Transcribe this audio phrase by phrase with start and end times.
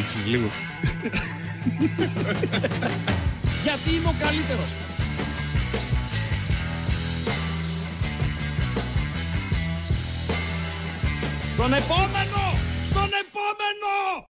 [0.00, 0.26] αγγίξεις.
[3.64, 4.74] Γιατί είμαι ο καλύτερος.
[11.52, 12.58] Στον επόμενο!
[12.84, 14.24] Στον επόμενο!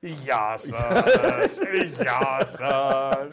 [0.00, 0.70] Γεια σας!
[1.98, 3.28] Γεια σας!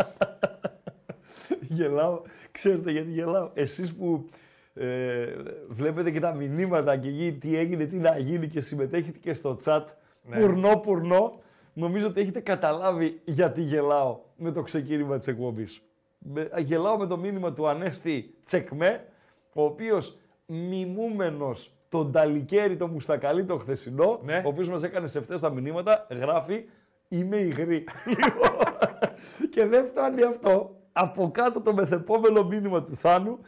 [1.61, 2.21] Γελάω.
[2.51, 3.51] Ξέρετε γιατί γελάω.
[3.53, 4.29] Εσείς που
[4.75, 5.25] ε,
[5.67, 9.57] βλέπετε και τα μηνύματα και εκεί τι έγινε, τι να γίνει και συμμετέχετε και στο
[9.65, 9.83] chat.
[10.23, 10.39] Ναι.
[10.39, 11.41] Πουρνό, πουρνό.
[11.73, 15.81] Νομίζω ότι έχετε καταλάβει γιατί γελάω με το ξεκίνημα της εκπομπής.
[16.19, 19.05] Με- Γελάω με το μήνυμα του Ανέστη Τσεκμέ,
[19.53, 24.41] ο οποίος μιμούμενος τον Ταλικέρι, το Μουστακαλί το χθεσινό, Ναι.
[24.45, 26.63] ο οποίος μας έκανε σε αυτές τα μηνύματα, γράφει
[27.07, 27.83] «Είμαι υγρή».
[28.05, 28.57] Λοιπόν,
[29.53, 30.75] και δεν φτάνει αυτό.
[30.93, 33.39] Από κάτω το μεθεπόμενο μήνυμα του Θάνου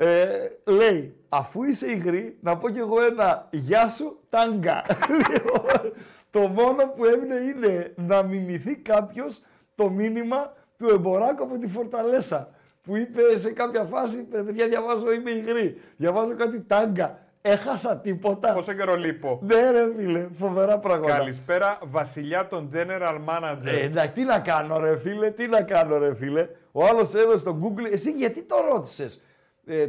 [0.00, 0.28] ε,
[0.64, 4.82] λέει, αφού είσαι υγρή, να πω κι εγώ ένα γεια σου τάγκα.
[5.08, 5.92] Λοιπόν,
[6.30, 9.40] το μόνο που έμεινε είναι να μιμηθεί κάποιος
[9.74, 12.50] το μήνυμα του Εμποράκου από τη Φορταλέσσα.
[12.82, 17.18] Που είπε σε κάποια φάση, «Ρε παιδιά διαβάζω είμαι υγρή, διαβάζω κάτι τάγκα.
[17.42, 18.52] Έχασα τίποτα.
[18.52, 21.16] Πόσο καιρό λείπω; Ναι ρε φίλε, φοβερά πράγματα.
[21.16, 23.64] Καλησπέρα, βασιλιά των general manager.
[23.64, 26.48] Ε, εντάξει, τι να κάνω ρε φίλε, τι να κάνω ρε φίλε.
[26.72, 29.20] Ο άλλος έδωσε στο Google, εσύ γιατί το ρώτησες; ε,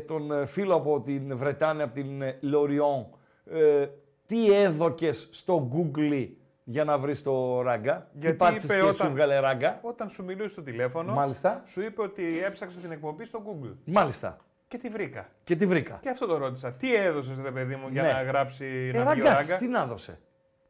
[0.08, 3.08] τον ε, φίλο από την Βρετάνια, από την ε, Λοριόν,
[3.52, 3.88] ε,
[4.26, 6.28] τι έδωκες στο Google
[6.64, 10.10] για να βρεις το ράγκα; Γιατί τι πάτησες είπε και όταν- σου βγάλε ράγκα; Όταν
[10.10, 11.62] σου μιλούσε στο τηλέφωνο, Μάλιστα.
[11.66, 13.74] σου είπε ότι έψαξε την εκπομπή στο Google.
[13.86, 14.38] Μάλιστα.
[14.68, 15.30] Και τη βρήκα.
[15.44, 16.00] Και τη βρήκα.
[16.02, 16.72] Και αυτό το ρώτησα.
[16.72, 18.12] Τι έδωσες, ρε παιδί μου, για Ναι.
[18.12, 20.20] να γράψει Ε, να βγει ο ραγκάτσι, ράγκα; τι να δώσε;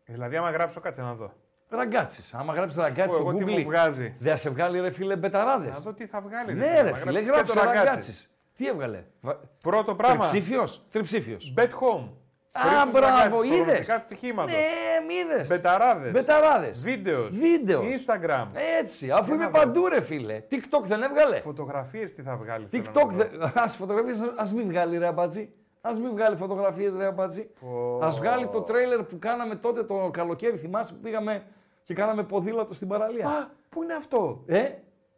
[0.05, 1.33] Δηλαδή, άμα γράψω, κάτσε να δω.
[1.69, 2.35] Ραγκάτσι.
[2.37, 4.15] Άμα γράψεις ραγκάτσι πω στο εγώ τι μου Google, βγάζει.
[4.19, 5.69] δεν θα σε βγάλει ρε φίλε μπεταράδες.
[5.73, 6.53] Να δω τι θα βγάλει.
[6.53, 8.27] Ναι, φίλε, ρε να φίλε, γράψεις γράψε και το ραγκάτσι.
[8.59, 8.63] Ραγκάτσι.
[8.63, 10.27] Τι έβγαλε; Βα- Πρώτο πράγμα.
[10.29, 11.53] Τριψήφιος; Τριψήφιος.
[11.57, 12.07] Bet home.
[12.51, 13.63] Α, Χρήστος μπράβο, Ραγκάτσης, είδες.
[13.65, 14.51] προγνωστικά στοιχήματος.
[14.53, 15.47] Ναι, μ' είδες.
[15.47, 16.11] Μπεταράδες.
[16.11, 16.83] Μπεταράδες.
[16.83, 17.37] Βίντεος.
[17.37, 17.85] Βίντεος.
[17.85, 18.47] Instagram.
[18.79, 19.57] Έτσι, αφού Για είμαι να δω.
[19.59, 20.43] παντού, ρε φίλε.
[20.51, 22.67] TikTok δεν έβγαλε; Φωτογραφίες τι θα βγάλεις.
[22.69, 23.15] θέλω να TikTok δω.
[23.15, 23.43] δεν.
[23.43, 25.53] Α φωτογραφίες, ας μην βγάλει ρε αμπατζή.
[25.81, 27.49] Α μην βγάλει φωτογραφίες ρε αμπατζή.
[27.59, 27.99] Πω.
[28.05, 30.57] Α βγάλει το τρέιλερ που κάναμε τότε το καλοκαίρι.
[30.57, 31.43] Θυμάσαι που πήγαμε
[31.83, 33.27] και κάναμε ποδήλατο στην παραλία.
[33.27, 34.65] Α, πού είναι αυτό; Ε,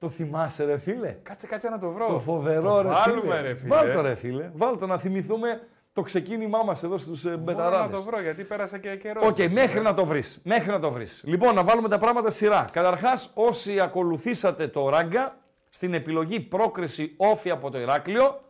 [0.01, 2.07] το θυμάσαι, ρε φίλε; Κάτσε, κάτσε να το βρω.
[2.07, 3.41] Το φοβερό, το ρε βάλουμε, φίλε.
[3.41, 3.75] ρε φίλε.
[3.75, 4.51] Βάλ το, ρε φίλε.
[4.53, 5.61] Βάλ το να θυμηθούμε
[5.93, 7.97] το ξεκίνημά μας εδώ στους ε, Μπορώ να μπεταράδες.
[7.97, 9.27] το βρω γιατί πέρασε και καιρός.
[9.27, 10.41] Οκ, μέχρι να το βρεις.
[10.43, 11.21] Μέχρι να το βρεις.
[11.25, 12.67] Λοιπόν, να βάλουμε τα πράγματα σειρά.
[12.71, 15.37] Καταρχάς, όσοι ακολουθήσατε το Ράγκα,
[15.69, 18.41] στην επιλογή πρόκριση ΟΦΗ από το Ηράκλειο,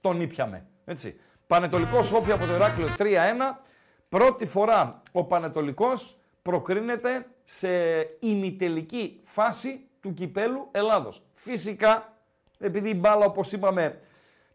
[0.00, 0.66] τον ήπιαμε.
[0.84, 1.20] Έτσι.
[1.46, 3.04] Πανετολικός όφη από το Ηράκλειο 3-1.
[4.08, 7.68] Πρώτη φορά ο Πανετολικός προκρίνεται σε
[8.20, 11.22] ημιτελική φάση του κυπέλου Ελλάδος.
[11.34, 12.16] Φυσικά,
[12.58, 14.00] επειδή η μπάλα, όπως είπαμε,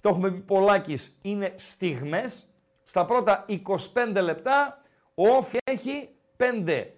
[0.01, 2.45] το έχουμε πει πολλάκις, είναι στιγμές.
[2.83, 4.81] Στα πρώτα 25 λεπτά
[5.15, 6.93] ο Όφη έχει 5,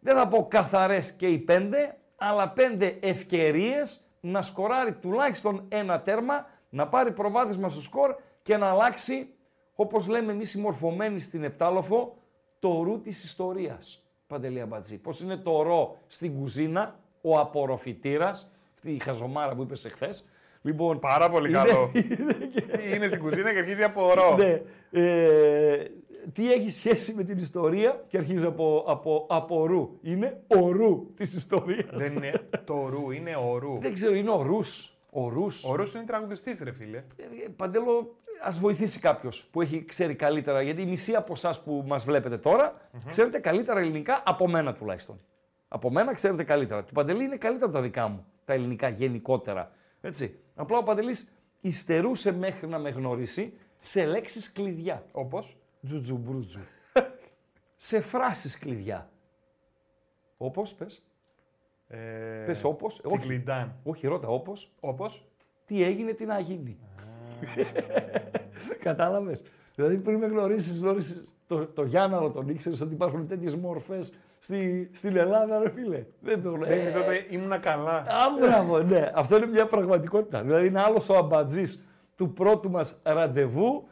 [0.00, 1.72] δεν θα πω καθαρές και οι 5,
[2.16, 8.70] αλλά 5 ευκαιρίες να σκοράρει τουλάχιστον ένα τέρμα, να πάρει προβάδισμα στο σκορ και να
[8.70, 9.34] αλλάξει,
[9.74, 12.16] όπως λέμε εμείς οι μορφωμένοι στην Επτάλοφο,
[12.58, 14.02] το ρου της ιστορίας.
[14.26, 14.98] Παντελή Αμπατζή.
[14.98, 20.24] Πώς είναι το ρο στην κουζίνα, ο απορροφητήρας, αυτή η χαζομάρα που είπες εχθές.
[20.62, 21.90] Λοιπόν, Πάρα πολύ είναι- καλό.
[21.94, 24.36] είναι και- Τι είναι στην κουζίνα και αρχίζει από ρο.
[24.36, 24.62] ναι.
[24.90, 25.84] Ε,
[26.32, 29.98] τι έχει σχέση με την ιστορία και αρχίζει από, από, από ρου.
[30.02, 31.86] Είναι ο ρου της ιστορίας.
[31.92, 33.78] Δεν είναι το ρου, είναι ο ρου.
[33.80, 34.96] Δεν ξέρω, είναι ο ρους.
[35.10, 35.64] Ο ρους.
[35.64, 36.96] Ο ρου είναι τραγουδιστής, ρε φίλε.
[36.98, 37.02] Ε,
[37.56, 42.04] Παντέλο, ας βοηθήσει κάποιος που έχει ξέρει καλύτερα, γιατί η μισή από εσάς που μας
[42.04, 45.20] βλέπετε τώρα, ξέρετε καλύτερα ελληνικά από μένα τουλάχιστον.
[45.74, 46.84] Από μένα ξέρετε καλύτερα.
[46.84, 49.70] Του Παντελή είναι καλύτερα από τα δικά μου, τα ελληνικά γενικότερα.
[50.00, 50.38] Έτσι.
[50.54, 55.04] Απλά ο Παντελής υστερούσε μέχρι να με γνωρίσει σε λέξεις κλειδιά.
[55.12, 56.60] Όπως; Τζουτζουμπρούτζου.
[57.76, 59.10] σε φράσεις κλειδιά.
[60.36, 61.06] Όπως, πες.
[61.88, 61.98] Ε,
[62.46, 63.00] Πες όπως.
[63.04, 63.74] Όχι, Τσιγκλιντάν.
[63.82, 64.70] όχι, ρώτα όπως.
[64.80, 65.26] Όπως;
[65.66, 66.78] Τι έγινε, τι να γίνει.
[68.78, 69.44] Κατάλαβες.
[69.74, 74.12] Δηλαδή πριν με γνωρίσεις, γνώρισες το, το Γιάνναρο, τον ήξερες ότι υπάρχουν τέτοιες μορφές
[74.44, 76.04] στη, στην Ελλάδα, ρε φίλε.
[76.20, 76.92] Δεν το Ε, γνωρίζεις.
[76.92, 77.96] τότε ήμουνα καλά.
[77.96, 78.04] Α,
[78.40, 79.10] μπράβο, ναι.
[79.14, 80.42] Αυτό είναι μια πραγματικότητα.
[80.42, 83.88] Δηλαδή είναι άλλος ο αμπατζής του πρώτου μας ραντεβού,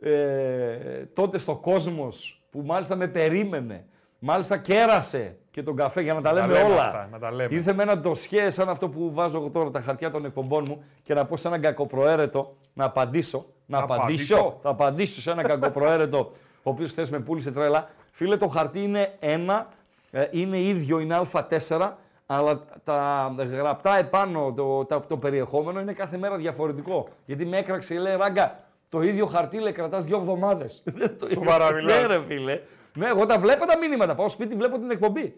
[0.00, 3.84] ε, τότε στο κόσμος, που μάλιστα με περίμενε.
[4.18, 6.82] Μάλιστα κέρασε και τον καφέ για να τα λέμε, λέμε όλα.
[6.84, 7.54] αυτά, να τα λέμε.
[7.54, 10.84] Ήρθε με ένα ντοσιέ σαν αυτό που βάζω εγώ τώρα τα χαρτιά των εκπομπών μου
[11.02, 13.46] και να πω σε έναν κακοπροαίρετο να απαντήσω.
[13.66, 14.34] Να απαντήσω.
[14.34, 14.58] απαντήσω.
[14.62, 16.18] Θα απαντήσω σε έναν κακοπροαίρετο,
[16.62, 17.88] ο οποίος χθες με πούλησε τρέλα.
[18.10, 19.83] Φίλε, το χαρτί είναι ένα, ε,
[20.30, 21.92] είναι ίδιο, είναι Α4,
[22.26, 27.08] αλλά τα γραπτά επάνω, το, τα- το περιεχόμενο είναι κάθε μέρα διαφορετικό.
[27.24, 30.82] Γιατί με έκραξε, λέει ράγκα, το ίδιο χαρτί λέει κρατάς δύο εβδομάδες.
[31.34, 32.00] Σοβαρά μιλάς.
[32.00, 32.60] Ναι, ρε φίλε.
[32.94, 34.14] Ναι, εγώ τα βλέπω τα μηνύματα.
[34.14, 35.36] Πάω σπίτι, βλέπω την εκπομπή.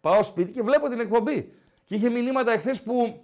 [0.00, 1.52] Πάω σπίτι και βλέπω την εκπομπή.
[1.84, 3.20] Και είχε μηνύματα εχθές που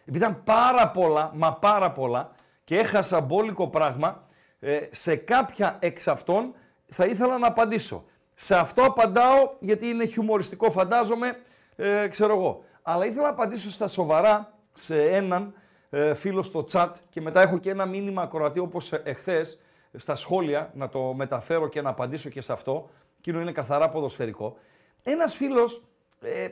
[0.00, 2.30] επειδή ήταν πάρα πολλά, μα πάρα πολλά
[2.64, 4.26] και έχασα μπόλικο πράγμα,
[4.60, 6.54] ε, σε κάποια εξ αυτών
[6.86, 8.04] θα ήθελα να απαντήσω.
[8.34, 11.38] Σε αυτό απαντάω γιατί είναι χιουμοριστικό φαντάζομαι,
[11.76, 12.64] ε, ξέρω εγώ.
[12.82, 15.54] Αλλά ήθελα να απαντήσω στα σοβαρά σε έναν
[15.90, 19.60] ε, φίλο στο chat και μετά έχω και ένα μήνυμα ακροατή όπως εχθές
[19.94, 22.90] στα σχόλια να το μεταφέρω και να απαντήσω και σε αυτό.
[23.18, 24.56] Εκείνο είναι καθαρά ποδοσφαιρικό.
[25.02, 25.84] Ένας φίλος
[26.20, 26.48] ε,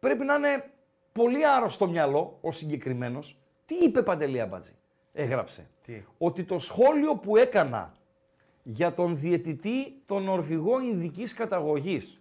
[0.00, 0.70] πρέπει να είναι
[1.12, 3.38] πολύ άρρωστο μυαλό ο συγκεκριμένος.
[3.66, 4.72] Τι είπε Παντελή Αμπατζή;
[5.12, 5.66] Έγραψε.
[5.82, 7.92] Τι; Ότι το σχόλιο που έκανα
[8.66, 12.20] για τον διαιτητή τον Νορβηγό Ινδικής καταγωγής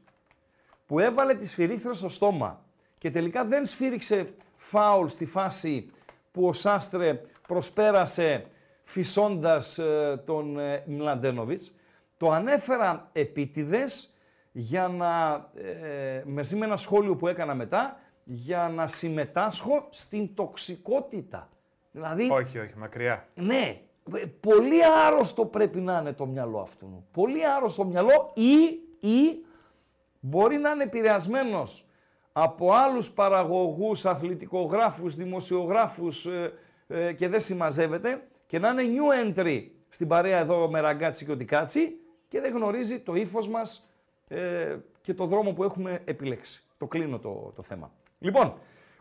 [0.87, 2.65] που έβαλε τη σφυρίχτρα στο στόμα
[2.97, 5.89] και τελικά δεν σφύριξε φάουλ στη φάση
[6.31, 8.45] που ο Σάστρε προσπέρασε
[8.83, 11.73] φυσώντας ε, τον ε, Μλαντένοβιτς.
[12.17, 14.13] Το ανέφερα επίτηδες
[14.51, 21.49] για να, ε, μαζί με ένα σχόλιο που έκανα μετά, για να συμμετάσχω στην τοξικότητα.
[21.91, 23.27] Δηλαδή, Όχι, όχι, μακριά.
[23.35, 23.75] ναι, ε,
[24.39, 27.05] πολύ άρρωστο πρέπει να είναι το μυαλό αυτού.
[27.11, 29.45] Πολύ άρρωστο μυαλό ή, ή
[30.19, 31.87] μπορεί να είναι επηρεασμένος
[32.33, 36.53] από άλλους παραγωγούς, αθλητικογράφους, δημοσιογράφους ε,
[36.87, 41.31] ε, και δεν συμμαζεύεται και να είναι new entry στην παρέα εδώ με ραγκάτσι και
[41.31, 43.89] οτικάτσι και δεν γνωρίζει το ύφος μας
[44.27, 46.63] ε, και το δρόμο που έχουμε επιλέξει.
[46.77, 47.91] Το κλείνω το, το θέμα.
[48.19, 48.53] Λοιπόν,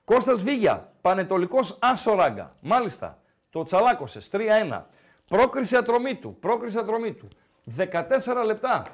[0.05, 2.57] Κώστας Βίγια, Πανετολικός Άσο Ράγκα.
[2.61, 3.22] Μάλιστα,
[3.53, 4.83] το τσαλάκωσες 3-1.
[5.29, 7.29] Πρόκριση ατρωμίτου, πρόκριση ατρωμίτου.
[7.77, 8.87] 14 λεπτά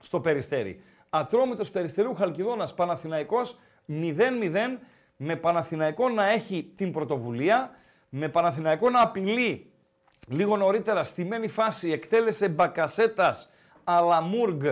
[0.00, 0.82] στο Περιστέρι.
[1.10, 4.78] Ατρόμητος Περιστερίου Χαλκιδόνας Παναθηναϊκός 0-0
[5.16, 7.70] με Παναθηναϊκό να έχει την πρωτοβουλία,
[8.08, 9.72] με Παναθηναϊκό να απειλεί
[10.28, 13.50] λίγο νωρίτερα στη μένη φάση εκτέλεσε Μπακασέτας
[13.84, 14.64] Αλαμούργ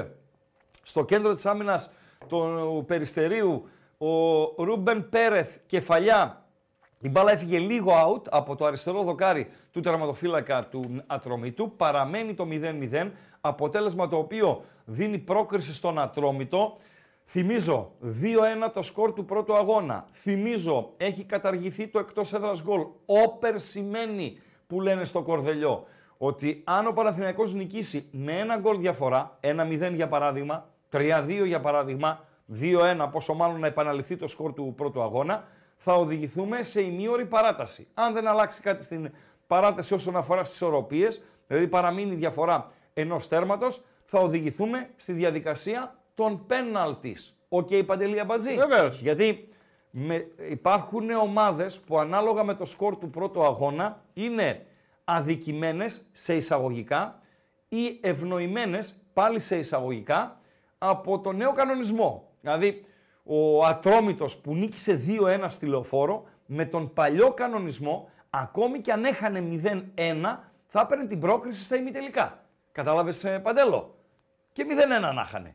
[0.83, 1.91] στο κέντρο της άμυνας
[2.29, 3.69] του Περιστερίου
[3.99, 6.43] ο Ρούμπεν Πέρεθ κεφαλιά
[7.01, 11.77] η μπάλα έφυγε λίγο out από το αριστερό δοκάρι του τερματοφύλακα του Ατρόμητου.
[11.77, 16.77] Παραμένει το 0-0, αποτέλεσμα το οποίο δίνει πρόκριση στον Ατρόμητο.
[17.25, 20.05] Θυμίζω, 2-1 το σκορ του πρώτου αγώνα.
[20.13, 22.87] Θυμίζω, έχει καταργηθεί το εκτός έδρας γκολ.
[23.07, 25.85] Όπερ σημαίνει που λένε στο Κορδελιό
[26.19, 32.25] ότι αν ο Παναθηναϊκός νικήσει με ένα γκολ διαφορά, 1-0 για παράδειγμα, 3-2 για παράδειγμα,
[32.61, 35.45] 2-1 πόσο μάλλον να επαναληφθεί το σκορ του πρώτου αγώνα,
[35.81, 37.87] θα οδηγηθούμε σε ημίωρη παράταση.
[37.95, 39.11] Αν δεν αλλάξει κάτι στην
[39.47, 45.97] παράταση όσον αφορά στις ισορροπίες, δηλαδή παραμείνει η διαφορά ενός τέρματος, θα οδηγηθούμε στη διαδικασία
[46.15, 47.37] των πέναλτις.
[47.49, 49.01] OK, okay, Παντελή Αμπατζή; Βεβαίως.
[49.01, 49.49] Γιατί
[49.91, 54.67] με, υπάρχουν ομάδες που ανάλογα με το σκορ του πρώτου αγώνα είναι
[55.05, 57.21] αδικημένες σε εισαγωγικά
[57.69, 60.41] ή ευνοημένες πάλι σε εισαγωγικά
[60.79, 62.31] από το νέο κανονισμό.
[62.41, 62.85] Δηλαδή,
[63.31, 69.61] ο Ατρόμητος που νίκησε 2-1 στη Λεωφόρο, με τον παλιό κανονισμό, ακόμη και αν έχανε
[69.95, 72.45] 0-1, θα έπαιρνε την πρόκριση στα ημιτελικά.
[72.73, 73.95] Κατάλαβες, ε, Παντέλο;
[74.53, 75.55] Και 0-1 να είχανε.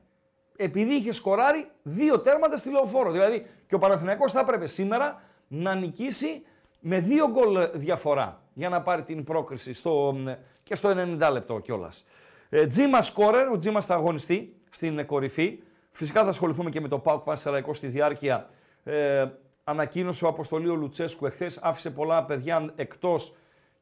[0.56, 3.12] Επειδή είχε σκοράρει δύο τέρματα στη Λεωφόρο.
[3.12, 6.42] Δηλαδή και ο Παναθηναϊκός θα έπρεπε σήμερα να νικήσει
[6.80, 10.16] με δύο γκολ διαφορά για να πάρει την πρόκριση στο,
[10.64, 10.90] και στο
[11.20, 12.06] 90 λεπτό κιόλας.
[12.50, 15.60] Ε, Τζίμα σκόρερ, ο Τζίμα θα αγωνιστεί στην κορυφή.
[15.96, 18.50] Φυσικά θα ασχοληθούμε και με το ΠΑΟΚ Πανσεραϊκό στη διάρκεια.
[18.84, 19.26] Ε,
[19.64, 23.36] ανακοίνωσε ο Αποστολίο Λουτσέσκου εχθές, άφησε πολλά παιδιά εκτός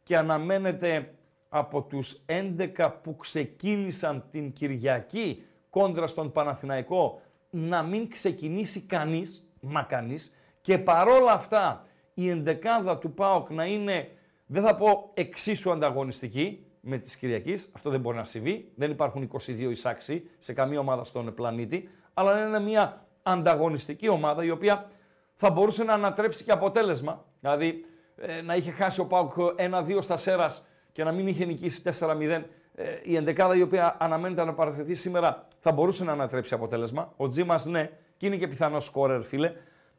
[0.04, 1.14] και αναμένεται
[1.50, 9.84] από τους 11 που ξεκίνησαν την Κυριακή κόντρα στον Παναθηναϊκό να μην ξεκινήσει κανείς, μα
[9.84, 14.12] κανείς, και παρόλα αυτά η εντεκάδα του ΠΑΟΚ να είναι,
[14.46, 19.30] δεν θα πω εξίσου ανταγωνιστική με της Κυριακής, αυτό δεν μπορεί να συμβεί, δεν υπάρχουν
[19.48, 24.90] 22 εισάξιοι σε καμία ομάδα στον πλανήτη, αλλά είναι μια ανταγωνιστική ομάδα η οποία
[25.36, 27.26] θα μπορούσε να ανατρέψει και αποτέλεσμα.
[27.40, 29.34] Δηλαδή ε, να είχε χάσει ο Πάουκ
[29.72, 32.42] 1-2 στα Σέρας και να μην είχε νικήσει 4-0.
[32.76, 37.14] Ε, η ενδεκάδα η οποία αναμένεται να παραθεθεί σήμερα θα μπορούσε να ανατρέψει αποτέλεσμα.
[37.18, 39.54] Ο Τζίμας ναι, και είναι και πιθανό σκόρερ, φίλε.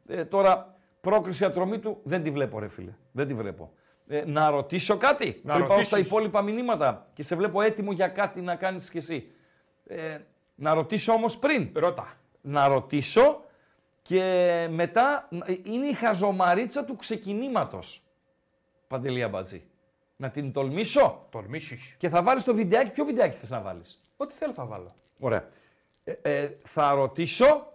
[0.07, 2.91] Ε, τώρα πρόκριση ατρομή του δεν τη βλέπω, ρε φίλε.
[3.11, 3.71] Δεν τη βλέπω.
[4.07, 6.11] Ε, να ρωτήσω κάτι Να πριν πάω στα ρωτήσεις.
[6.11, 9.31] υπόλοιπα μηνύματα και σε βλέπω έτοιμο για κάτι να κάνεις κι εσύ.
[9.87, 10.17] Ε,
[10.63, 11.69] να ρωτήσω όμως πριν.
[11.73, 12.17] Ρώτα.
[12.41, 13.43] Να ρωτήσω
[14.01, 14.21] και
[14.71, 15.29] μετά
[15.63, 18.03] είναι η χαζομαρίτσα του ξεκινήματος.
[18.87, 19.63] Παντελία Μπατζή.
[20.15, 21.95] Να την τολμήσω; Τολμήσεις.
[21.97, 22.91] και θα βάλεις το βιντεάκι.
[22.91, 24.93] Ποιο βιντεάκι θες να βάλεις; Ό,τι θέλω θα βάλω.
[25.19, 25.47] Ωραία.
[26.03, 27.67] Ε, ε, θα ρωτήσω,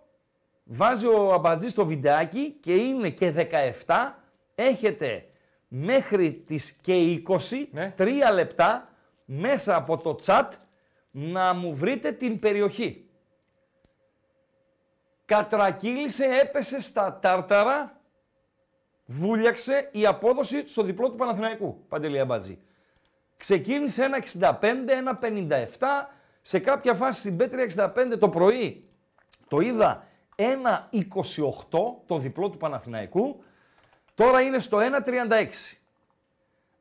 [0.64, 3.30] βάζει ο Αμπατζής το βιντεάκι και είναι και
[3.86, 4.22] 17.
[4.54, 5.24] Έχετε
[5.68, 7.94] μέχρι τις και 20, Ναι.
[7.98, 8.88] 3 λεπτά,
[9.24, 10.48] μέσα από το chat,
[11.10, 13.08] να μου βρείτε την περιοχή.
[15.24, 18.00] Κατρακύλησε, έπεσε στα τάρταρα,
[19.06, 22.58] βούλιαξε η απόδοση στο διπλό του Παναθηναϊκού, Παντελή Αμπατζή.
[23.36, 25.66] Ξεκίνησε ένα 65, ένα 57.
[26.40, 28.88] Σε κάποια φάση στην Πέτρια 65 το πρωί
[29.48, 31.00] το είδα ένα 28
[32.06, 33.42] το διπλό του Παναθηναϊκού.
[34.14, 35.46] Τώρα είναι στο 1.36.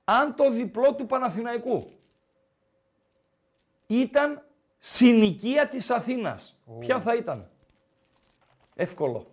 [0.03, 1.96] αν το διπλό του Παναθηναϊκού
[3.87, 4.43] ήταν
[4.77, 7.49] συνοικία της Αθήνας, ποια θα ήταν;
[8.79, 9.25] Εύκολο.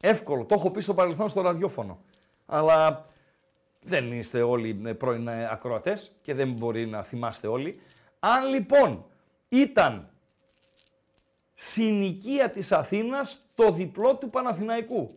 [0.00, 0.44] Εύκολο.
[0.44, 1.98] Το έχω πει στο παρελθόν στο ραδιόφωνο.
[2.46, 3.06] Αλλά
[3.82, 7.80] δεν είστε όλοι ε, πρώην ε, ακροατές και δεν μπορεί να θυμάστε όλοι.
[8.18, 9.04] Αν λοιπόν
[9.48, 10.10] ήταν
[11.54, 15.10] συνοικία της Αθήνας το διπλό του Παναθηναϊκού.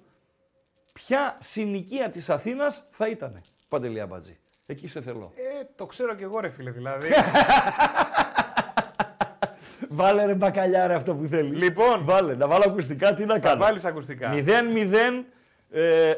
[0.94, 4.40] Ποια συνοικία της Αθήνας θα ήτανε, Παντελία Μπατζή.
[4.66, 5.32] Εκεί σε θέλω.
[5.36, 7.10] Ε, το ξέρω κι εγώ ρε φίλε δηλαδή.
[9.90, 11.62] Βάλε ρε μπακαλιάρε αυτό που θέλεις.
[11.62, 13.64] λοιπόν, Βάλε, να βάλω ακουστικά, τι να θα κάνω.
[13.64, 14.32] βάλεις ακουστικά.
[14.34, 15.26] 0-0,
[15.72, 16.14] ε,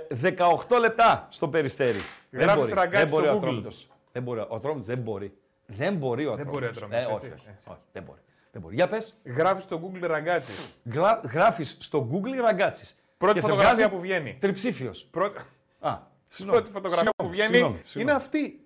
[0.68, 2.00] 18 λεπτά στο περιστέρι.
[2.32, 3.42] Γράφει μπορεί, Τραγκάτη δεν μπορεί στο ο Google.
[3.44, 3.88] Ατρόμητος.
[4.12, 5.34] Δεν μπορεί, ο Ατρόμητος δεν μπορεί.
[5.66, 6.52] Δεν μπορεί ο Δεν Ατρόμητος.
[6.52, 7.68] μπορεί ο Ατρόμητος, Ε, έτσι, όχι, όχι, έτσι.
[7.70, 8.20] όχι, δεν μπορεί.
[8.52, 8.76] Δεν μπορεί.
[8.76, 10.52] Για πες, Γράφεις στο Google ραγκάτσι.
[10.94, 12.96] γρα, γράφεις στο Google ραγκάτσις.
[13.18, 14.38] Πρώτη και σε φωτογραφία βγάζει που βγαίνει.
[14.40, 15.04] Τριψήφιος.
[15.12, 15.40] Πρώτη,
[15.80, 16.60] Α, συγγνώμη.
[16.62, 18.18] πρώτη φωτογραφία που Συγγνώμη, βγαίνει συγγνώμη, είναι συγγνώμη.
[18.18, 18.63] αυτή.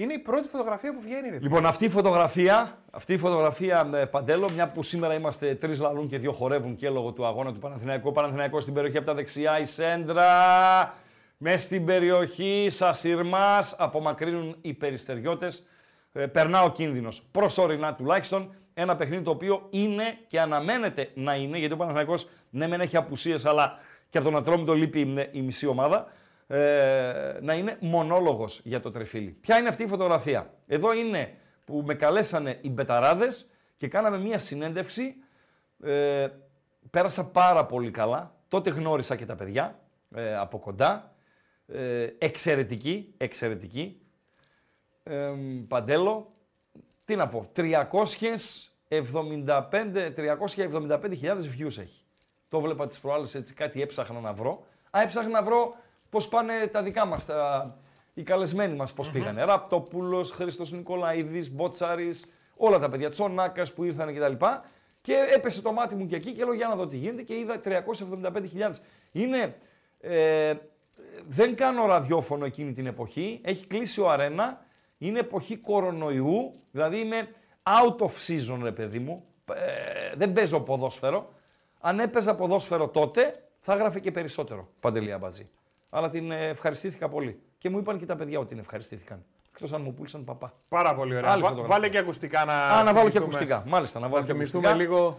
[0.00, 1.20] Είναι η πρώτη φωτογραφία που βγαίνει.
[1.20, 1.26] Ρε.
[1.26, 1.38] φίλε.
[1.38, 6.08] Λοιπόν, αυτή η φωτογραφία, αυτή η φωτογραφία με Παντέλο, μια που σήμερα είμαστε τρεις λαλούν
[6.08, 8.12] και δύο χορεύουν και λόγω του αγώνα του Παναθηναϊκού.
[8.12, 10.94] Παναθηναϊκός στην περιοχή από τα δεξιά, η Σέντρα.
[11.36, 15.66] Μες στην περιοχή, Σασιρμά, απομακρύνουν οι περιστεριώτες.
[16.12, 17.22] Ε, περνά ο κίνδυνος.
[17.30, 18.54] Προσωρινά τουλάχιστον.
[18.74, 22.96] Ένα παιχνίδι το οποίο είναι και αναμένεται να είναι, γιατί ο Παναθηναϊκός ναι, μεν έχει
[22.96, 23.78] απουσίες, αλλά
[24.10, 26.06] και από τον Ατρόμητο λείπει ε, η μισή ομάδα
[26.52, 29.30] ε, να είναι μονόλογος για το τρεφίλι.
[29.30, 31.34] Ποια είναι αυτή η φωτογραφία; Εδώ είναι
[31.64, 35.14] που με καλέσανε οι μπεταράδες και κάναμε μία συνέντευξη.
[35.82, 36.28] Ε,
[36.90, 38.34] πέρασα πάρα πολύ καλά.
[38.48, 39.78] Τότε γνώρισα και τα παιδιά
[40.14, 41.14] ε, από κοντά.
[41.66, 44.00] Ε, εξαιρετική, εξαιρετική.
[45.02, 45.32] Ε,
[45.68, 46.32] Παντέλο,
[47.04, 47.72] τι να πω, 375
[50.16, 51.00] 375.000
[51.58, 52.04] views έχει.
[52.48, 54.64] Το βλέπα τις προάλλες έτσι, κάτι έψαχνα να βρω.
[54.90, 55.74] Α, έψαχνα να βρω
[56.10, 57.76] πώς πάνε τα δικά μας, τα...
[58.14, 59.44] οι καλεσμένοι μας πώς πήγανε.
[59.44, 64.44] Ραπτοπούλος, Χρήστος Νικολαίδης, Μπότσαρης, όλα τα παιδιά, Τσονάκας που ήρθαν κτλ.
[65.00, 67.34] Και έπεσε το μάτι μου και εκεί και λέω για να δω τι γίνεται και
[67.34, 68.70] είδα 375.000.
[69.12, 69.56] Είναι,
[70.00, 70.54] ε,
[71.28, 74.64] δεν κάνω ραδιόφωνο εκείνη την εποχή, έχει κλείσει ο αρένα,
[74.98, 77.28] είναι εποχή κορονοϊού, δηλαδή είμαι
[77.62, 81.28] out of season ρε παιδί μου, ε, δεν παίζω ποδόσφαιρο.
[81.80, 85.48] Αν έπαιζα ποδόσφαιρο τότε, θα έγραφε και περισσότερο, Παντελία Μπατζή.
[85.90, 87.40] Αλλά την ε, ευχαριστήθηκα πολύ.
[87.58, 89.24] Και μου είπαν και τα παιδιά ότι την ευχαριστήθηκαν.
[89.52, 90.52] Εκτός αν μου πούλησαν παπά.
[90.68, 91.30] Πάρα πολύ ωραία.
[91.30, 91.76] Άλλη Βα- φωτογραφία.
[91.76, 92.52] Βάλε και ακουστικά να.
[92.68, 93.24] Α, να βάλω και θυμηθούμε.
[93.24, 93.62] ακουστικά.
[93.66, 94.92] Μάλιστα, να βάλω Να και θυμηθούμε ακουστικά.
[94.92, 95.18] λίγο.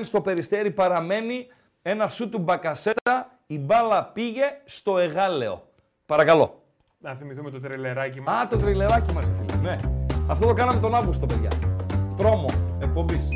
[0.00, 1.46] 0-0 στο περιστέρι παραμένει
[1.82, 3.30] ένα σου του Μπακασέτα.
[3.46, 5.62] Η μπάλα πήγε στο Εγάλεο.
[6.06, 6.62] Παρακαλώ.
[6.98, 8.42] Να θυμηθούμε το τρελεράκι μας.
[8.42, 9.60] Α, το τριλεράκι μας, φίλε.
[9.62, 9.76] Ναι.
[10.28, 11.50] Αυτό το κάναμε τον Αύγουστο, παιδιά.
[12.16, 12.46] Πρόμο
[12.82, 13.28] εκπομπής.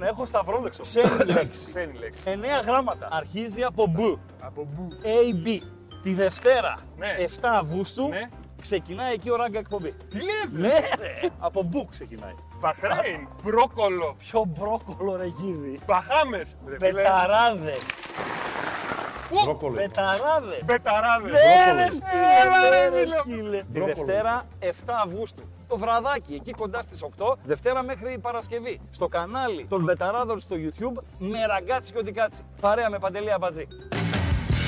[0.00, 0.82] Λοιπόν, έχω σταυρόλεξο.
[0.82, 1.66] Ξένη λέξη.
[1.66, 2.22] Ξένη λέξη.
[2.24, 3.08] Εννέα γράμματα.
[3.10, 3.98] Αρχίζει από μπ.
[4.40, 4.88] Από μπου.
[5.02, 5.58] AB.
[6.02, 7.14] Τη Δευτέρα, Ναι.
[7.18, 7.24] 7
[7.60, 8.28] Αυγούστου, Ναι.
[8.60, 9.92] ξεκινάει εκεί ο ράγκα εκπομπή.
[10.10, 11.28] Τι λες, Ναι, ρε.
[11.38, 12.34] από μπου ξεκινάει.
[12.60, 15.78] Μπαχρέιν, μπρόκολο, Πιο μπρόκολο ρε γίδι.
[15.86, 16.56] Μπαχάμες.
[16.66, 16.92] ρε φίλε.
[17.02, 17.90] Μπεταράδες.
[19.32, 19.74] Ου, Μπρόκολο.
[19.76, 20.60] Μπεταράδες.
[20.64, 21.32] Μπεταράδες.
[21.32, 23.14] Ναι, ρε Έλα, σκύλε, ρε, ναι, ρε φίλε.
[23.14, 23.58] σκύλε.
[23.58, 23.94] Τη Μπρόκολο.
[23.94, 25.42] Δευτέρα 7 Αυγούστου.
[25.70, 28.80] Το βραδάκι, εκεί κοντά στις 8, Δευτέρα μέχρι Παρασκευή.
[28.90, 32.42] Στο κανάλι των Μπεταράδων στο YouTube, με Ραγκάτση κι ό,τι κάτσει.
[32.60, 33.66] Παρέα με Παντελή Αμπατζή.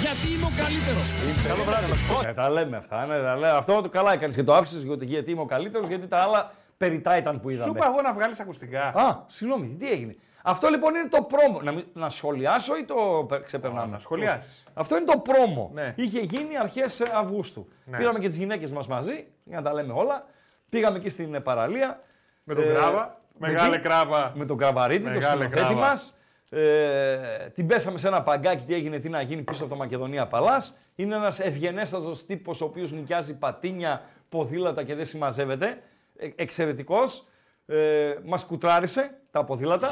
[0.00, 1.12] Γιατί είμαι ο καλύτερος.
[1.48, 2.28] Καλό βράδυ.
[2.28, 3.06] Ε, τα λέμε αυτά.
[3.06, 3.52] Ναι, τα λέμε.
[3.52, 6.50] Αυτό το καλά έκανες και το άφησες γιατί, γιατί είμαι ο καλύτερος, γιατί τα άλλα
[6.76, 7.72] περιτά ήταν που Σου είδαμε.
[7.76, 8.82] είπα εγώ να βγάλεις ακουστικά.
[8.82, 10.16] Α, συγγνώμη, τι έγινε.
[10.42, 11.60] Αυτό λοιπόν είναι το πρόμο.
[11.62, 14.64] Να, μην- να σχολιάσω ή το πε- ξεπερνάμε; Α, να σχολιάσεις.
[14.74, 15.70] Αυτό είναι το πρόμο.
[15.74, 15.92] Ναι.
[15.96, 17.68] Είχε γίνει αρχές Αυγούστου.
[17.84, 17.96] Ναι.
[17.98, 20.24] Πήραμε και τις γυναίκες μας μαζί, για να τα λέμε όλα.
[20.72, 22.00] Πήγαμε εκεί στην ε, παραλία.
[22.44, 23.20] Με τον Ε, Κράβα.
[23.38, 24.32] με Μεγάλε τι; Κράβα.
[24.36, 25.80] Με τον Κραβαρίτη, τον Μεγάλε σκηνοθέτη Κράβα.
[25.80, 26.14] μας.
[26.50, 30.26] Ε, την πέσαμε σε ένα παγκάκι, τι έγινε, τι να γίνει πίσω από το Μακεδονία
[30.26, 30.74] Παλάς.
[30.94, 35.82] Είναι ένας ευγενέστατος τύπος ο οποίος νοικιάζει πατίνια, ποδήλατα και δεν συμμαζεύεται.
[36.16, 37.24] Ε, Εξαιρετικός.
[37.66, 39.90] Ε, μας κουτράρισε τα ποδήλατα.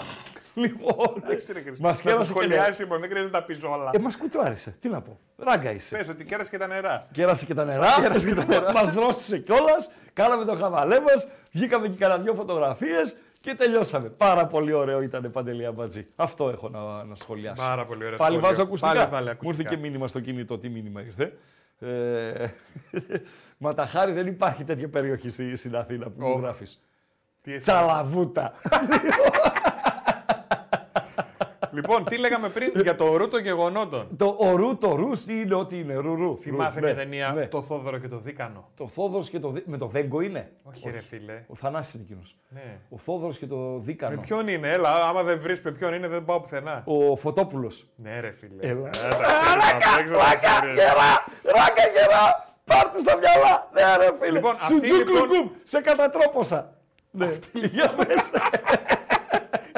[0.54, 1.82] Λοιπόν, Εντάξει, ρε Χριστό.
[1.86, 3.90] μας Να το κέρασε και σχολιάσεις, λοιπόν, δεν χρειάζεται να τα πεις όλα.
[3.94, 4.76] ε, μας κουτράρισε.
[4.80, 5.18] Τι να πω.
[5.36, 5.96] Ράγκα είσαι.
[5.96, 7.02] Πες ότι κέρασε και τα νερά.
[7.12, 7.86] Κέρασε και τα νερά.
[8.02, 8.72] Κέρασε και τα νερά.
[8.72, 9.90] μας δρόσησε κιόλας.
[10.12, 11.28] Κάναμε το χαβαλέ μας.
[11.52, 14.08] Βγήκαμε και κανένα δυο φωτογραφίες και τελειώσαμε.
[14.08, 16.04] Πάρα πολύ ωραίο ήταν παντελή αμπατζή.
[16.16, 17.62] Αυτό έχω να, να σχολιάσω.
[17.62, 18.48] Πάρα πολύ ωραία Πάλι σχόλιο.
[18.48, 18.92] βάζω ακουστικά.
[18.92, 19.68] Πάλι βάλε Μου ήρθε ακουστικά.
[19.70, 20.58] και μήνυμα στο κινητό.
[20.58, 21.32] Τι μήνυμα ήρθε.
[21.82, 22.46] Ε,
[23.62, 26.40] μα τα χάρη δεν υπάρχει τέτοια περιοχή στη- στην Αθήνα που μου Οχ.
[26.40, 26.82] γράφεις.
[27.42, 27.70] Τι έτσι.
[27.70, 28.52] Τσαλαβούτα.
[31.70, 35.54] λοιπόν, τι λέγαμε πριν για το ρου των γεγονότων; Το ορού, το ρου, τι είναι,
[35.54, 35.94] ό,τι είναι.
[35.94, 36.36] Ρουρού.
[36.38, 37.46] Θυμάσαι Ρου, και ναι, ταινία ναι.
[37.46, 39.50] Το Θόδωρο και το Δίκανο; Το Θόδωρος και το.
[39.50, 41.44] Δι- Με το Βέγκο είναι; Όχι, ρε φίλε.
[41.46, 42.36] Ο Θανάσης είναι εκείνος.
[42.48, 42.78] Ναι.
[42.88, 44.14] Ο Θόδωρος και το Δίκανο.
[44.14, 46.82] Με ποιον είναι, έλα, άμα δεν βρεις με ποιον είναι, δεν πάω πουθενά.
[46.84, 47.86] Ο Φωτόπουλος.
[47.96, 48.68] Ναι, ρε φίλε.
[48.68, 48.88] Έλα.
[48.88, 49.06] Ε,
[49.76, 50.72] εντάξει, Ράκα ρε.
[50.72, 51.12] γερά!
[51.44, 52.48] Ράκα γερά!
[52.64, 53.68] Πάρτε στα μυαλά!
[53.72, 54.30] Ναι, ρε φίλε.
[54.30, 56.74] Λοιπόν, Σου αυτή, τζουκλου λοιπόν- κουμ, σε κατατρόπωσα.
[57.12, 57.28] Ναι.
[57.52, 58.30] Για πες.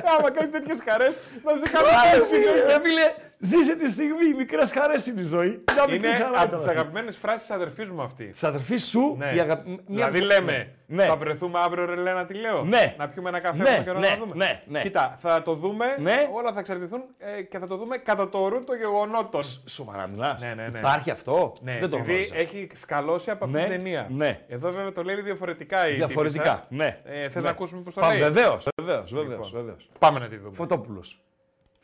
[0.05, 4.27] Άμα κάνεις τέτοιες χαρές, να σε Ρε κάνω φίλε, ρε φίλε, ζήσε τη στιγμή.
[4.31, 5.65] Οι μικρέ χαρέ είναι η ζωή.
[5.73, 6.71] Μια μικρή Είναι χαρά από ήταν τις αυτή.
[6.71, 8.25] αγαπημένες φράσεις της αδερφής μου αυτή.
[8.25, 9.33] Της αδερφής σου, Ναι.
[9.35, 9.63] η αγα...
[9.67, 11.05] μια Δηλαδή της- λέμε, Ναι.
[11.05, 12.95] θα βρεθούμε αύριο ρε Λένα, τι λέω; Ναι.
[12.99, 14.33] Να πιούμε ένα καφέ Ναι, ναι, καιρό ναι, να δούμε.
[14.35, 14.81] ναι, ναι.
[14.81, 16.29] Κοίτα, θα το δούμε, Ναι.
[16.33, 19.43] όλα θα εξαρτηθούν ε, και θα το δούμε κατά το ρου των γεγονότων.
[19.67, 20.41] Σοβαρά μιλάς.
[20.41, 20.79] Ναι, ναι, ναι.
[20.79, 21.53] Υπάρχει αυτό.
[21.61, 22.37] Ναι, Δεν το επειδή γνώριζα.
[22.37, 24.07] έχει σκαλώσει από αυτή Ναι, την ταινία.
[24.11, 24.41] ναι.
[24.49, 26.61] Εδώ βέβαια το λέει διαφορετικά η Διαφορετικά.
[26.69, 26.85] τύπισσα.
[26.85, 27.01] Ναι.
[27.05, 27.41] Ε, θες Ναι.
[27.41, 29.51] να ακούσουμε πώς το Πάμε, λέει; Βεβαίως, βεβαίως, βεβαίως, Λοιπόν.
[29.61, 29.89] βεβαίως.
[29.99, 30.55] Πάμε να τη δούμε.
[30.55, 31.21] Φωτόπουλος.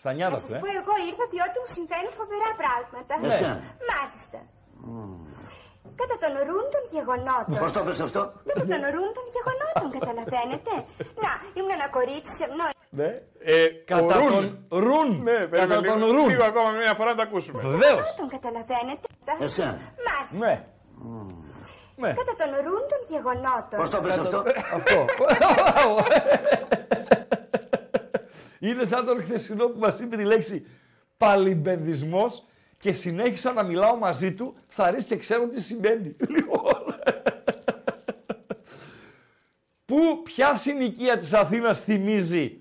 [0.02, 0.58] Στα Να νιάτα σας του, ε.
[0.62, 3.12] πω, εγώ ήρθα διότι μου συμβαίνουν φοβερά πράγματα.
[3.28, 3.56] Εσένα.
[3.90, 4.38] Μάλιστα.
[6.00, 7.54] Κατά τον ρούν των γεγονότων.
[7.62, 10.72] Πώς το πες αυτό; Κατά τον ρούν των γεγονότων, καταλαβαίνετε.
[11.24, 12.66] Να, ήμουν ένα κορίτσι σεμνό.
[13.00, 13.10] Ναι.
[13.54, 14.44] Ε, Κατά ο Ρουν.
[14.72, 15.08] τον Ρουν.
[15.28, 16.28] Ναι, Κατά περίμενε τον λίγο, Ρουν.
[16.32, 17.58] λίγο ακόμα μια φορά να το ακούσουμε.
[17.74, 18.06] Βεβαίως.
[18.20, 19.06] Τον καταλαβαίνετε.
[19.46, 19.78] Εσένα.
[20.06, 20.36] Μάλιστα.
[20.42, 20.54] Ναι.
[22.02, 22.10] Ναι.
[22.20, 23.76] Κατά τον ρούν των γεγονότων.
[23.80, 24.38] Πώς το πες αυτό;
[24.78, 24.98] Αυτό.
[28.58, 30.66] Είναι σαν τον χθεσινό που μας είπε τη λέξη
[31.16, 32.46] παλιμπαιδισμός
[32.78, 36.16] και συνέχισα να μιλάω μαζί του, θα ρίξει και ξέρω τι σημαίνει.
[36.34, 36.96] Λοιπόν.
[39.84, 42.60] Πού, ποια συνοικία της Αθήνας θυμίζει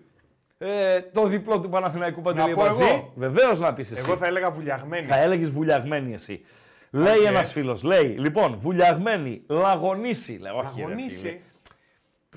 [0.58, 2.84] ε, το διπλό του Παναθηναϊκού Παντελή πω Μπατζή.
[2.84, 3.14] εγώ.
[3.16, 4.04] Βεβαίως να πεις εσύ.
[4.08, 5.06] Εγώ θα έλεγα βουλιαγμένη.
[5.06, 6.42] Θα έλεγες βουλιαγμένη εσύ.
[6.92, 7.26] Λέει Οκ.
[7.26, 10.38] ένας φίλος, λέει, λοιπόν, βουλιαγμένη, λαγονίση.
[10.42, 11.38] Λέω, όχι, ρε, φίλε.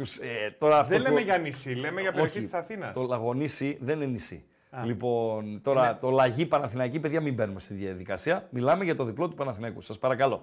[0.01, 0.19] Λαγονίση.
[0.21, 2.93] Τους, ε, τώρα αυτό Δεν το- λέμε για νησί, λέμε για περιοχή όχι, της Αθήνας.
[2.95, 4.45] Το λαγονίσι δεν είναι νησί.
[4.85, 5.95] Λοιπόν, τώρα Ναι.
[6.01, 8.47] το λαγί Παναθηναϊκή, παιδιά, μην μπαίνουμε στη διαδικασία.
[8.51, 9.81] Μιλάμε για το διπλό του Παναθηναϊκού.
[9.81, 10.43] Σας παρακαλώ.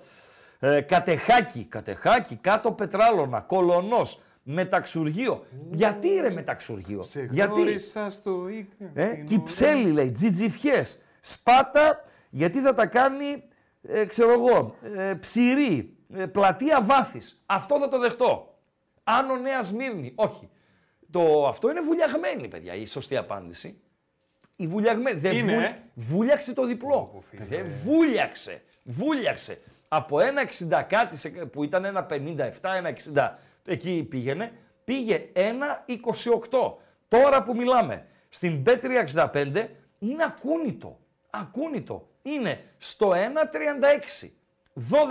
[0.60, 5.46] Ε, κατεχάκι, κατεχάκι, κάτω πετράλωνα, κολονός, μεταξουργείο.
[5.72, 7.62] Γιατί ρε μεταξουργείο, Σε γιατί.
[7.62, 8.92] γνώρισα στο οίκο.
[8.94, 13.44] Ε, στην κυψέλη λέει, τζιτζιφιές, σπάτα, γιατί θα τα κάνει,
[13.82, 17.44] ε, ξέρω εγώ, ε, ψηρή, ε, πλατεία βάθης.
[17.46, 18.57] Αυτό θα το δεχτώ.
[19.10, 20.50] Άνω Νέας Σμύρνη, όχι.
[21.12, 23.82] Το, αυτό είναι βουλιαγμένη, παιδιά, η σωστή απάντηση.
[24.56, 25.20] Η βουλιαγμένη.
[25.20, 25.76] Δεν Είναι, βου- ε.
[25.94, 27.24] Βούλιαξε το διπλό.
[27.38, 28.62] Παιδιά, βούλιαξε.
[28.84, 29.60] Βούλιαξε.
[29.88, 34.52] Από ένα 60 κάτι σε- που ήταν ένα 57, ένα 60, εκεί πήγαινε,
[34.84, 36.78] πήγε ένα 28.
[37.08, 39.68] Τώρα που μιλάμε, στην B365
[40.00, 41.00] είναι ακούνητο.
[41.30, 42.08] Ακούνητο.
[42.22, 44.34] Είναι στο 1,36.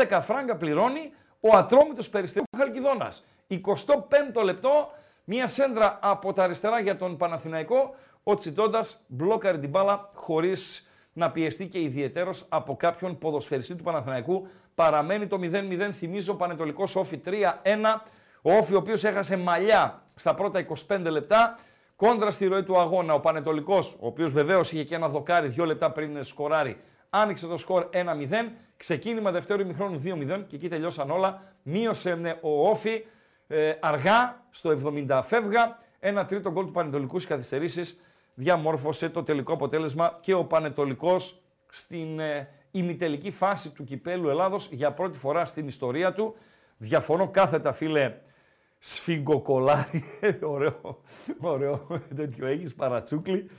[0.08, 3.26] 12 φράγκα πληρώνει ο ατρόμητος περιστερίου Χαλκιδόνας.
[3.50, 4.90] 25ο λεπτό,
[5.24, 7.94] μία σέντρα από τα αριστερά για τον Παναθηναϊκό.
[8.22, 14.48] Ο Τσιτώντας μπλόκαρε την μπάλα χωρίς να πιεστεί και ιδιαιτέρως από κάποιον ποδοσφαιριστή του Παναθηναϊκού.
[14.74, 15.90] Παραμένει το 0-0.
[15.92, 17.30] Θυμίζω Πανετολικός Όφη 3-1.
[18.42, 21.58] Ο Όφη ο οποίος έχασε μαλλιά στα πρώτα 25 λεπτά.
[21.96, 25.64] Κόντρα στη ροή του αγώνα ο Πανετολικός, ο οποίος βεβαίως είχε και ένα δοκάρι δύο
[25.64, 26.80] λεπτά πριν σκοράρει,
[27.10, 28.52] άνοιξε το σκορ 1-0.
[28.76, 31.42] Ξεκίνημα δευτέρου ημιχρόνου 2-0 και εκεί τελειώσαν όλα.
[31.62, 33.04] Μείωσε ναι, ο Όφη
[33.46, 34.78] ε, αργά στο
[35.08, 35.78] 70 φεύγα.
[36.00, 38.00] Ένα τρίτο γκολ του Πανετολικού στις καθυστερήσεις
[38.34, 44.92] διαμόρφωσε το τελικό αποτέλεσμα και ο Πανετολικός στην ε, ημιτελική φάση του Κυπέλου Ελλάδος για
[44.92, 46.36] πρώτη φορά στην ιστορία του.
[46.76, 48.14] Διαφωνώ κάθετα φίλε
[48.78, 50.04] σφιγγοκολάρι,
[50.54, 51.00] ωραίο,
[51.40, 53.50] ωραίο τέτοιο έχεις παρατσούκλι,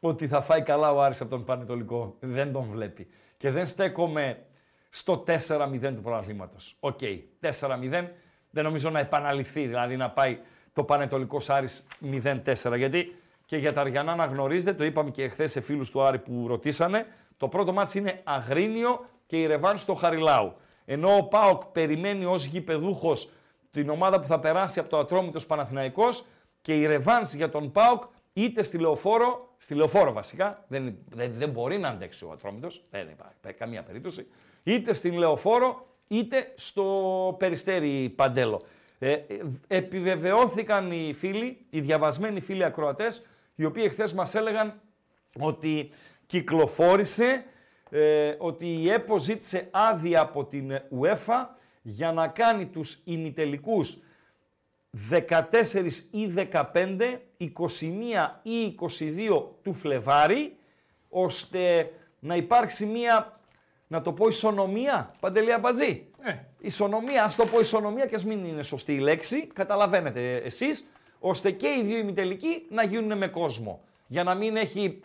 [0.00, 2.16] ότι θα φάει καλά ο Άρης από τον Πανετολικό.
[2.20, 3.08] Δεν τον βλέπει.
[3.36, 4.44] Και δεν στέκομαι
[4.90, 5.36] στο 4-0
[5.80, 6.76] του πρωταθλήματος.
[6.80, 6.98] Οκ,
[7.40, 8.08] 4-0.
[8.54, 10.38] Δεν νομίζω να επαναληφθεί, δηλαδή να πάει
[10.72, 12.76] το Πανετολικό Άρης 0-4.
[12.76, 16.18] Γιατί και για τα Αριανά να γνωρίζετε, το είπαμε και εχθές σε φίλους του Άρη
[16.18, 20.54] που ρωτήσανε, το πρώτο ματς είναι Αγρίνιο και η ρεβάνς στο Χαριλάου.
[20.84, 23.30] Ενώ ο ΠΑΟΚ περιμένει ως γηπεδούχος
[23.70, 26.24] την ομάδα που θα περάσει από το Ατρόμητος Παναθηναϊκός
[26.62, 31.50] και η Ρεβάνς για τον ΠΑΟΚ είτε στη Λεωφόρο, στη Λεωφόρο βασικά, δεν, δεν, δεν
[31.50, 34.26] μπορεί να αντέξει ο Ατρόμητος, δεν υπάρχει καμία περίπτωση,
[34.62, 38.62] είτε στην Λεωφόρο είτε στο Περιστέρι Παντέλο.
[38.98, 39.24] Ε, ε,
[39.66, 44.80] επιβεβαιώθηκαν οι φίλοι, οι διαβασμένοι φίλοι ακροατές, οι οποίοι εχθές μας έλεγαν
[45.40, 45.90] ότι
[46.26, 47.44] κυκλοφόρησε
[47.90, 51.46] ε, ότι η ΕΠΟ ζήτησε άδεια από την UEFA
[51.82, 53.98] για να κάνει τους ημιτελικούς
[55.10, 55.40] 14
[56.10, 57.48] ή 15, 21
[58.42, 60.56] ή 22 του Φλεβάρι,
[61.08, 63.40] ώστε να υπάρξει μία,
[63.94, 66.06] να το πω ισονομία, Παντελή Αμπατζή.
[66.22, 66.34] Ε.
[66.58, 70.86] Ισονομία, ας το πω ισονομία και ας μην είναι σωστή η λέξη, καταλαβαίνετε εσείς,
[71.18, 73.80] ώστε και οι δύο ημιτελικοί να γίνουν με κόσμο.
[74.06, 75.00] Για να μην έχει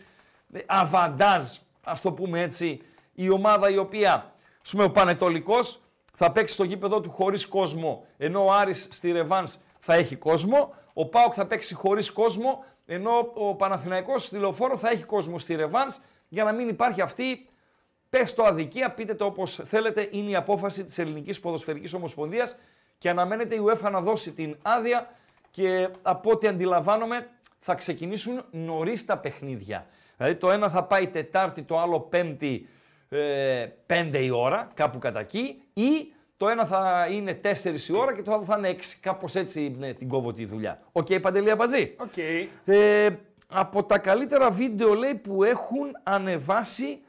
[0.54, 1.43] ε, αβαντάζ,
[1.84, 2.82] ας το πούμε έτσι,
[3.13, 5.82] η ομάδα η οποία, ας πούμε ο Πανετολικός
[6.13, 10.73] θα παίξει στο γήπεδο του χωρίς κόσμο, ενώ ο Άρης στη Ρεβάνς θα έχει κόσμο,
[10.93, 15.56] ο Πάοκ θα παίξει χωρίς κόσμο, ενώ ο Παναθηναϊκός στη Λεωφόρο θα έχει κόσμο στη
[15.56, 15.99] Ρεβάνς,
[16.30, 17.49] για να μην υπάρχει αυτή
[18.10, 20.08] Πες το αδικία, πείτε το όπως θέλετε.
[20.12, 22.58] Είναι η απόφαση της Ελληνικής Ποδοσφαιρικής Ομοσπονδίας
[22.98, 25.10] και αναμένεται η UEFA να δώσει την άδεια
[25.52, 27.28] και από ό,τι αντιλαμβάνομαι
[27.60, 29.86] θα ξεκινήσουν νωρίς τα παιχνίδια.
[30.17, 32.67] Δηλαδή το ένα θα πάει Τετάρτη, το άλλο Πέμπτη,
[33.10, 38.13] ε, 5 η ώρα, κάπου κατά εκεί, ή το ένα θα είναι 4 η ώρα
[38.13, 38.76] και το άλλο θα είναι 6.
[39.02, 40.80] Κάπως έτσι ναι, την κόβω τη δουλειά.
[40.91, 41.95] Ok, okay, Παντελή Αμπατζή.
[42.00, 42.48] Okay.
[42.65, 43.10] Ε,
[43.48, 47.00] από τα καλύτερα βίντεο λέει που έχουν ανεβάσει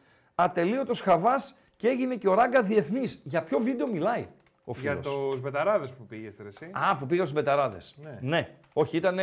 [0.42, 1.34] ατελείωτο χαβά
[1.76, 3.02] και έγινε και ο Ράγκα διεθνής.
[3.22, 4.26] Για ποιο βίντεο μιλάει
[4.64, 4.92] ο φίλος.
[4.92, 6.70] Για του μπεταράδε που πήγε, εσύ.
[6.72, 7.78] Α, που πήγα στου μπεταράδε.
[7.96, 8.18] Ναι.
[8.20, 8.48] ναι.
[8.72, 9.18] Όχι, ήταν.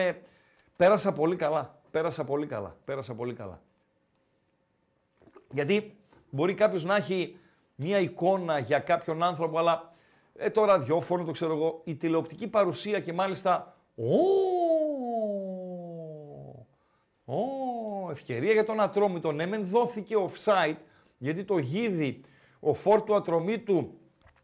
[0.75, 1.75] Πέρασα πολύ καλά.
[1.91, 2.75] Πέρασα πολύ καλά.
[2.85, 3.61] Πέρασα πολύ καλά.
[5.51, 5.97] Γιατί
[6.29, 7.37] μπορεί κάποιο να έχει
[7.75, 9.93] μία εικόνα για κάποιον άνθρωπο, αλλά
[10.35, 13.77] ε, το ραδιόφωνο, το ξέρω εγώ, η τηλεοπτική παρουσία και μάλιστα.
[17.25, 19.31] Ω, ευκαιρία για τον Ατρόμητο.
[19.31, 20.75] Ναι, μεν δόθηκε offside,
[21.17, 22.21] γιατί το γίδι,
[22.59, 23.93] ο φόρτου ατρωμίτου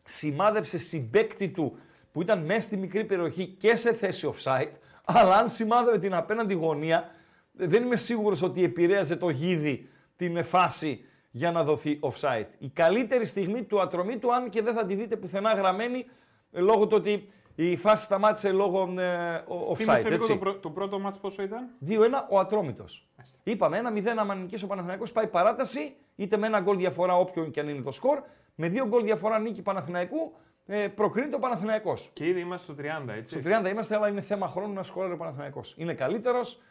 [0.04, 1.78] σημάδεψε συμπέκτη του
[2.12, 4.72] που ήταν μέσα στη μικρή περιοχή και σε θέση offside,
[5.06, 7.10] αλλά αν σημάδευε την απέναντι γωνία,
[7.52, 12.46] δεν είμαι σίγουρος ότι επηρέαζε το γίδι την φάση για να δοθεί offside.
[12.58, 16.06] Η καλύτερη στιγμή του ατρωμίτου, αν και δεν θα τη δείτε πουθενά γραμμένη,
[16.52, 20.10] λόγω του ότι η φάση σταμάτησε λόγω ε, offside.
[20.10, 21.92] Λίγο το, πρω, το πρώτο μάτς πόσο ήταν; 2-1
[22.30, 23.08] ο Ατρόμητος.
[23.44, 27.52] Είπαμε, ένα 0 άμα νικήσει ο Παναθηναϊκός πάει παράταση, είτε με ένα γκολ διαφορά όποιον
[27.52, 28.22] και αν είναι το σκορ,
[28.56, 30.34] με δύο γκολ διαφορά νίκη Παναθηναϊκού,
[30.66, 32.10] ε, προκρίνεται ο Παναθηναϊκός.
[32.14, 33.40] Και ήδη είμαστε στο 30, έτσι.
[33.40, 35.74] Στο 30 είμαστε, αλλά είναι θέμα χρόνου να σκοράρει ο Παναθηναϊκός.
[35.78, 36.62] Είναι καλύτερος,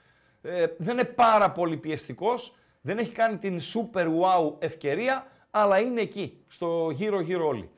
[0.42, 6.00] ε, δεν είναι πάρα πολύ πιεστικός, δεν έχει κάνει την super wow ευκαιρία, αλλά είναι
[6.00, 7.70] εκεί, στο γύρω-γύρω όλοι.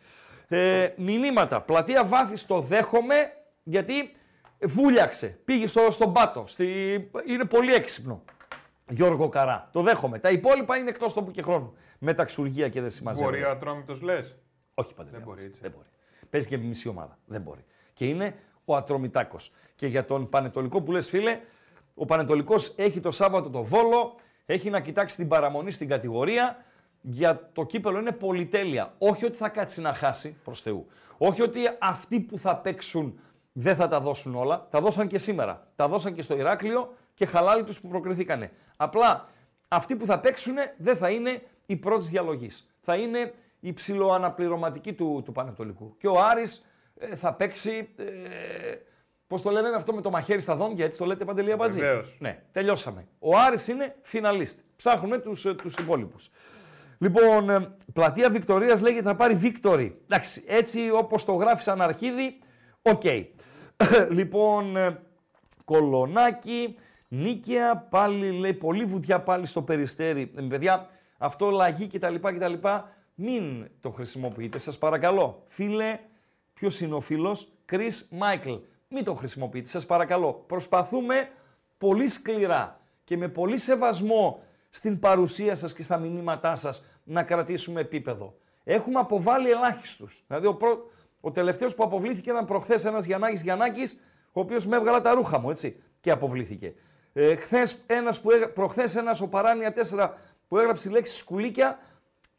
[0.48, 1.60] Ε, μηνύματα.
[1.60, 4.16] Πλατεία βάθης το δέχομαι γιατί
[4.62, 5.38] βούλιαξε.
[5.44, 6.44] Πήγε στο, στον πάτο.
[6.46, 6.66] Στη...
[7.26, 8.22] Είναι πολύ έξυπνο.
[8.88, 9.68] Γιώργο Καρά.
[9.72, 10.18] Το δέχομαι.
[10.18, 11.74] Τα υπόλοιπα είναι εκτός τόπου και χρόνου.
[11.98, 13.24] Μεταξουργία και δεν σημασία.
[13.24, 14.34] Μπορεί ο Ατρόμητος λες;
[14.74, 15.16] Όχι παντελώ.
[15.16, 15.42] Δεν μπορεί.
[15.42, 15.60] Έτσι.
[15.60, 15.86] Δεν μπορεί.
[16.30, 17.18] Παίζει και μισή ομάδα.
[17.24, 17.64] Δεν μπορεί.
[17.92, 19.52] Και είναι ο Ατρομητάκος.
[19.74, 21.40] Και για τον Πανετολικό που λες, φίλε,
[21.94, 24.14] ο Πανετολικός έχει το Σάββατο το βόλο,
[24.46, 26.64] έχει να κοιτάξει την παραμονή στην κατηγορία
[27.00, 28.94] για το κύπελο είναι πολυτέλεια.
[28.98, 30.86] Όχι ότι θα κάτσει να χάσει προς Θεού.
[31.18, 33.18] Όχι ότι αυτοί που θα παίξουν
[33.52, 34.66] δεν θα τα δώσουν όλα.
[34.70, 35.66] Τα δώσαν και σήμερα.
[35.76, 38.50] Τα δώσαν και στο Ηράκλειο και χαλάλι τους που προκριθήκανε.
[38.76, 39.28] Απλά
[39.68, 42.74] αυτοί που θα παίξουν δεν θα είναι οι πρώτης διαλογής.
[42.80, 45.96] Θα είναι η ψιλοαναπληρωματική του, του Πανετολικού.
[45.98, 46.66] Και ο Άρης
[46.98, 47.88] ε, θα παίξει.
[47.96, 48.04] Ε,
[49.26, 51.80] Πώς το λέμε αυτό με το μαχαίρι στα δόντια, έτσι το λέτε Παντελή Αμπατζή.
[52.18, 53.06] Ναι, τελειώσαμε.
[53.18, 54.58] Ο Άρης είναι φιναλίστ.
[54.76, 56.30] Ψάχνουμε τους τους ε, υπόλοιπους.
[56.98, 60.00] Λοιπόν, ε, πλατεία Βικτωρίας λέγεται θα πάρει victory.
[60.04, 62.38] Εντάξει, έτσι όπως το γράφει σαν αρχίδι,
[62.82, 63.02] οκ.
[64.18, 65.00] λοιπόν, ε,
[65.64, 66.76] Κολονάκι,
[67.08, 70.32] Νίκαια, πάλι λέει πολύ βουτιά πάλι στο Περιστέρι.
[70.36, 70.88] Ε, παιδιά,
[71.18, 72.14] αυτό λαγί κτλ.
[72.14, 72.54] κτλ.
[73.14, 75.42] Μην το χρησιμοποιείτε, σας παρακαλώ.
[75.46, 75.98] Φίλε,
[76.54, 78.60] ποιος είναι ο φίλος, Chris Michael.
[78.88, 80.44] Μην το χρησιμοποιείτε, σας παρακαλώ.
[80.46, 81.28] Προσπαθούμε
[81.78, 87.80] πολύ σκληρά και με πολύ σεβασμό στην παρουσία σας και στα μηνύματά σας να κρατήσουμε
[87.80, 88.38] επίπεδο.
[88.64, 90.24] Έχουμε αποβάλει ελάχιστους.
[90.26, 90.90] Δηλαδή ο, προ...
[91.20, 94.00] ο τελευταίος που αποβλήθηκε ήταν προχθές ένας Γιαννάκης Γιαννάκης,
[94.32, 96.74] ο οποίος με έβγαλα τα ρούχα μου, έτσι, και αποβλήθηκε.
[97.16, 98.28] Ε, χθες ένας που.
[98.54, 100.10] Προχθές ένας ο Παράνια 4
[100.48, 101.78] που έγραψε λέξη σκουλίκια,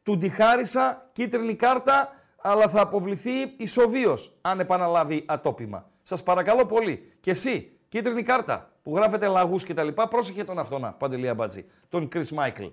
[0.03, 5.89] του τη χάρισα κίτρινη κάρτα, αλλά θα αποβληθεί ισοβίως αν επαναλάβει ατόπιμα.
[6.03, 7.13] Σας παρακαλώ πολύ.
[7.19, 11.65] Και εσύ, κίτρινη κάρτα που γράφετε λαγούς και τα λοιπά, πρόσεχε τον αυτόνα, Παντελία Μπατζή,
[11.89, 12.65] τον Κρις Μάικλ.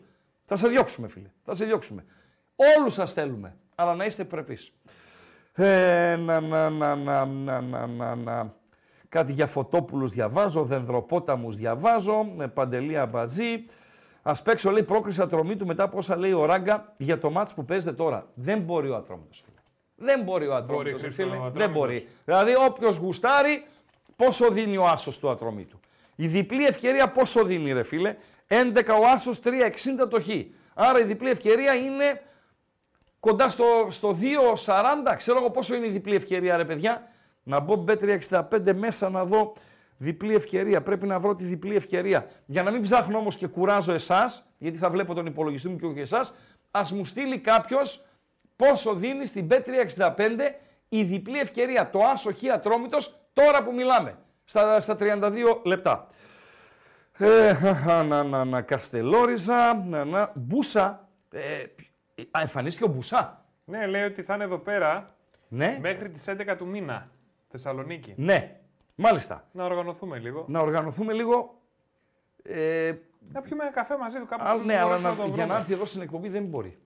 [0.45, 2.05] Θα σε διώξουμε φίλε, θα σε διώξουμε.
[2.79, 4.73] Όλους σας θέλουμε, αλλά να είστε πρεπείς.
[5.55, 8.55] Ε, να, να, να, να, να, να, να.
[9.13, 13.65] Κάτι για φωτόπουλους διαβάζω, δενδροπόταμους διαβάζω, με παντελία μπατζή.
[14.23, 17.55] Α παίξω, λέει, πρόκριση ατρομή του μετά από όσα λέει ο Ράγκα για το μάτς
[17.55, 18.27] που παίζετε τώρα.
[18.35, 19.57] Δεν μπορεί ο ατρόμητος, φίλε.
[19.95, 21.51] Δεν μπορεί ο ατρόμητος, φίλε.
[21.53, 22.09] Δεν μπορεί.
[22.25, 23.65] Δηλαδή, όποιος γουστάρει,
[24.17, 25.81] πόσο δίνει ο άσος του ατρομήτου.
[26.17, 28.17] Η διπλή ευκαιρία πόσο δίνει ρε φίλε;
[28.49, 30.29] 11 ο Άσος, 3,60 το Χ.
[30.75, 32.23] Άρα η διπλή ευκαιρία είναι
[33.21, 34.17] κοντά στο, στο
[34.65, 35.17] 2,40.
[35.17, 37.12] Ξέρω εγώ πόσο είναι η διπλή ευκαιρία ρε παιδιά.
[37.43, 39.53] Να μπω B365 μέσα να δω
[39.97, 40.83] διπλή ευκαιρία.
[40.83, 42.27] Πρέπει να βρω τη διπλή ευκαιρία.
[42.47, 45.87] Για να μην ψάχνω όμως και κουράζω εσάς, γιατί θα βλέπω τον υπολογιστή μου και
[45.87, 46.35] όχι εσάς,
[46.71, 48.05] ας μου στείλει κάποιος
[48.57, 50.17] πόσο δίνει στην B365
[50.89, 51.91] η διπλή ευκαιρία.
[51.91, 55.31] Το Άσο Χ Ατρόμητος τώρα που μιλάμε στα, στα 32
[55.65, 56.09] λεπτά.
[57.19, 57.53] Ε,
[57.87, 61.09] να, να, να, να, Καστελόριζα, να, να, Μπούσα.
[61.33, 61.63] Ε,
[62.31, 63.45] α, εμφανίστηκε ο Μπουσά.
[63.65, 65.05] Ναι, λέει ότι θα είναι εδώ πέρα
[65.49, 67.11] Ναι, μέχρι τις 11 του μήνα.
[67.53, 68.13] Θεσσαλονίκη.
[68.17, 68.57] ναι,
[68.95, 69.47] μάλιστα.
[69.53, 70.45] Να οργανωθούμε λίγο.
[70.49, 71.61] Να οργανωθούμε λίγο.
[72.43, 72.93] Ε,
[73.33, 74.45] Να πιούμε ένα καφέ μαζί του κάπου.
[74.45, 75.59] Α, να ναι, αλλά μπορέσουμε να, τον για να βρούμε.
[75.59, 76.79] έρθει εδώ στην εκπομπή δεν μπορεί.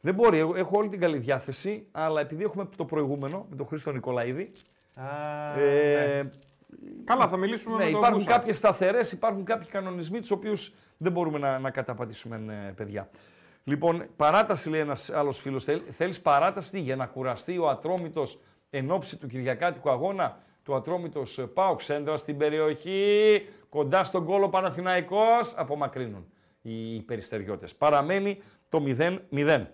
[0.00, 0.38] Δεν μπορεί.
[0.38, 4.52] Εγώ έχω όλη την καλή διάθεση, αλλά επειδή έχουμε το προηγούμενο με τον Χρήστο Νικολαίδη.
[4.94, 6.30] Α, Ε, ναι.
[7.04, 8.30] Καλά, θα μιλήσουμε ναι, με τον υπάρχουν Μπούσα.
[8.30, 13.08] κάποιες σταθερές, υπάρχουν κάποιοι κανονισμοί τους οποίους δεν μπορούμε να, να καταπατήσουμε, ε, παιδιά.
[13.64, 15.66] Λοιπόν, παράταση λέει ένας άλλος φίλος.
[15.90, 18.40] Θέλεις παράταση τι, για να κουραστεί ο ατρόμητος
[18.74, 23.42] εν ώψη του Κυριακάτικου αγώνα του ατρόμητος Πάου Ξέντρα στην περιοχή.
[23.68, 26.26] Κοντά στον κόλο Παναθηναϊκός απομακρύνουν
[26.62, 27.66] οι περιστεριώτε.
[27.78, 29.66] Παραμένει το 0-0.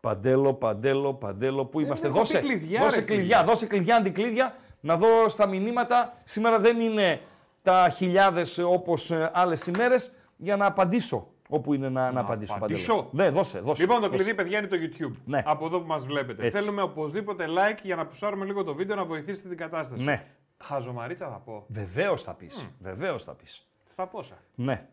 [0.00, 3.48] Παντέλο, παντέλο, παντέλο, πού είμαστε; έχω Δώσε, πει κλειδιά, δώσε ρε κλειδιά, φίλε.
[3.50, 6.14] δώσε κλειδιά, αντικλείδια, να δω στα μηνύματα.
[6.24, 7.20] Σήμερα δεν είναι
[7.62, 12.54] τα χιλιάδες όπως ε, άλλες ημέρες για να απαντήσω όπου είναι να, να, απαντήσω.
[12.54, 12.94] απαντήσω.
[12.94, 13.24] Παντέλο.
[13.24, 13.82] Ναι, δώσε, δώσε.
[13.82, 14.16] Λοιπόν, το δώσε.
[14.16, 15.20] κλειδί, παιδιά, είναι το YouTube.
[15.24, 15.42] Ναι.
[15.46, 16.46] Από εδώ που μας βλέπετε.
[16.46, 16.58] Έτσι.
[16.60, 20.04] Θέλουμε οπωσδήποτε like για να πουσάρουμε λίγο το βίντεο να βοηθήσετε την κατάσταση.
[20.04, 20.26] Ναι.
[20.58, 21.64] Χαζομαρίτσα θα πω.
[21.68, 22.68] Βεβαίως θα πεις.
[22.78, 23.66] Βεβαίως θα πεις.
[23.88, 24.86] Στα πόσα; Ναι.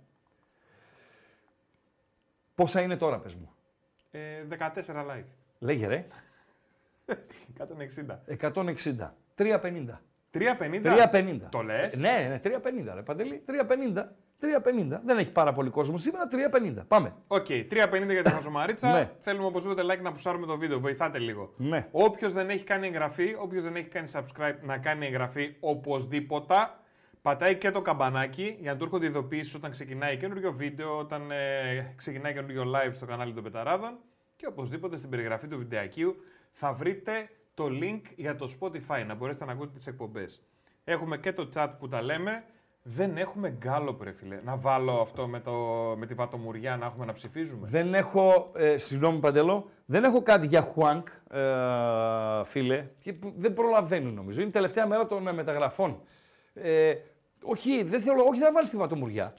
[2.56, 3.52] Πόσα είναι τώρα, πες μου;
[4.12, 5.26] Ε, 14 like.
[5.60, 6.08] Λέγε ρε.
[7.08, 8.20] 160.
[8.28, 9.14] 160.
[9.36, 10.02] 350.
[10.32, 10.82] 350.
[10.82, 11.40] 350.
[11.50, 13.44] Το λες; Ναι, ναι, 350 ρε Παντελή.
[13.46, 14.04] 350.
[14.42, 15.00] 350.
[15.06, 16.28] Δεν έχει πάρα πολύ κόσμο σήμερα.
[16.32, 16.84] 350.
[16.88, 17.14] Πάμε.
[17.28, 18.92] Οκ, 350 για τη χαζομαρίτσα.
[18.92, 19.12] Ναι.
[19.20, 20.80] Θέλουμε οπωσδήποτε like να πουσάρουμε το βίντεο.
[20.80, 21.54] Βοηθάτε λίγο.
[21.58, 21.88] Ναι.
[21.92, 26.56] Όποιος δεν έχει κάνει εγγραφή, όποιος δεν έχει κάνει subscribe, να κάνει εγγραφή οπωσδήποτε.
[27.22, 31.94] Πατάει και το καμπανάκι για να του έρχονται ειδοποιήσεις όταν ξεκινάει καινούριο βίντεο, όταν ε,
[31.96, 33.98] ξεκινάει καινούριο live στο κανάλι των Μπεταράδων.
[34.36, 36.16] Και οπωσδήποτε στην περιγραφή του βιντεακίου
[36.52, 40.42] θα βρείτε το link για το Spotify, να μπορέσετε να ακούτε τις εκπομπές.
[40.84, 42.44] Έχουμε και το chat που τα λέμε.
[42.88, 44.40] Δεν έχουμε γκάλο, ρε φίλε.
[44.44, 45.52] Να βάλω αυτό με, το,
[45.98, 47.68] με τη βατομουριά να έχουμε να ψηφίζουμε.
[47.68, 51.42] Δεν έχω, ε, συγγνώμη Παντελό, δεν έχω κάτι για Χουάνκ, ε,
[52.44, 54.40] φίλε, και που δεν προλαβαίνουν νομίζω.
[54.40, 56.02] Είναι η τελευταία μέρα των ε, μεταγραφών.
[56.54, 56.96] Ε,
[57.42, 59.34] όχι, δεν θέλω, όχι, δεν θα βάλεις τη βατομουριά.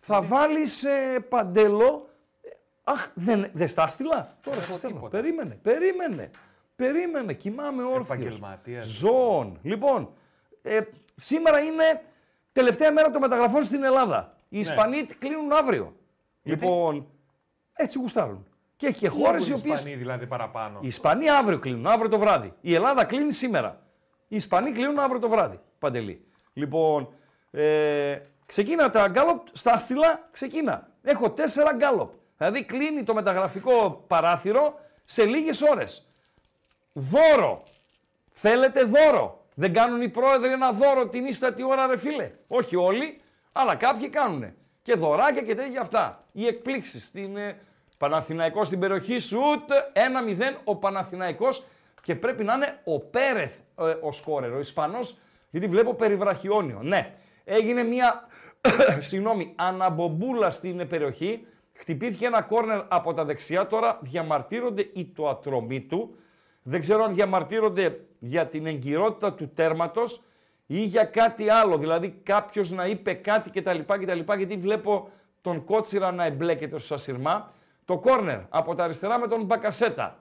[0.00, 2.08] Θα βάλεις ε, Παντελό,
[2.42, 2.48] ε,
[2.84, 4.36] αχ, δεν, δεν στα έστειλα.
[4.42, 4.96] Τώρα έχω σας στέλνω.
[4.96, 5.16] τίποτα.
[5.16, 6.30] Περίμενε, περίμενε,
[6.76, 8.04] περίμενε, κοιμάμαι όρθιος.
[8.04, 8.86] Επαγγελματίας.
[8.86, 9.58] Ζώων.
[9.62, 10.12] Λοιπόν,
[10.62, 10.80] ε,
[11.14, 12.02] σήμερα είναι
[12.54, 14.34] τελευταία μέρα των μεταγραφών στην Ελλάδα.
[14.48, 15.84] Οι Ισπανοί κλείνουν αύριο.
[15.84, 15.92] Ναι.
[16.42, 17.06] Γιατί; Λοιπόν,
[17.72, 18.46] έτσι γουστάρουν.
[18.76, 19.72] Και έχει και Πού χώρες έχουν οι οι οποίε.
[19.72, 22.52] Ισπανοί δηλαδή παραπάνω; Οι Ισπανοί αύριο κλείνουν, αύριο το βράδυ.
[22.60, 23.82] Η Ελλάδα κλείνει σήμερα.
[24.28, 25.60] Οι Ισπανοί κλείνουν αύριο το βράδυ.
[25.78, 26.24] Παντελή.
[26.52, 27.08] Λοιπόν,
[27.50, 30.88] ε, ξεκίνα τα γκάλοπ στα αστυλά, ξεκίνα.
[31.02, 32.12] Έχω τέσσερα γκάλοπ.
[32.36, 36.06] Δηλαδή κλείνει το μεταγραφικό παράθυρο σε λίγες ώρες.
[36.92, 37.62] Δώρο.
[38.32, 39.43] Θέλετε δώρο.
[39.54, 42.30] Δεν κάνουν οι πρόεδροι ένα δώρο την ίστατη ώρα, ρε φίλε.
[42.46, 43.20] Όχι όλοι,
[43.52, 44.52] αλλά κάποιοι κάνουν.
[44.82, 46.24] Και δωράκια και τέτοια αυτά.
[46.32, 47.56] Οι εκπλήξεις στην ε,
[47.98, 49.70] Παναθηναϊκός στην περιοχή σουτ
[50.38, 51.64] 1-0 ο Παναθηναϊκός
[52.02, 55.18] και πρέπει να είναι ο Πέρεθ ε, ο σκόρερ, ο Ισπανός,
[55.50, 56.80] γιατί βλέπω περιβραχιόνιο.
[56.82, 57.14] Ναι,
[57.44, 58.28] έγινε μια,
[58.98, 65.28] συγγνώμη, αναμπομπούλα στην ε, περιοχή, χτυπήθηκε ένα κόρνερ από τα δεξιά, τώρα διαμαρτύρονται οι το
[65.28, 66.16] ατρωμί του,
[66.62, 70.22] δεν ξέρω αν διαμαρτύρονται για την εγκυρότητα του τέρματος
[70.66, 71.78] ή για κάτι άλλο.
[71.78, 73.78] Δηλαδή κάποιος να είπε κάτι κτλ.
[73.86, 75.08] κτλ γιατί βλέπω
[75.40, 77.52] τον Κότσιρα να εμπλέκεται στο σασιρμά.
[77.84, 80.18] Το κόρνερ από τα αριστερά με τον Μπακασέτα.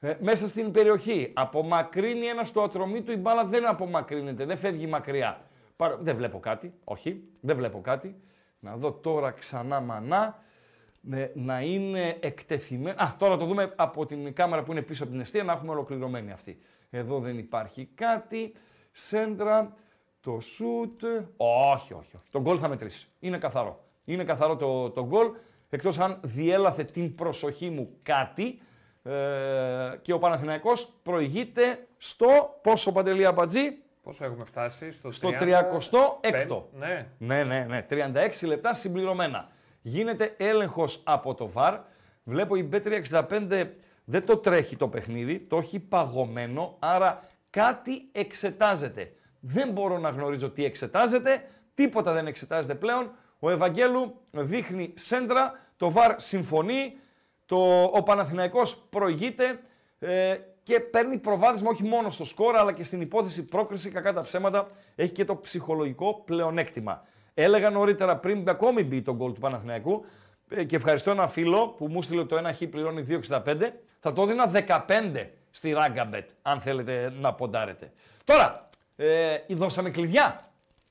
[0.00, 1.30] Ε, μέσα στην περιοχή.
[1.34, 5.40] Απομακρύνει ένας στο ατρωμί του, η μπάλα δεν απομακρύνεται, δεν φεύγει μακριά.
[5.76, 8.16] Παρα- Δεν βλέπω κάτι, όχι, δεν βλέπω κάτι.
[8.60, 10.42] Να δω τώρα ξανά μανά
[11.12, 13.02] ε, να είναι εκτεθειμένο.
[13.02, 15.72] Α, τώρα το δούμε από την κάμερα που είναι πίσω από την αιστεία να έχουμε
[15.72, 16.58] ολοκληρωμένη αυτή.
[16.94, 18.52] Εδώ δεν υπάρχει κάτι.
[18.90, 19.76] Σέντρα,
[20.20, 21.02] το σουτ.
[21.36, 22.24] Όχι, όχι, όχι.
[22.30, 23.08] Το γκολ θα μετρήσει.
[23.20, 23.84] Είναι καθαρό.
[24.04, 25.30] Είναι καθαρό το, το γκολ.
[25.70, 28.60] Εκτός αν διέλαθε την προσοχή μου κάτι
[29.02, 29.12] ε,
[30.02, 36.62] και ο Παναθηναϊκός προηγείται στο πόσο παντελή αμπατζή, Πόσο έχουμε φτάσει, στο, στο 30, 36ο.
[36.72, 37.08] Ναι.
[37.18, 37.86] Ναι, ναι, ναι.
[37.90, 39.50] 36 λεπτά συμπληρωμένα.
[39.82, 41.78] Γίνεται έλεγχος από το VAR.
[42.24, 43.66] Βλέπω η B365
[44.04, 49.12] δεν το τρέχει το παιχνίδι, το έχει παγωμένο, άρα κάτι εξετάζεται.
[49.40, 53.10] Δεν μπορώ να γνωρίζω τι εξετάζεται, τίποτα δεν εξετάζεται πλέον.
[53.38, 56.96] Ο Ευαγγέλου δείχνει σέντρα, το VAR συμφωνεί,
[57.46, 59.60] το, ο Παναθηναϊκός προηγείται
[59.98, 64.20] ε, και παίρνει προβάδισμα όχι μόνο στο σκορ αλλά και στην υπόθεση πρόκριση, κακά τα
[64.20, 67.02] ψέματα, έχει και το ψυχολογικό πλεονέκτημα.
[67.34, 70.08] Έλεγα νωρίτερα πριν ακόμη μπει το γκολ του Παναθηναϊκού ε,
[70.66, 73.40] και ευχαριστώ ένα φίλο που μου στείλε το 1 χ πληρώνει 2,65.
[74.00, 74.50] Θα το έδινα
[74.86, 77.92] 15 στη Ράγκαμπετ, αν θέλετε να ποντάρετε.
[78.24, 80.40] Τώρα, ε, δώσαμε κλειδιά.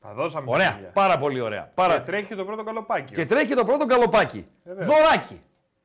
[0.02, 0.46] Τα δώσαμε.
[0.46, 0.72] τα Ωραία.
[0.72, 0.90] χίλια.
[0.90, 1.72] Πάρα πολύ ωραία.
[1.74, 1.94] Πάρα...
[1.94, 3.14] Και τρέχει το πρώτο καλοπάκι.
[3.14, 4.48] Και τρέχει το πρώτο καλοπάκι.
[4.64, 5.42] Δωράκι.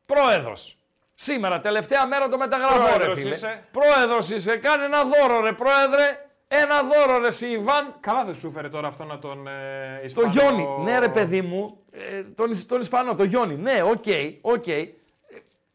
[0.06, 0.76] Πρόεδρος.
[1.14, 3.34] Σήμερα, τελευταία μέρα το μεταγραφώ, ρε Πρόεδρος φίλε.
[3.34, 3.64] είσαι.
[3.72, 4.56] Πρόεδρος είσαι.
[4.56, 6.25] Κάνε ένα δώρο, ρε πρόεδρε.
[6.48, 7.94] Ένα δώρο, ρε εσύ, Ιβάν.
[8.00, 10.30] Καλά δεν σου φέρε τώρα αυτό να τον ε, Το Ισπανό...
[10.30, 10.66] Γιόνι.
[10.84, 11.78] Ναι, ρε παιδί μου.
[11.90, 13.56] Ε, τον, Ισ- τον Ισπανό, το Γιόνι.
[13.56, 14.04] Ναι, οκ,
[14.40, 14.66] οκ.
[14.66, 14.88] Ε,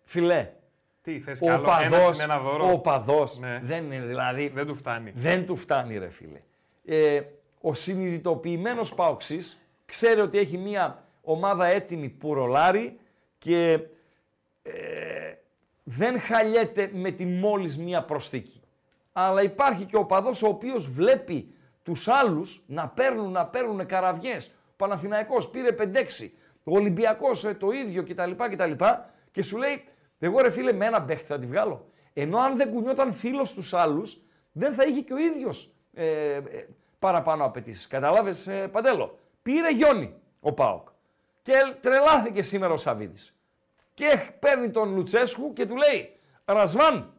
[0.04, 0.50] Φιλέ.
[1.04, 3.60] Τι θες Ο καλό, ένα παδός, συν ένα δώρο; ο παδός Ναι.
[3.64, 5.12] δεν είναι δηλαδή, Δεν του φτάνει.
[5.16, 6.42] δεν του φτάνει ρε φίλε.
[6.86, 7.22] Ε,
[7.62, 13.00] ο συνειδητοποιημένος Πάοξης ξέρει ότι έχει μια ομάδα έτοιμη που ρολάρει
[13.38, 13.80] και
[14.64, 15.34] ε,
[15.84, 18.61] δεν χαλιέται με τη μόλις μία προσθήκη.
[19.12, 24.48] Αλλά υπάρχει και ο παδός ο οποίος βλέπει τους άλλους να παίρνουν, να παίρνουν καραβιές.
[24.48, 26.30] Ο Παναθηναϊκός πήρε 5-6,
[26.64, 28.32] ο Ολυμπιακός ε, το ίδιο κτλ.
[28.32, 28.84] κτλ.
[29.32, 29.84] Και σου λέει,
[30.20, 31.86] εγώ ρε φίλε με ένα παίχτη θα τη βγάλω.
[32.14, 36.42] Ενώ αν δεν κουνιόταν φίλος στους άλλους, δεν θα είχε και ο ίδιος ε, ε,
[37.00, 37.88] παραπάνω απαιτήσεις.
[37.88, 40.88] Καταλάβες ε, Παντέλο; Πήρε γιόνι ο Πάοκ.
[41.42, 43.36] Και τρελάθηκε σήμερα ο Σαββίδης.
[43.94, 47.14] Και παίρνει τον Λουτσέσκου και του λέει, Ρασβάν,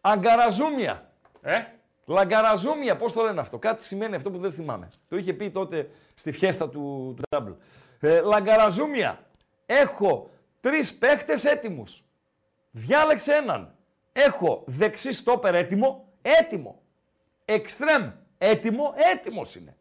[0.00, 1.10] αγκαραζούμια.
[1.42, 1.62] Ε,
[2.04, 4.88] Λαγκαραζούμια, πώς το λένε αυτό; Κάτι σημαίνει αυτό που δεν θυμάμαι.
[5.08, 7.54] Το είχε πει τότε στη φιέστα του, του Double.
[8.00, 9.26] Ε, λαγκαραζούμια.
[9.66, 10.30] Έχω
[10.60, 12.04] τρεις παίχτες έτοιμους.
[12.70, 13.74] Διάλεξε έναν.
[14.12, 16.08] Έχω δεξί στόπερ έτοιμο.
[16.22, 16.82] Έτοιμο.
[17.44, 18.94] Εξτρέμ έτοιμο.
[18.96, 19.76] Έτοιμος είναι.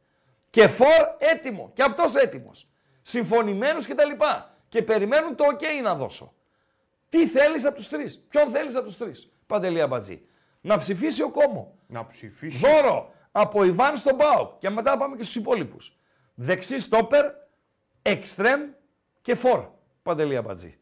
[0.49, 1.71] Και φορ έτοιμο.
[1.73, 2.67] Και αυτός έτοιμος.
[3.01, 4.09] Συμφωνημένους κτλ.
[4.09, 4.25] Και,
[4.69, 6.33] και περιμένουν το OK να δώσω.
[7.09, 10.21] Τι θέλεις από τους τρεις; Ποιον θέλεις από τους τρεις; Παντελία Μπατζή.
[10.61, 11.75] Να ψηφίσει ο κόμμο.
[11.87, 12.57] να ψηφίσει.
[12.57, 14.57] Δώρο από Ιβάν στον Πάοκ.
[14.59, 15.97] Και μετά πάμε και στους υπόλοιπους.
[16.35, 17.25] Δεξί στόπερ,
[18.01, 18.61] εξτρέμ
[19.21, 19.65] και φορ.
[20.03, 20.77] Παντελή Αμπατζή.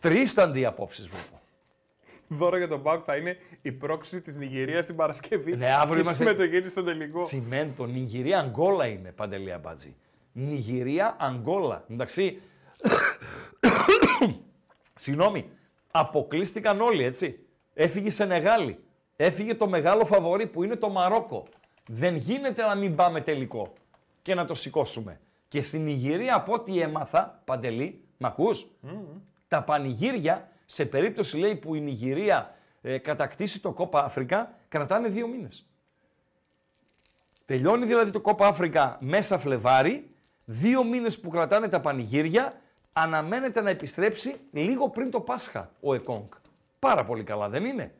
[0.00, 1.40] Τρεις ήταν οι απόψει βλέπω.
[2.28, 5.56] Δώρο για τον Πάουκ θα είναι η πρόκληση της Νιγηρίας την Παρασκευή.
[5.56, 7.22] Ναι, αύριο και η είμαστε- συμμετοχή της στο τελικό.
[7.22, 9.96] Τσιμέντο, Νιγηρία, Αγγόλα είναι Παντελή Αμπατζή.
[10.32, 11.84] Νιγηρία, Αγγόλα.
[11.90, 12.40] Εντάξει.
[14.94, 15.50] Συγγνώμη.
[15.94, 17.46] Αποκλείστηκαν όλοι, έτσι.
[17.74, 18.84] Έφυγε η Σενεγάλη.
[19.16, 21.46] Έφυγε το μεγάλο φαβορί που είναι το Μαρόκο.
[21.86, 23.72] Δεν γίνεται να μην πάμε τελικό
[24.22, 25.20] και να το σηκώσουμε.
[25.48, 28.66] Και στην Νιγηρία, από ό,τι έμαθα, Παντελή, μ' ακούς,
[29.48, 35.26] τα πανηγύρια, σε περίπτωση λέει που η Νιγηρία ε, κατακτήσει το Κόπα Αφρικά, κρατάνε δύο
[35.26, 35.66] μήνες.
[37.46, 40.10] Τελειώνει δηλαδή το Κόπα Αφρικα μέσα Φλεβάρι,
[40.44, 42.60] δύο μήνες που κρατάνε τα πανηγύρια,
[42.92, 46.28] αναμένεται να επιστρέψει λίγο πριν το Πάσχα ο Εκόνγκ.
[46.78, 47.94] Πάρα πολύ καλά, δεν είναι;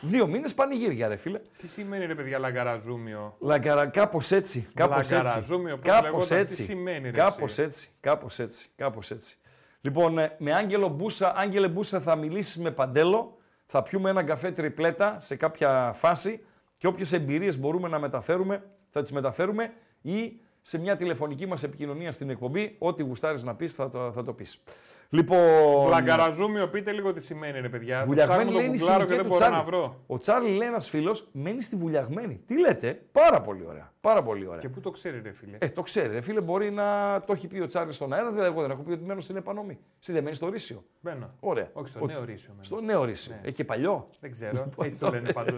[0.00, 1.40] Δύο μήνες πανηγύρια, ρε φίλε.
[1.56, 4.68] Τι σημαίνει ρε παιδιά λαγκαραζούμιο; Λαγκαρα, κάπως έτσι.
[4.74, 5.14] Κάπως έτσι.
[5.14, 6.62] Λαγκαραζούμιο, πώς Κάπως λεγόταν, τι έτσι.
[6.62, 7.88] σημαίνει, ρε, Κάπως εσύ; έτσι.
[8.00, 8.68] Κάπως έτσι.
[8.76, 9.36] Κάπως έτσι.
[9.80, 14.52] Λοιπόν, ε, με Άγγελο Μπούσα, Άγγελε Μπούσα θα μιλήσεις με Παντέλο, θα πιούμε ένα καφέ
[14.52, 16.44] τριπλέτα σε κάποια φάση
[16.78, 19.72] και όποιες εμπειρίες μπορούμε να μεταφέρουμε, θα τις μεταφέρουμε
[20.02, 24.22] ή σε μια τηλεφωνική μας επικοινωνία στην εκπομπή, ό,τι γουστάρεις να πεις θα το, θα
[24.22, 24.62] το πεις.
[25.08, 28.00] Λοιπόν, Λαγκαραζούμιο, πείτε λίγο τι σημαίνει ρε παιδιά.
[28.00, 29.56] Το Βουλιαγμένη ψάχνω λέει το είναι η γκουγκλάρω και συνοικία δεν του μπορώ Τσάρλι.
[29.56, 30.04] να βρω.
[30.06, 32.42] Ο Τσάρλι λέει ένας φίλος μένει στη Βουλιαγμένη.
[32.46, 33.92] Τι λέτε, πάρα πολύ ωραία.
[34.06, 34.60] Πάρα πολύ ωραία.
[34.60, 37.46] Και πού το ξέρει ρε φίλε; Ε, το ξέρει, ρε φίλε, μπορεί να το έχει
[37.46, 39.78] πει ο Τσάρλι στον αέρα, δηλαδή εγώ δεν έχω πει ότι μένω στην επανομή.
[40.00, 40.84] Εσύ δεν μένει στο Ρήσιο.
[41.00, 41.30] Μπαίνω.
[41.40, 41.68] Ωραία.
[41.72, 42.50] Όχι στο Ο- νέο ρίσιο.
[42.50, 42.64] μένω.
[42.64, 43.34] Στο νέο Ρήσιο.
[43.42, 44.08] Ε, και παλιό.
[44.20, 44.70] Δεν ξέρω.
[44.82, 45.56] Έτσι το λένε πάντω.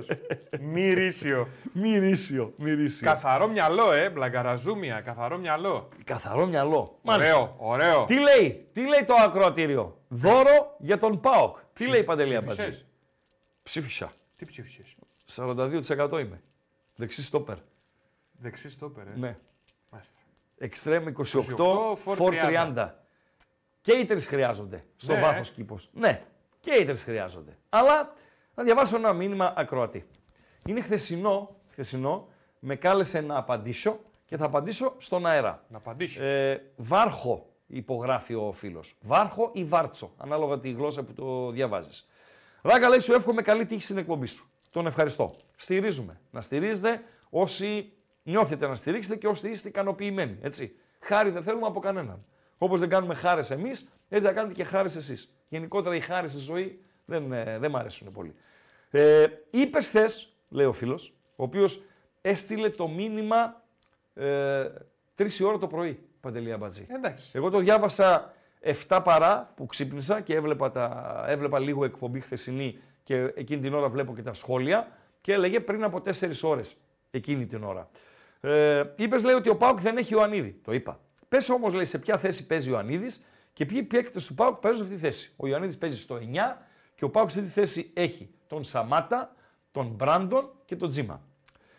[0.60, 1.48] Μη ρίσιο.
[1.72, 2.52] Μη Ρήσιο.
[2.56, 3.06] Μη Ρήσιο.
[3.06, 4.10] Καθαρό μυαλό, ε.
[4.10, 5.00] Μπλαγκαραζούμια.
[5.00, 5.88] Καθαρό μυαλό.
[6.04, 6.98] Καθαρό μυαλό.
[7.04, 8.04] Ωραίο, ωραίο.
[8.04, 11.56] Τι λέει, τι λέει το ακροατήριο; Δώρο για τον ΠΑΟΚ.
[11.72, 12.84] Τι λέει η Παντελή Ψήφισες; Αμπατζή.
[13.62, 14.12] Ψήφισα.
[14.36, 14.96] Τι ψήφισες;
[15.26, 16.42] 42% είμαι.
[16.94, 17.56] Δεξί στόπερ.
[18.40, 19.12] Δεξί στόπερ, ε.
[19.16, 19.38] Ναι.
[19.90, 20.18] Μάλιστα.
[20.58, 22.88] Εξτρέμ 28, 28, φορ φορ 30.
[23.80, 25.20] Και οι τρει χρειάζονται στο Ναι.
[25.20, 25.90] βάθος κήπος.
[25.92, 26.22] Ναι,
[26.60, 27.58] και οι τρει χρειάζονται.
[27.68, 28.14] Αλλά
[28.54, 30.06] θα διαβάσω ένα μήνυμα ακροατή.
[30.66, 32.28] Είναι χθεσινό, χθεσινό,
[32.58, 35.64] με κάλεσε να απαντήσω και θα απαντήσω στον αέρα.
[35.68, 36.18] Να απαντήσεις.
[36.18, 38.96] Ε, βάρχο υπογράφει ο φίλος.
[39.00, 42.08] Βάρχο ή βάρτσο, ανάλογα τη γλώσσα που το διαβάζεις.
[42.62, 44.50] Ράγκα λέει, σου εύχομαι καλή τύχη στην εκπομπή σου.
[44.70, 45.34] Τον ευχαριστώ.
[45.56, 46.20] Στηρίζουμε.
[46.30, 47.92] Να στηρίζετε όσοι
[48.28, 50.38] νιώθετε να στηρίξετε και όσοι είστε ικανοποιημένοι.
[50.42, 50.74] Έτσι.
[51.00, 52.24] Χάρη δεν θέλουμε από κανέναν.
[52.58, 55.32] Όπως δεν κάνουμε χάρες εμείς, έτσι θα κάνετε και χάρες εσείς.
[55.48, 58.34] Γενικότερα οι χάρες στη ζωή δεν, ε, δεν μ' αρέσουν πολύ.
[58.90, 61.82] Ε, Είπες χθες, λέει ο φίλος, ο οποίος
[62.20, 63.62] έστειλε το μήνυμα
[64.14, 64.66] ε,
[65.14, 66.86] 3 η ώρα το πρωί, Παντελή Αμπατζή.
[66.88, 67.30] Εντάξει.
[67.34, 68.34] Εγώ το διάβασα
[68.88, 73.88] 7 παρά που ξύπνησα και έβλεπα, τα, έβλεπα λίγο εκπομπή χθεσινή και εκείνη την ώρα
[73.88, 74.88] βλέπω και τα σχόλια
[75.20, 76.12] και έλεγε πριν από 4
[76.42, 76.76] ώρες
[77.10, 77.88] εκείνη την ώρα.
[78.40, 80.60] Ε, Είπες, λέει, ότι ο Πάουκ δεν έχει Ιωαννίδη.
[80.64, 81.00] Το είπα.
[81.28, 84.82] Πες όμως, λέει, σε ποια θέση παίζει ο Ιωαννίδης και ποιοι παίκτε του Πάουκ παίζουν
[84.82, 85.32] αυτή τη θέση.
[85.36, 86.56] Ο Ιωαννίδης παίζει στο 9
[86.94, 89.34] και ο Πάουκ σε αυτή τη θέση έχει τον Σαμάτα,
[89.72, 91.22] τον Μπράντον και τον Τζίμα.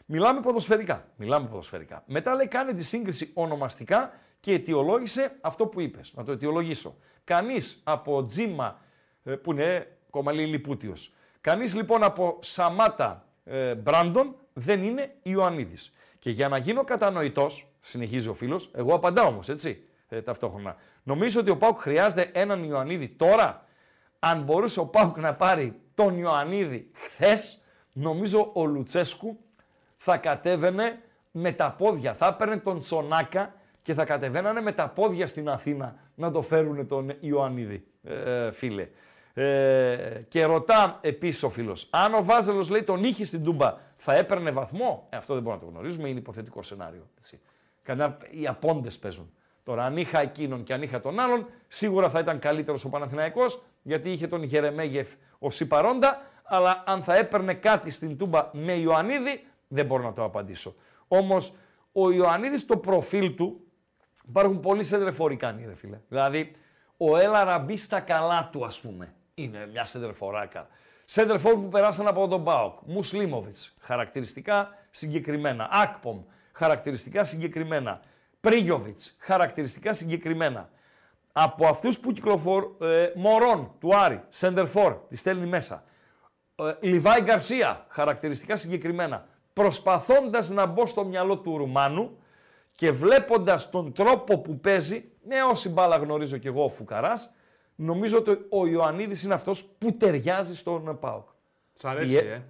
[0.06, 1.08] Μιλάμε ποδοσφαιρικά.
[1.16, 2.04] Μιλάμε ποδοσφαιρικά.
[2.06, 6.14] Μετά λέει κάνει τη σύγκριση ονομαστικά και αιτιολόγησε αυτό που είπες.
[6.16, 6.96] Να το αιτιολογήσω.
[7.24, 8.80] Κανείς από Τζίμα
[9.24, 10.94] ε, που είναι κομμαλή λιπούτιο.
[11.42, 15.94] Κανείς λοιπόν από Σαμάτα ε, Μπράντον δεν είναι Ιωαννίδης.
[16.20, 20.76] Και για να γίνω κατανοητός, συνεχίζει ο φίλος, εγώ απαντάω όμως, έτσι, ε, ταυτόχρονα.
[21.04, 23.66] Νομίζω ότι ο Πάουκ χρειάζεται έναν Ιωαννίδη τώρα.
[24.20, 27.62] Αν μπορούσε ο Πάουκ να πάρει τον Ιωαννίδη χθες,
[27.94, 29.40] νομίζω ο Λουτσέσκου
[29.98, 31.02] θα κατέβαινε
[31.32, 32.14] με τα πόδια.
[32.14, 36.88] Θα έπαιρνε τον Τσονάκα και θα κατεβαίνανε με τα πόδια στην Αθήνα να το φέρουν
[36.88, 38.88] τον Ιωαννίδη, ε, φίλε.
[39.34, 44.14] Ε, και ρωτά επίσης ο φίλος, αν ο Βάζελος λέει τον είχε στην Τούμπα, θα
[44.14, 47.08] έπαιρνε βαθμό; Ε, αυτό δεν μπορούμε να το γνωρίζουμε, είναι υποθετικό σενάριο.
[47.18, 47.40] Έτσι.
[47.84, 49.32] Κανένα, οι απόντες παίζουν.
[49.64, 53.62] Τώρα, αν είχα εκείνον και αν είχα τον άλλον, σίγουρα θα ήταν καλύτερος ο Παναθηναϊκός
[53.82, 55.10] γιατί είχε τον Γερεμέγεφ
[55.40, 56.22] ως παρόντα.
[56.44, 60.76] Αλλά αν θα έπαιρνε κάτι στην Τούμπα με Ιωαννίδη, δεν μπορώ να το απαντήσω.
[61.08, 61.54] Όμως,
[61.92, 63.62] ο Ιωαννίδης, το προφίλ του,
[64.28, 66.00] υπάρχουν πολλοί σέντρεφοροι ρε φίλε.
[66.08, 66.56] Δηλαδή,
[66.98, 69.14] ο Έλα Ραμπής στα καλά του, ας πούμε
[69.44, 70.68] είναι μια σέντερφοράκα.
[71.06, 72.80] Σέντερφορ που περάσαν από τον Μπάοκ.
[72.86, 75.70] Μουσλίμοβιτς, χαρακτηριστικά συγκεκριμένα.
[75.72, 76.22] Ακπομ,
[76.52, 78.00] χαρακτηριστικά συγκεκριμένα.
[78.42, 80.70] Πρίγιοβιτς, χαρακτηριστικά συγκεκριμένα.
[81.32, 82.76] Από αυτούς που κυκλοφορούν.
[82.82, 85.84] Ε, Μωρόν του Άρη, Σέντερφορ, τη στέλνει μέσα.
[86.56, 89.28] Ε, Λιβάη Γκαρσία, χαρακτηριστικά συγκεκριμένα.
[89.54, 92.18] Προσπαθώντας να μπω στο μυαλό του Ρουμάνου
[92.76, 97.34] και βλέποντας τον τρόπο που παίζει, με όση μπάλα γνωρίζω κι εγώ ο Φουκαράς,
[97.82, 101.28] νομίζω ότι ο Ιωαννίδης είναι αυτός που ταιριάζει στον Πάοκ.
[101.74, 102.42] Σ' αρέσει, ε.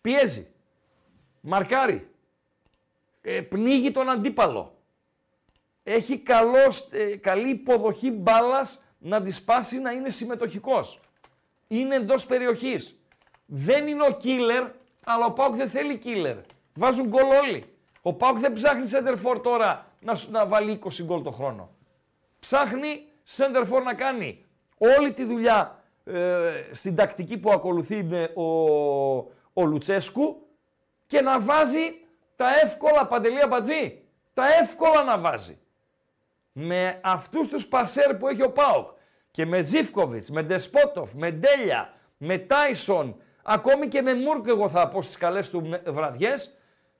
[0.00, 0.48] Πιέζει.
[1.40, 2.08] Μαρκάρει.
[3.20, 4.78] Ε, πνίγει τον αντίπαλο.
[5.82, 11.00] Έχει καλός, ε, καλή υποδοχή μπάλας να τη σπάσει να είναι συμμετοχικός.
[11.68, 12.98] Είναι εντός περιοχής.
[13.46, 14.70] Δεν είναι ο killer,
[15.04, 16.40] αλλά ο Πάοκ δεν θέλει killer.
[16.74, 17.64] Βάζουν γκολ όλοι.
[18.02, 21.70] Ο Πάοκ δεν ψάχνει center τώρα να, να βάλει 20 γκολ το χρόνο.
[22.38, 24.44] Ψάχνει Σέντερφορ να κάνει
[24.78, 28.44] όλη τη δουλειά ε, στην τακτική που ακολουθεί ο,
[29.52, 30.46] ο Λουτσέσκου
[31.06, 31.94] και να βάζει
[32.36, 34.02] τα εύκολα παντελία μπατζή.
[34.34, 35.58] Τα εύκολα να βάζει.
[36.52, 38.90] Με αυτούς τους πασέρ που έχει ο Πάοκ
[39.30, 44.88] και με Ζίφκοβιτς, με Ντεσπότοφ, με Ντέλια, με Τάισον, ακόμη και με Μούρκ εγώ θα
[44.88, 46.54] πω στις καλές του βραδιές,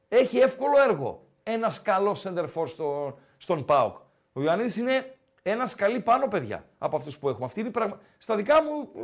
[0.09, 1.27] έχει εύκολο έργο.
[1.43, 3.97] Ένας καλός σέντερφορ στο, στον Πάοκ.
[4.33, 5.13] Ο Ιωαννίδης είναι
[5.47, 7.45] ένα σκαλί πάνω, παιδιά, από αυτούς που έχουμε.
[7.45, 7.99] Αυτή είναι πραγμα...
[8.18, 9.01] Στα δικά μου, ε,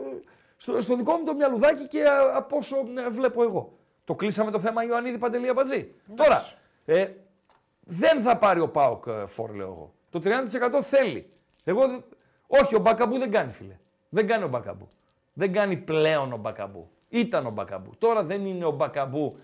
[0.57, 2.76] στο, στο δικό μου το μυαλουδάκι και από όσο
[3.07, 3.78] ε, βλέπω εγώ.
[4.05, 5.95] Το κλείσαμε το θέμα Ιωαννίδη Παντελή Αμπατζή.
[6.16, 6.53] Τώρα,
[6.84, 7.09] ε,
[7.80, 9.95] δεν θα πάρει ο ΠΑΟΚ ε, φορ, λέω εγώ.
[10.11, 11.30] Το 30% θέλει.
[11.64, 12.05] Εγώ,
[12.47, 13.78] όχι, ο Μπακαμπού δεν κάνει, φίλε.
[14.09, 14.86] Δεν κάνει ο Μπακαμπού.
[15.32, 16.91] Δεν κάνει πλέον ο Μπακαμπού.
[17.09, 17.91] Ήταν ο Μπακαμπού.
[17.99, 19.38] Τώρα δεν είναι ο Μπακαμπού,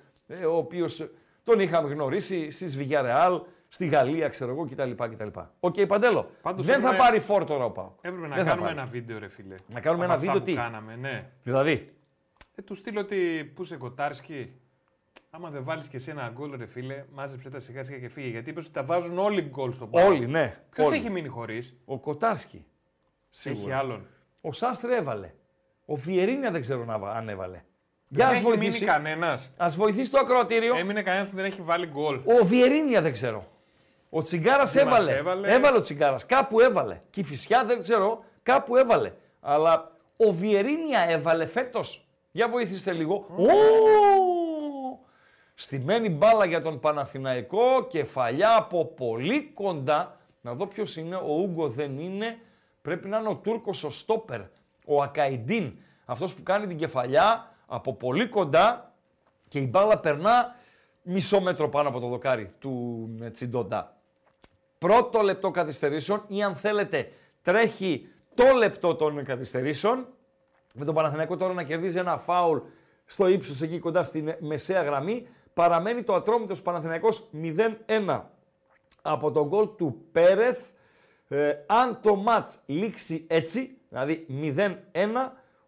[0.50, 1.08] ο οποίος
[1.44, 4.90] τον είχαμε γνωρίσει στη Βιγιαρεάλ, στη Γαλλία, ξέρω εγώ κτλ.
[4.90, 5.28] κτλ.
[5.60, 6.30] Ok, okay, Παντέλο.
[6.42, 6.96] Πάντως δεν έπρεπε...
[6.96, 7.90] θα πάρει φορ τώρα ο ΠΑΟΚ.
[8.00, 9.54] Έπρεπε να κάνουμε ένα βίντεο, ρε φίλε.
[9.68, 11.30] Να κάνουμε ένα βίντεο τι; Κάναμε, ναι.
[11.42, 11.92] Δηλαδή;
[12.54, 14.52] Ε, του στείλω ότι πού σε κοτάρσκι;
[15.30, 18.28] Άμα δεν βάλεις και εσύ ένα γκολ, ρε φίλε, μάζεψε τα σιγά σιγά και φύγε.
[18.28, 20.10] Γιατί είπες ότι τα βάζουν όλοι γκολ στο Πάοκ.
[20.10, 20.60] Όλοι, ναι.
[20.70, 22.66] Ποιος έχει μείνει χωρίς; Ο Κοτάρσκι.
[23.44, 24.06] Έχει άλλον.
[24.40, 25.32] Ο Σάστρε έβαλε.
[25.84, 27.62] Ο Βιερίνια δεν ξέρω αν έβαλε.
[28.08, 28.84] Για να βοηθήσει.
[28.84, 29.50] κανένας.
[29.56, 30.76] Α βοηθήσει το ακροατήριο.
[30.76, 32.20] Έμεινε κανένας που δεν έχει βάλει γκολ.
[32.24, 33.46] Ο Βιερίνια δεν ξέρω.
[34.10, 35.16] Ο Τσιγκάρας έβαλε.
[35.16, 36.26] έβαλε; Έβαλε ο Τσιγκάρας.
[36.26, 37.00] Κάπου έβαλε.
[37.10, 38.24] Και η Φυσιά δεν ξέρω.
[38.42, 39.12] Κάπου έβαλε.
[39.40, 42.06] Αλλά ο Βιερίνια έβαλε φέτος.
[42.32, 43.26] Για βοηθήστε λίγο.
[43.38, 43.50] Mm.
[45.54, 47.86] Στημένη μπάλα για τον Παναθηναϊκό.
[47.88, 50.16] Κεφαλιά από πολύ κοντά.
[50.40, 51.16] Να δω ποιος είναι.
[51.16, 52.38] Ο Ούγκο δεν είναι.
[52.82, 54.40] Πρέπει να είναι ο Τούρκος ο Στόπερ.
[54.86, 55.72] Ο Ακαϊντίν.
[56.04, 58.92] Αυτός που κάνει την κεφαλιά από πολύ κοντά
[59.48, 60.56] και η μπάλα περνά
[61.02, 63.95] μισό μέτρο πάνω από το δοκάρι του Τσιντόντα
[64.78, 67.12] πρώτο λεπτό καθυστερήσεων ή αν θέλετε
[67.42, 70.06] τρέχει το λεπτό των καθυστερήσεων.
[70.74, 72.58] Με τον Παναθηναϊκό τώρα να κερδίζει ένα φάουλ
[73.04, 75.28] στο ύψος εκεί κοντά στην μεσαία γραμμή.
[75.54, 77.28] Παραμένει το ατρόμητος Παναθηναϊκός
[77.86, 78.22] 0-1
[79.02, 80.70] από τον γκολ του Πέρεθ.
[81.28, 84.72] Ε, αν το μάτς λήξει έτσι, δηλαδή 0-1,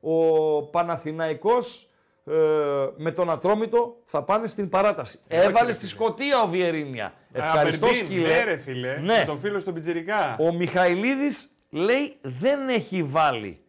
[0.01, 1.88] ο Παναθηναϊκός
[2.31, 5.18] ε, με τον Ατρόμητο θα πάνε στην παράταση.
[5.29, 7.12] Ε, Έβαλε στη Σκωτία ο Βιερίνια.
[7.33, 8.29] Ευχαριστώ σκύλε.
[8.29, 8.97] Ναι, ρε, φίλε.
[8.97, 9.24] Ναι.
[9.26, 10.37] τον φίλο στον Πιτσυρικά.
[10.41, 13.62] Ο Μιχαηλίδης λέει δεν έχει βάλει.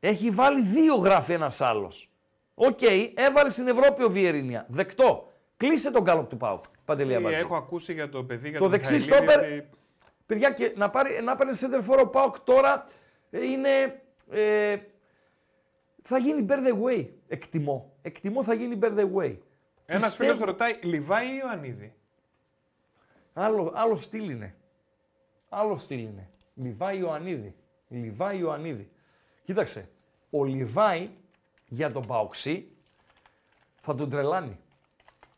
[0.00, 2.08] Έχει βάλει δύο γράφει ένας άλλος.
[2.54, 4.66] Ok, okay, έβαλε στην Ευρώπη ο Βιερίνια.
[4.68, 5.32] Δεκτό.
[5.56, 6.60] Κλείσε τον γκάλοπ του ΠΑΟ.
[6.84, 9.40] Παντελία ε, Έχω ακούσει για το παιδί για το δεξί στόπερ.
[10.26, 12.86] Παιδιά, και να πάρει, να πάρει σέντερ φόρο Πάουκ τώρα
[13.30, 14.02] είναι.
[14.30, 14.76] Ε,
[16.06, 17.08] θα γίνει bear the way.
[17.28, 17.92] Εκτιμώ.
[18.02, 19.36] Εκτιμώ θα γίνει bear the way.
[19.86, 21.94] Ένας Πιστεύω- φίλος ρωτάει, Λιβάη ή Ιωαννίδη;
[23.32, 24.54] Άλλο, άλλο στυλ είναι.
[25.48, 26.30] Άλλο στυλ είναι.
[26.54, 27.54] Λιβάη Ιωαννίδη.
[27.88, 28.90] Λιβάη Ιωαννίδη.
[29.44, 29.88] Κοίταξε,
[30.30, 31.10] ο Λιβάη
[31.68, 32.68] για τον Παοξή
[33.80, 34.58] θα τον τρελάνει.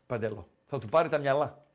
[0.07, 0.47] Παντελό.
[0.65, 1.65] Θα του πάρει τα μυαλά.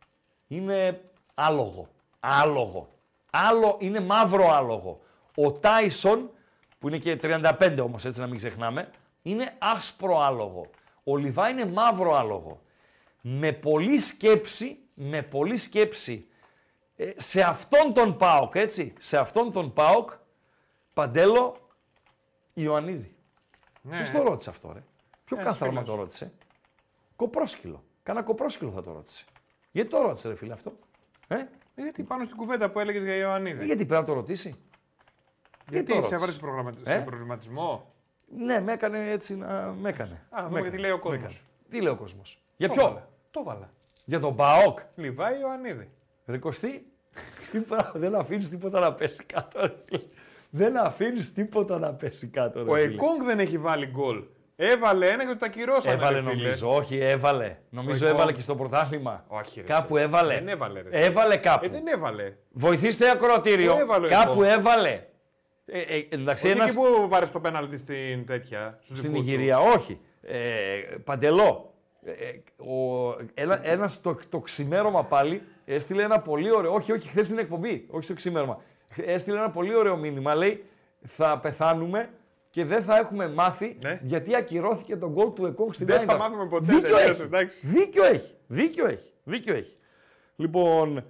[0.49, 1.01] Είναι
[1.35, 1.89] άλογο.
[2.21, 2.89] Άλογο.
[3.31, 5.01] Άλλο, είναι μαύρο άλογο.
[5.37, 6.31] Ο Τάισον,
[6.83, 8.91] που είναι και 35 όμως, έτσι να μην ξεχνάμε,
[9.23, 10.71] είναι άσπρο άλογο.
[11.05, 12.61] Ο Λιβάη είναι μαύρο άλογο.
[13.21, 16.27] Με πολλή σκέψη, με πολλή σκέψη,
[16.97, 20.11] ε, σε αυτόν τον ΠΑΟΚ, έτσι, σε αυτόν τον ΠΑΟΚ,
[20.95, 21.57] Παντέλο,
[22.55, 23.15] Ιωαννίδη.
[23.83, 23.97] Ναι.
[23.97, 24.83] Ποιος το ρώτησε αυτό, ρε;
[25.25, 25.95] Ποιο Ένας κάθαρμα φίλος.
[25.95, 26.33] το ρώτησε;
[27.17, 27.83] Κοπρόσκυλο.
[28.03, 29.25] Κάνα κοπρόσκυλο θα το ρώτησε.
[29.73, 30.73] Γιατί το ρώτησε, ρε φίλε αυτό;
[31.29, 31.37] Ε;
[31.75, 33.65] Γιατί πάνω στην κουβέντα που έλεγες για Ιωαννίδη.
[33.65, 34.57] Γιατί πρέπει να το ρωτήσει;
[35.71, 36.71] Γιατί το σε ρώτησε; έβαλες σε, προγραμμα...
[36.85, 37.93] Ε; σε προβληματισμό;
[38.37, 39.75] Ναι, με έκανε έτσι να.
[39.81, 40.23] Με έκανε.
[40.31, 40.75] Α, να Με δούμε έκανε.
[40.77, 41.19] τι λέει ο Με κόσμος.
[41.23, 41.39] έκανε.
[41.71, 43.09] Τι λέει ο κόσμος; Για Το ποιο; βάλα.
[43.31, 43.71] Το βάλα.
[44.05, 44.79] Για τον Μπαόκ.
[44.95, 45.91] Λιβάη Ιωαννίδη.
[46.27, 46.87] Ρε Κωστή,
[47.53, 49.61] τι πράγμα, δεν αφήνεις τίποτα να πέσει κάτω.
[49.61, 49.73] Ρε.
[49.85, 50.03] φίλε.
[50.51, 52.65] Δεν αφήνεις τίποτα να πέσει κάτω.
[52.65, 52.95] Ρε, Ο φίλε.
[52.95, 54.23] Εκόνγκ δεν έχει βάλει γκολ.
[54.57, 55.95] Έβαλε ένα και το ακυρώσανε.
[55.95, 56.33] Έβαλε ρε φίλε.
[56.43, 57.57] νομίζω, όχι έβαλε.
[57.71, 58.35] Νομίζω Ο έβαλε Εκόνγκ.
[58.37, 59.25] και στο πρωτάθλημα.
[59.29, 60.01] Όχι, ρε, Κάπου φίλε.
[60.01, 60.35] έβαλε.
[60.35, 60.89] Δεν έβαλε, ρε.
[61.05, 61.65] Έβαλε κάπου.
[61.65, 62.33] Ε, δεν έβαλε.
[62.53, 63.73] Βοηθήστε ακροατήριο.
[63.75, 65.05] Πού έβαλε ο Κάπου Εκόνγκ; έβαλε.
[65.67, 66.71] Ε, ε, εντάξει, Όχι ένας...
[66.71, 68.79] εκεί που βάρε το πέναλτι στην τέτοια.
[68.83, 69.33] στους Στην δικούς του.
[69.33, 70.01] Ιγυρία, όχι.
[70.23, 70.39] Ε,
[71.05, 71.73] παντελό.
[72.05, 76.73] Ε, ε, ο, ένα, ένας το, το ξημέρωμα πάλι έστειλε ένα πολύ ωραίο.
[76.75, 77.87] Όχι, όχι, χθες στην εκπομπή.
[77.91, 78.61] Όχι στο ξημέρωμα.
[78.97, 80.35] Έστειλε ένα πολύ ωραίο μήνυμα.
[80.35, 80.65] Λέει
[81.07, 82.11] θα πεθάνουμε
[82.51, 83.99] και δεν θα έχουμε μάθει Ναι.
[84.03, 86.23] γιατί ακυρώθηκε τον γκολ του Εκόνγκ στην Δεν θα Άιντραχτ.
[86.23, 87.23] μάθουμε ποτέ, Δίκιο τελείωσε, έχει.
[87.23, 87.67] εντάξει.
[87.67, 88.35] Δίκιο έχει.
[88.47, 89.11] Δίκιο έχει.
[89.25, 89.77] Δίκιο έχει.
[90.37, 91.05] Λοιπόν.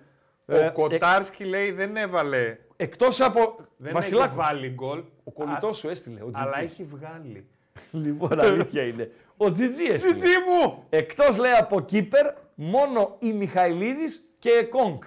[0.46, 2.56] Ο ε, Κοτάρσκι λέει δεν έβαλε.
[2.82, 3.56] Εκτός από.
[3.76, 4.26] Δεν Βασιλάκος.
[4.26, 5.02] έχει βάλει γκολ.
[5.24, 6.20] Ο κολλητός σου έστειλε.
[6.20, 6.64] Ο Αλλά Τζιτζί.
[6.66, 7.46] έχει βγάλει.
[7.90, 9.10] Λοιπόν, αλήθεια είναι.
[9.36, 10.14] Ο Τζιτζί έστειλε.
[10.14, 10.84] Τι μου!
[10.90, 14.98] Εκτός λέει από κύπερ, μόνο η Μιχαηλίδης και Εκόνγκ.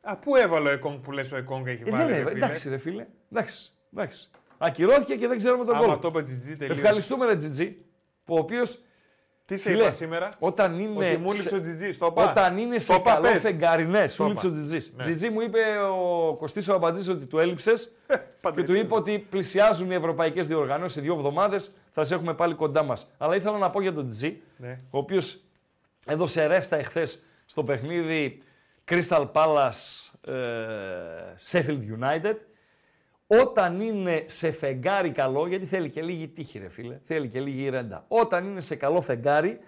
[0.00, 2.04] Α, πού έβαλε ο Εκόνγκ που λες ο Εκόνγκ έχει Ε, βάλει.
[2.04, 3.06] δεν ρε είναι, φίλε; εντάξει, ρε φίλε.
[3.32, 4.30] Εντάξει, εντάξει.
[4.58, 6.00] Ακυρώθηκε και δεν ξέρουμε τον Άμα κόλπο.
[6.00, 6.80] το είπε Τζιτζί τελείωσε.
[6.80, 7.76] Ευχαριστούμε, ρε Τζιτζί,
[8.24, 8.80] που ο οποίος
[9.46, 11.06] Τι σε Φίλε, είπα σήμερα; όταν είναι.
[11.06, 11.92] Ότι μου σε- λείψε ο Τζιτζί.
[11.92, 12.30] Στο είπα.
[12.30, 13.40] Όταν είναι Το σε είπα, καλό πες.
[13.42, 14.58] φεγγάρι, ναι, σου Το λείψε ο είπα.
[14.58, 14.92] Τζιτζής.
[14.96, 15.02] Ναι.
[15.02, 15.58] Τζιτζή μου είπε
[15.92, 18.64] ο Κωστής ο Αμπατζής ότι του έλειψες και Παντού.
[18.64, 20.92] του είπε ότι πλησιάζουν οι ευρωπαϊκές διοργανώσεις.
[20.92, 23.06] Σε δύο εβδομάδες θα σε έχουμε πάλι κοντά μας.
[23.18, 24.78] Αλλά ήθελα να πω για τον Τζιτζή, Ναι.
[24.90, 25.40] ο οποίος
[26.06, 28.42] έδωσε ρέστα εχθές στο παιχνίδι
[28.90, 30.34] Crystal Palace ε,
[31.50, 32.34] Sheffield United.
[33.26, 37.68] Όταν είναι σε φεγγάρι καλό, γιατί θέλει και λίγη τύχη ρε φίλε, θέλει και λίγη
[37.68, 38.04] ρέντα.
[38.08, 39.58] Όταν είναι σε καλό φεγγάρι,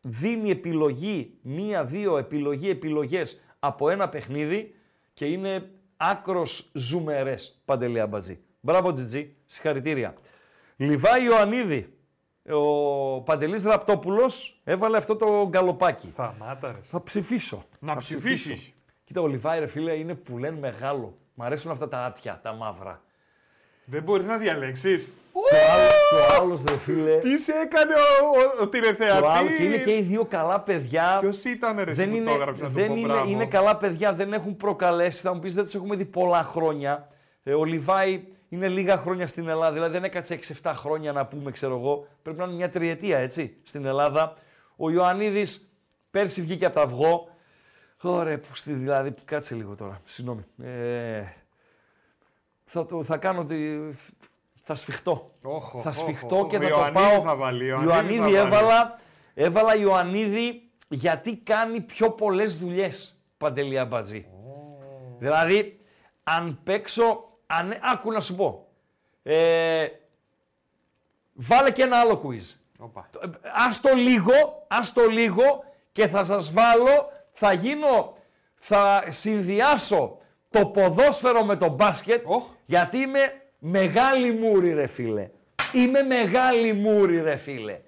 [0.00, 4.74] δίνει επιλογή, μία-δύο επιλογή, επιλογές από ένα παιχνίδι
[5.12, 8.38] και είναι άκρος ζουμερές, Παντελή Αμπατζή.
[8.60, 10.14] Μπράβο Τζιτζή, συγχαρητήρια.
[10.76, 11.96] Λιβάη Ιωαννίδη,
[12.50, 16.06] ο Παντελής Ραπτόπουλος έβαλε αυτό το γκαλοπάκι.
[16.06, 16.78] Σταμάτα ρε.
[16.82, 17.64] Θα ψηφίσω.
[17.78, 18.40] Να Θα ψηφίσεις.
[18.52, 18.72] ψηφίσω.
[19.04, 21.18] Κοίτα, ο Λιβάη ρε φίλε είναι που λένε μεγάλο.
[21.38, 23.00] Μ' αρέσουν αυτά τα άτια, τα μαύρα.
[23.84, 25.08] Δεν μπορείς να διαλέξεις.
[25.32, 29.48] Το άλλο, το άλλος ρε φίλε, Τι σε έκανε ο, ο, ο τηλεθεατής; το άλλο
[29.48, 31.18] και είναι και οι δύο καλά παιδιά.
[31.20, 33.30] Ποιος ήταν ρε δεν που είναι, το έγραψε να του δεν πω είναι, μπράβο.
[33.30, 35.20] είναι καλά παιδιά, δεν έχουν προκαλέσει.
[35.20, 37.08] Θα μου πεις δεν τους έχουμε δει πολλά χρόνια.
[37.42, 41.50] Ε, ο Λιβάη είναι λίγα χρόνια στην Ελλάδα, δηλαδή δεν έκατσε 6-7 χρόνια να πούμε,
[41.50, 42.06] ξέρω εγώ.
[42.22, 44.32] Πρέπει να είναι μια τριετία έτσι στην Ελλάδα.
[44.76, 45.68] Ο Ιωαννίδης
[46.10, 47.28] πέρσι βγήκε από τα αυγό.
[48.02, 50.44] Ωραία, που στη- δηλαδή, κάτσε λίγο τώρα, συγγνώμη.
[50.62, 51.22] Ε,
[52.64, 53.78] θα, το, θα κάνω τη,
[54.62, 55.30] θα σφιχτώ.
[55.44, 56.46] Όχο, θα όχο, σφιχτώ όχο.
[56.46, 57.22] και θα το Ιωαννίδη πάω.
[57.22, 58.36] θα βάλει, Ιωαννίδη Ιωαννίδη θα βάλει.
[58.46, 58.98] έβαλα,
[59.34, 64.26] έβαλα Ιωαννίδη γιατί κάνει πιο πολλές δουλειές, Παντελή Αμπατζή.
[65.18, 65.80] Δηλαδή,
[66.22, 68.66] αν παίξω, αν, άκου να σου πω,
[69.22, 69.86] ε,
[71.34, 72.54] βάλε και ένα άλλο quiz.
[72.78, 73.08] Όπα.
[73.22, 73.26] Ε,
[73.66, 77.08] Ας το λίγο, ας το λίγο και θα σας βάλω,
[77.38, 78.16] θα γίνω,
[78.54, 80.18] θα συνδυάσω
[80.50, 82.44] το ποδόσφαιρο με το μπάσκετ, Οχ.
[82.66, 85.30] γιατί είμαι μεγάλη μούρη ρε φίλε.
[85.72, 87.80] Είμαι μεγάλη μούρη ρε φίλε.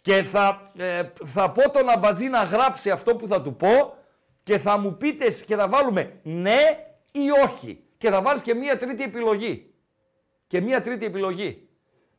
[0.00, 3.94] Και θα, ε, θα πω τον Αμπατζή να γράψει αυτό που θα του πω
[4.42, 6.58] και θα μου πείτε εσείς και θα βάλουμε ναι
[7.12, 7.82] ή όχι.
[7.98, 9.74] Και θα βάλεις και μία τρίτη επιλογή.
[10.46, 11.68] Και μία τρίτη επιλογή.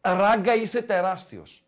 [0.02, 1.64] Ράγκα είσαι τεράστιος.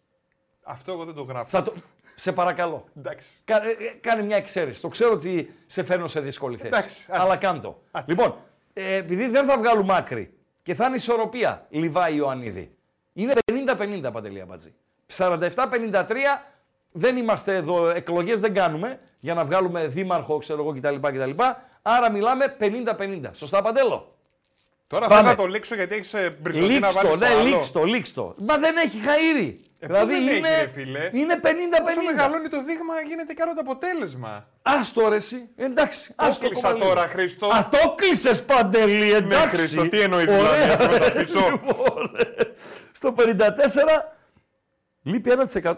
[0.64, 1.46] Αυτό εγώ δεν το γράφω.
[1.46, 1.74] Θα το...
[2.22, 2.86] Σε παρακαλώ.
[2.98, 3.28] Εντάξει.
[3.46, 4.82] Κα- ε, ε, Κάνε μια εξαίρεση.
[4.82, 6.68] Το ξέρω ότι σε φέρνω σε δύσκολη θέση.
[6.68, 7.22] Εντάξει, άντε.
[7.22, 7.82] αλλά κάντο.
[8.06, 8.36] Λοιπόν,
[8.74, 12.76] ε, επειδή δεν θα βγάλουμε άκρη και θα είναι ισορροπία Λιβάη Ιωαννίδη.
[13.14, 14.74] Είναι 50-50 παντελή Αμπατζή.
[15.18, 16.06] 47-53
[16.92, 20.96] δεν είμαστε εδώ, εκλογές δεν κάνουμε για να βγάλουμε δήμαρχο, ξέρω εγώ κτλ.
[21.08, 21.44] κτλ.
[21.82, 23.30] Άρα μιλάμε 50-50.
[23.34, 24.11] Σωστά Παντέλο;
[24.92, 25.20] Τώρα Πάμε.
[25.22, 27.44] θέλω να το λήξω γιατί έχεις μπριζωτή να Λίξ βάλει το, το ναι, άλλο.
[27.48, 28.36] λίξ το, λίξ το.
[28.38, 29.54] Μα δεν έχει χαΐρι.
[29.80, 31.10] Ε, δηλαδή πού δεν είναι, έχει, ρε φίλε.
[31.14, 31.48] είναι 50-50.
[31.88, 34.48] Όσο μεγαλώνει το δείγμα γίνεται και άλλο το αποτέλεσμα.
[34.62, 35.50] Άστο ρε εσύ.
[35.56, 36.08] Εντάξει.
[36.08, 37.12] Το άστο κλείσα ακόμα τώρα, λίγο.
[37.14, 37.48] Χρήστο.
[37.48, 39.56] Α, το κλείσες παντελή, εντάξει.
[39.56, 40.68] Χρήστο, τι εννοείς δηλαδή, Ωραία.
[40.68, 41.40] να το μεταφύσω.
[41.52, 42.12] Λοιπόν,
[42.92, 43.42] στο 54
[45.04, 45.74] λείπει 1%.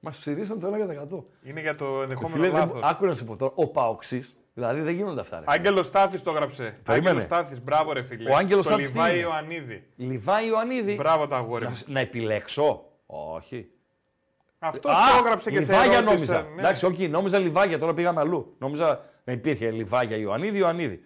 [0.00, 1.48] Μας ψηρίσαν το 1%.
[1.48, 2.80] Είναι για το ενδεχόμενο Φίλε, δεν- λάθος.
[2.82, 5.38] άκου να σε πω τώρα, ο Παοξής, δηλαδή δεν γίνονται αυτά.
[5.38, 5.44] Ρε.
[5.48, 6.62] Άγγελος Στάθης το έγραψε.
[6.84, 7.08] Περίμενε.
[7.10, 8.30] Άγγελος Στάθης, μπράβο ρε φίλε.
[8.30, 9.84] Ο Άγγελος το Στάθης τι Λιβάη είναι; Ιωαννίδη.
[9.96, 10.94] Λιβάη Ιωαννίδη.
[10.94, 11.76] Μπράβο τα αγόρι Να, μου.
[11.86, 12.84] να επιλέξω.
[13.06, 13.68] Όχι.
[14.58, 16.14] Αυτός το έγραψε και σε Λιβάγια ερώτησε.
[16.14, 16.40] νόμιζα.
[16.54, 16.60] ναι.
[16.60, 18.54] Εντάξει, όχι, νόμιζα Λιβάγια, τώρα πήγαμε αλλού.
[18.58, 21.02] Νόμιζα να υπήρχε Λιβάγια Ιωαννίδη, Ιωαννίδη.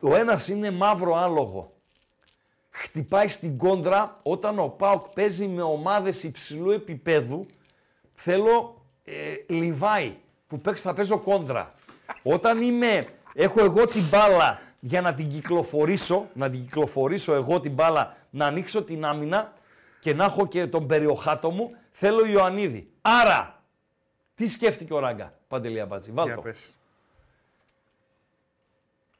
[0.00, 1.72] Ο ένας είναι μαύρο άλογο.
[2.70, 7.46] Χτυπάει στην κόντρα όταν ο Πάοκ παίζει με ομάδες υψηλού επίπεδου.
[8.14, 9.12] Θέλω ε,
[9.46, 10.16] Λιβάη
[10.46, 11.66] που παίξει, θα παίζω κόντρα.
[12.22, 17.72] Όταν είμαι, έχω εγώ την μπάλα για να την κυκλοφορήσω, να την κυκλοφορήσω εγώ την
[17.72, 19.52] μπάλα, να ανοίξω την άμυνα
[20.00, 22.90] και να έχω και τον περιοχάτο μου, θέλω Ιωαννίδη.
[23.02, 23.62] Άρα,
[24.34, 26.40] τι σκέφτηκε ο Ράγκα, Παντελή Αμπάτζη, βάλ' Για το.
[26.40, 26.74] πες.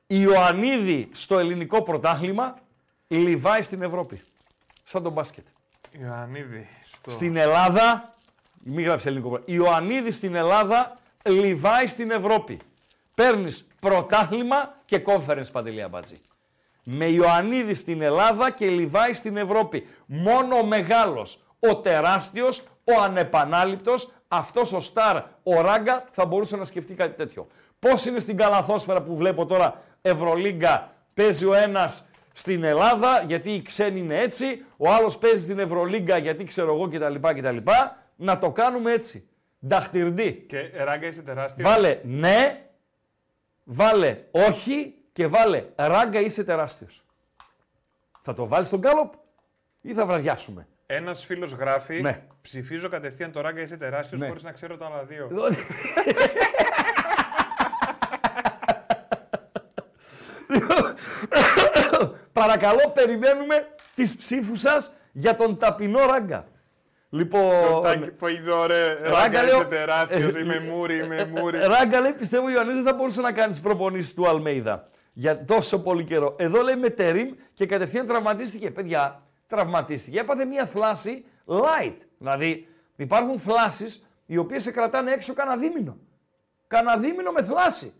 [0.06, 2.58] Ιωαννίδη στο ελληνικό πρωτάθλημα,
[3.08, 4.20] Λιβάη στην Ευρώπη.
[4.84, 5.44] Σαν τον μπάσκετ.
[6.00, 6.68] Ιωαννίδη.
[6.84, 7.10] Στο...
[7.10, 8.14] Στην Ελλάδα,
[8.62, 9.64] μην γράψεις ελληνικό πρωτάθλημα.
[9.64, 12.58] Ιωαννίδη στην Ελλάδα, Λιβάη στην Ευρώπη.
[13.16, 16.14] Παίρνεις πρωτάθλημα και conference παντελή αμπάτζη.
[16.84, 19.86] Με Ιωαννίδη στην Ελλάδα και Λιβάη στην Ευρώπη.
[20.06, 26.64] Μόνο ο μεγάλος, ο τεράστιος, ο ανεπανάληπτος, αυτός ο Σταρ, ο Ράγκα θα μπορούσε να
[26.64, 27.46] σκεφτεί κάτι τέτοιο.
[27.78, 33.62] Πώς είναι στην καλαθόσφαιρα που βλέπω τώρα Ευρωλίγκα, παίζει ο ένας στην Ελλάδα γιατί οι
[33.62, 37.28] ξένοι είναι έτσι, ο άλλος παίζει στην Ευρωλίγκα γιατί ξέρω εγώ κτλ.
[37.38, 37.56] κτλ.
[38.16, 39.28] Να το κάνουμε έτσι.
[39.66, 40.44] Νταχτυρντή.
[40.48, 41.70] Και ε, ράγκα είσαι τεράστιος.
[41.70, 42.65] Βάλε ναι,
[43.68, 47.02] βάλε όχι και βάλε ράγκα είσαι τεράστιος.
[48.22, 49.12] Θα το βάλεις στον γκάλοπ
[49.80, 50.66] ή θα βραδιάσουμε.
[50.86, 52.00] Ένας φίλος γράφει.
[52.00, 52.22] Ναι.
[52.40, 54.26] Ψηφίζω κατευθείαν το ράγκα είσαι τεράστιος Ναι.
[54.26, 55.28] χωρίς να ξέρω τα άλλα δύο.
[62.32, 66.44] Παρακαλώ περιμένουμε τις ψήφους σας για τον ταπεινό ράγκα.
[67.10, 68.88] Λοιπόν, Τάκι που είναι ωραία.
[68.94, 70.34] Ράγκα, Ράγκα λέω- είσαι τεράστιος.
[70.34, 71.58] Ε, Είμαι μούρι, είμαι μούρι.
[71.58, 74.82] Ράγκα λέει, πιστεύω ο Ιωαννίδης δεν θα μπορούσε να κάνεις τι προπονήσεις του Αλμέιδα
[75.12, 76.34] για τόσο πολύ καιρό.
[76.38, 78.70] Εδώ λέει με τερίμ και κατευθείαν τραυματίστηκε.
[78.70, 80.18] Παιδιά, τραυματίστηκε.
[80.18, 81.96] Έπαθε μια θλάση light.
[82.18, 85.96] Δηλαδή, υπάρχουν θλάσεις οι οποίες σε κρατάνε έξω κανένα δίμηνο.
[86.66, 87.92] Κανένα δίμηνο με θλάση.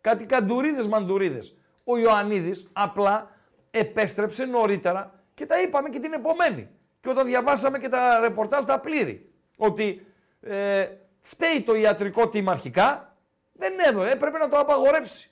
[0.00, 1.56] Κάτι καντουρίδες μαντουρίδες.
[1.84, 3.30] Ο Ιωαννίδης απλά
[3.70, 6.68] επέστρεψε νωρίτερα και τα είπαμε και την επομένη.
[7.00, 9.30] Και όταν διαβάσαμε και τα ρεπορτάζ τα πλήρη.
[9.56, 10.06] Ότι
[10.40, 10.88] ε,
[11.20, 13.16] φταίει το ιατρικό team αρχικά,
[13.52, 15.30] δεν έδωσε, έπρεπε να το απαγορέψει.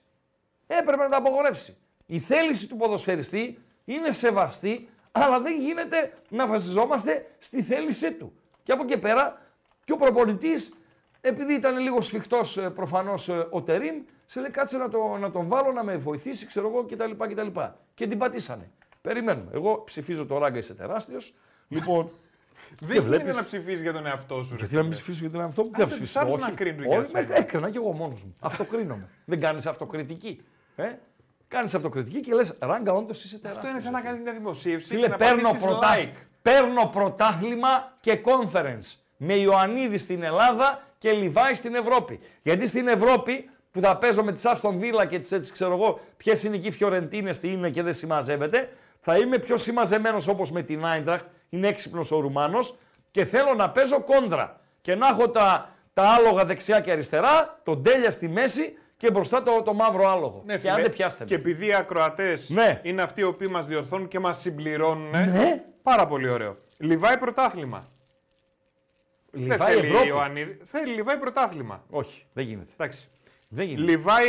[0.67, 1.77] Έπρεπε να το απαγορέψει.
[2.07, 8.33] Η θέληση του ποδοσφαιριστή είναι σεβαστή, αλλά δεν γίνεται να βασιζόμαστε στη θέλησή του.
[8.63, 9.41] Και από εκεί πέρα
[9.85, 10.75] και ο προπονητής,
[11.21, 13.97] επειδή ήταν λίγο σφιχτός ε, προφανώς ε, ο Τερίμ,
[14.27, 17.11] σε λέει κάτσε να, το, να τον βάλω να με βοηθήσει, ξέρω εγώ κτλ.
[17.11, 17.61] κτλ.
[17.95, 18.71] Και την πατήσανε.
[19.01, 19.51] Περιμένουμε.
[19.55, 21.35] Εγώ ψηφίζω το ράγκα, είσαι τεράστιος.
[21.69, 22.11] Λοιπόν,
[22.81, 24.51] Δεν γίνεται βλέπεις- να ψηφίσει για τον εαυτό σου.
[24.51, 25.03] ρε γιατί να μην φίλε.
[25.03, 26.85] ψηφίσω για τον εαυτό μου, τι Α, να σε ψηφίσω; τους άλλους Όχι, να κρίνουν
[26.85, 27.37] για όχι, με- σένα.
[27.37, 28.37] έκρινα κι εγώ μόνος μου.
[28.41, 29.09] Αυτοκρίνομαι.
[29.31, 30.43] δεν κάνεις αυτοκριτική.
[30.77, 30.85] Ε;
[31.49, 33.57] Κάνεις αυτοκριτική και λες, ράγκα, όντω είσαι τεράστιος.
[33.57, 35.89] Αυτό είναι σαν να κάνεις μια δημοσίευση Φίλε, και να παίρνω, πατήσεις πρωτα...
[35.97, 36.13] like.
[36.43, 38.95] παίρνω πρωτάθλημα και conference.
[39.17, 42.21] Με Ιωαννίδη στην Ελλάδα και Λιβάη στην Ευρώπη.
[42.43, 46.01] Γιατί στην Ευρώπη που θα παίζω με τις Άστον Βίλα και τις έτσι ξέρω εγώ,
[46.17, 48.69] ποιες είναι εκεί οι Φιωρεντίνες, τι είναι και δεν συμμαζεύεται,
[49.01, 51.25] θα είμαι πιο συμμαζεμένος όπως με την Άιντραχτ.
[51.49, 52.79] Είναι έξυπνος ο Ρουμάνος
[53.11, 54.61] και θέλω να παίζω κόντρα.
[54.81, 59.43] Και να έχω τα, τα άλογα δεξιά και αριστερά, τον τέλεια στη μέση και μπροστά
[59.43, 60.43] το, το μαύρο άλογο.
[60.47, 61.29] Ναι, και φίλε, αν δεν πιάστε με.
[61.29, 62.81] Και επειδή οι ακροατές Ναι.
[62.83, 65.11] είναι αυτοί οι οποίοι μας διορθώνουν και μας συμπληρώνουν.
[65.11, 65.65] Ναι.
[65.83, 66.57] Πάρα πολύ ωραίο.
[66.79, 67.87] Λιβάει πρωτάθλημα.
[69.31, 70.09] Λιβάη δεν θέλει Ευρώπη.
[70.09, 70.59] Ιωαννίδη.
[70.65, 71.85] Θέλει Λιβάει πρωτάθλημα.
[71.91, 72.69] Όχι, δεν γίνεται.
[72.73, 73.09] Εντάξει.
[73.49, 73.91] Δεν γίνεται.
[73.91, 74.27] Λιβάει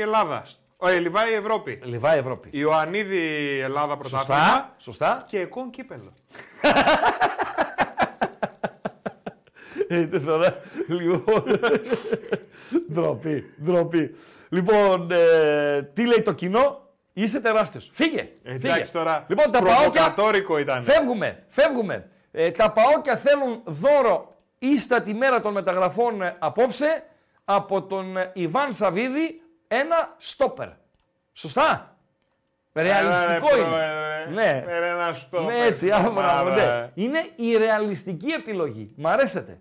[0.00, 0.42] Ελλάδα.
[0.82, 1.80] Ε, Λιβάει Ευρώπη.
[1.84, 2.48] Λιβάη Ευρώπη.
[2.52, 3.18] Ιωαννίδη
[3.62, 4.40] Ελλάδα πρωτάθλημα.
[4.40, 5.24] Σωστά, σωστά.
[5.28, 6.12] Και εκόν κύπελο.
[9.88, 11.44] Ε, τώρα, λοιπόν,
[12.92, 14.14] ντροπή, ντροπή.
[14.48, 17.90] Λοιπόν, ε, τι λέει το κοινό, είσαι τεράστιος.
[17.92, 18.68] Φύγε, φύγε.
[18.68, 19.24] Εντάξει τώρα.
[19.28, 20.82] Λοιπόν, τα παόκια, προβοκατόρικο ήταν.
[20.82, 22.08] φεύγουμε, φεύγουμε.
[22.32, 27.04] Ε, τα παόκια θέλουν δώρο ίστατη μέρα των μεταγραφών ε, απόψε
[27.44, 30.68] από τον ε, Ιβάν Σαβίδη ένα στόπερ.
[31.32, 31.91] Σωστά;
[32.74, 33.64] Ρεαλιστικό Ε, είναι.
[33.68, 33.78] προ-
[34.26, 34.64] ε, ναι.
[34.68, 36.38] ε, ένα στόπερ, Ναι, έτσι, μάρα.
[36.38, 36.90] άμπρα, ναι.
[36.94, 38.92] Είναι η ρεαλιστική επιλογή.
[38.96, 39.58] Μ' αρέσετε.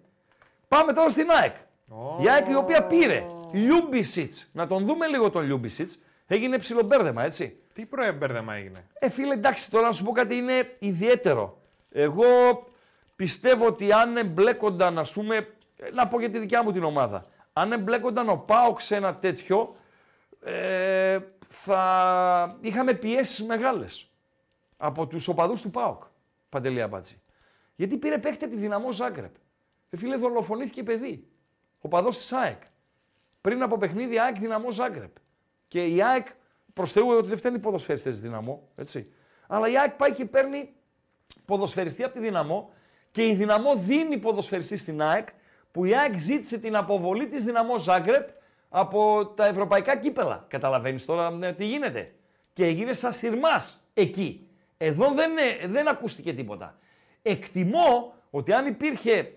[0.68, 1.56] Πάμε τώρα στην ΑΕΚ.
[2.24, 4.50] Η ΑΕΚ η οποία πήρε Λιούμπισιτς.
[4.54, 6.00] Να τον δούμε λίγο τον Λιούμπισιτς.
[6.28, 7.56] Έγινε ψιλομπέρδεμα, έτσι.
[7.74, 11.58] Τι προεμπέρδεμα έγινε; Ε, φίλε, εντάξει, τώρα να σου πω κάτι είναι ιδιαίτερο.
[11.92, 12.26] Εγώ
[13.16, 17.26] πιστεύω ότι αν εμπλέκονταν, ας πούμε, ε, να πω για τη δικιά μου την ομάδα,
[17.54, 19.76] αν εμπλέκονταν ο Πάοξ σε ένα τέτοιο,
[20.44, 21.18] ε,
[21.54, 24.12] θα είχαμε πιέσεις μεγάλες
[24.78, 26.04] από τους οπαδούς του ΠΑΟΚ,
[26.50, 27.22] Παντελή Αμπάτζη.
[27.76, 29.36] Γιατί πήρε παίχτη από τη δυναμό Ζάγκρεπ.
[29.90, 31.28] Ε, φίλε, δολοφονήθηκε παιδί.
[31.82, 32.62] Ο παδός της ΑΕΚ.
[33.42, 35.16] Πριν από παιχνίδι ΑΕΚ δυναμό Ζάγκρεπ.
[35.68, 36.28] Και η ΑΕΚ
[36.74, 38.70] προς Θεού ότι δεν φταίνει ποδοσφαιριστές δυναμό.
[38.76, 39.14] Έτσι.
[39.48, 40.74] Αλλά η ΑΕΚ πάει και παίρνει
[41.46, 42.74] ποδοσφαιριστή από τη δυναμό
[43.12, 45.28] και η δυναμό δίνει ποδοσφαιριστή στην ΑΕΚ
[45.72, 48.30] που η ΑΕΚ ζήτησε την αποβολή της δυναμό Ζάγκρεπ
[48.74, 50.46] από τα ευρωπαϊκά κύπελα.
[50.48, 52.14] Καταλαβαίνεις τώρα ναι, τι γίνεται.
[52.54, 54.48] Και έγινε σαν σειρμάς εκεί.
[54.78, 56.78] Εδώ δεν, ε, δεν ακούστηκε τίποτα.
[57.22, 59.34] Εκτιμώ ότι αν υπήρχε.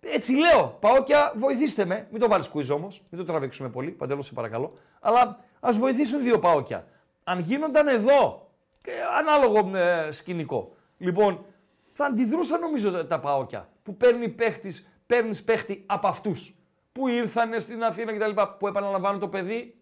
[0.00, 2.06] Έτσι λέω, Παόκια, βοηθήστε με.
[2.10, 3.90] Μην το βάλεις κουίζ όμως, μην το τραβήξουμε πολύ.
[3.90, 4.72] Παντέλο, σε παρακαλώ.
[5.00, 6.86] Αλλά ας βοηθήσουν δύο Παόκια.
[7.24, 8.50] Αν γίνονταν εδώ,
[8.84, 10.76] ε, ανάλογο ε, σκηνικό.
[10.98, 11.44] Λοιπόν,
[11.92, 16.54] θα αντιδρούσαν νομίζω τα Παόκια που παίρνει παίχτης, παίρνεις παίχτη από αυτούς
[16.96, 18.40] που ήρθαν στην Αθήνα κτλ.
[18.58, 19.74] Που επαναλαμβάνω το παιδί,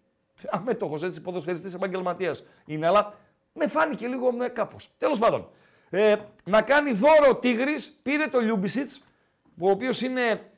[0.51, 3.15] αμέτωχος έτσι, ποδοσφαιριστής επαγγελματίας είναι, αλλά
[3.53, 4.91] με φάνηκε λίγο ε, κάπως.
[4.99, 5.49] Τέλος πάντων,
[5.91, 9.01] ε, να κάνει δώρο ο Τίγρης, πήρε το Λιούμπισιτς,
[9.59, 10.51] ο οποίος είναι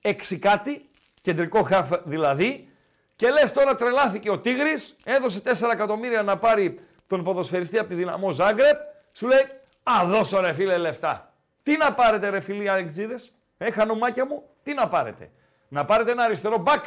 [0.00, 0.88] εξικάτη,
[1.22, 2.68] κεντρικό χαφ δηλαδή,
[3.16, 7.94] και λες τώρα τρελάθηκε ο Τίγρης, έδωσε 4 εκατομμύρια να πάρει τον ποδοσφαιριστή από τη
[7.94, 8.78] δυναμό Ζάγκρεπ,
[9.12, 9.46] σου λέει
[9.82, 11.32] Α, δώσω ρε φίλε λεφτά.
[11.62, 15.30] Τι να πάρετε ρε φίλοι Αρεξίδες, ε, χανομάκια μου, τι να πάρετε.
[15.72, 16.84] Να πάρετε ένα αριστερό μπακ.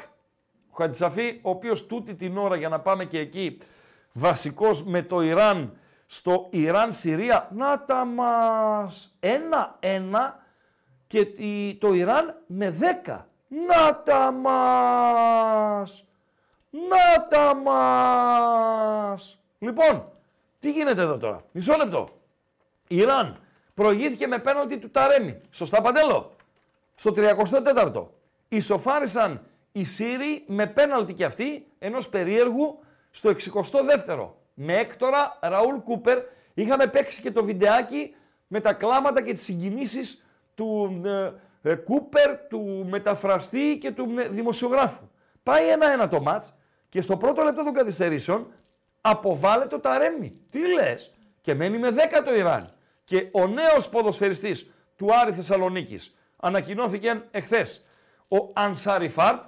[0.69, 3.57] Ο Χατζησαφή, ο οποίος τούτη την ώρα για να πάμε και εκεί,
[4.13, 10.39] βασικός με το Ιράν, στο Ιράν-Συρία, να τα μας, ένα-ένα
[11.07, 13.27] και η- το Ιράν με δέκα.
[13.67, 16.05] Να τα μας,
[16.71, 19.39] να τα μας.
[19.59, 20.11] Λοιπόν,
[20.59, 22.09] τι γίνεται εδώ τώρα, μισό λεπτό.
[22.87, 23.39] Ιράν
[23.73, 25.41] προηγήθηκε με πέναλτι του Ταρέμι.
[25.51, 26.31] Σωστά Παντέλο;
[26.95, 28.07] Στο 34ο.
[28.47, 29.41] Ισοφάρισαν
[29.71, 32.79] οι Σύριοι με πέναλτι και αυτοί ενός περίεργου
[33.11, 34.29] στο 62ο.
[34.53, 36.19] Με έκτορα Ραούλ Κούπερ
[36.53, 38.15] είχαμε παίξει και το βιντεάκι
[38.47, 40.25] με τα κλάματα και τις συγκινήσεις
[40.55, 41.31] του ε,
[41.71, 45.09] ε, Κούπερ, του μεταφραστή και του ε, δημοσιογράφου.
[45.43, 46.53] Πάει ένα-ένα το μάτς
[46.89, 48.47] και στο πρώτο λεπτό των καθυστερήσεων
[49.01, 50.41] αποβάλλεται το Ταρέμι.
[50.49, 51.93] Τι λες; Και μένει με 10
[52.25, 52.73] το Ιράν.
[53.03, 57.84] Και ο νέος ποδοσφαιριστής του Άρη Θεσσαλονίκης ανακοινώθηκε εχθές.
[58.27, 59.43] Ο Ανσαριφάρτ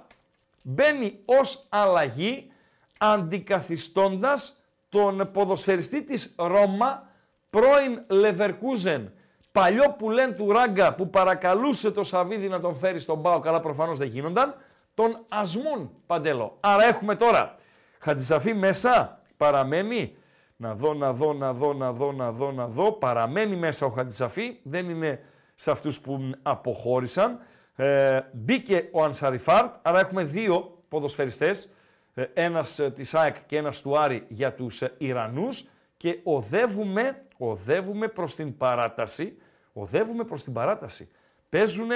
[0.64, 2.52] μπαίνει ως αλλαγή
[2.98, 7.08] αντικαθιστώντας τον ποδοσφαιριστή της Ρώμα,
[7.50, 9.12] πρώην Λεβερκούζεν,
[9.52, 13.60] παλιό που λένε του Ράγκα που παρακαλούσε το Σαββίδι να τον φέρει στον Πάο, καλά
[13.60, 14.54] προφανώς δεν γίνονταν,
[14.94, 16.56] τον Ασμούν Παντέλο.
[16.60, 17.56] Άρα έχουμε τώρα
[17.98, 20.16] Χατζησαφή μέσα, παραμένει,
[20.56, 23.90] να δω, να δω, να δω, να δω, να δω, να δω, παραμένει μέσα ο
[23.90, 25.20] Χατζησαφή, δεν είναι
[25.54, 27.38] σε αυτούς που αποχώρησαν.
[27.80, 31.68] Ε, μπήκε ο Ανσαριφάρτ, άρα έχουμε δύο ποδοσφαιριστές,
[32.14, 37.22] ε, ένας ε, της ΑΕΚ και ένας του Άρη για τους ε, Ιρανούς και οδεύουμε,
[37.36, 39.38] οδεύουμε προς την παράταση,
[39.72, 41.08] οδεύουμε προς την παράταση.
[41.48, 41.88] Παίζουν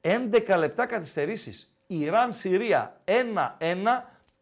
[0.00, 1.74] 11 λεπτά καθυστερήσεις.
[1.86, 3.12] Ιράν-Συρία 1-1,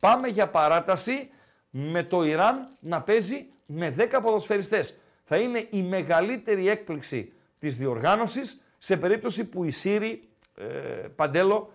[0.00, 1.30] πάμε για παράταση
[1.70, 4.98] με το Ιράν να παίζει με 10 ποδοσφαιριστές.
[5.24, 10.33] Θα είναι η μεγαλύτερη έκπληξη της διοργάνωσης σε περίπτωση που οι Σύριοι, ε,
[11.16, 11.72] Παντέλο,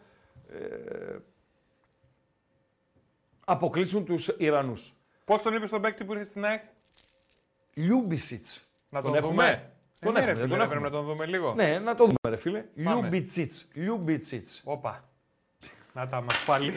[0.49, 1.15] ε,
[3.45, 4.93] αποκλείσουν τους Ιρανούς.
[5.25, 6.61] Πώς τον είπε στον παίκτη που ήρθε στην ΑΕΚ,
[7.73, 8.61] Λιούμπισιτς.
[8.89, 9.43] Να τον, Τον δούμε.
[9.43, 10.79] έχουμε; Τον Ε, ναι, έχουμε, ρε, δεν φίλε, τον ρε, έχουμε.
[10.79, 11.53] Πρέπει να τον δούμε λίγο.
[11.53, 12.59] Ναι, να το δούμε ρε φίλε.
[12.83, 12.99] Πάμε.
[12.99, 13.67] Λιούμπιτσιτς.
[13.73, 14.61] Λιούμπιτσιτς.
[14.65, 15.08] Όπα.
[15.93, 16.73] Να τα μας πάλι.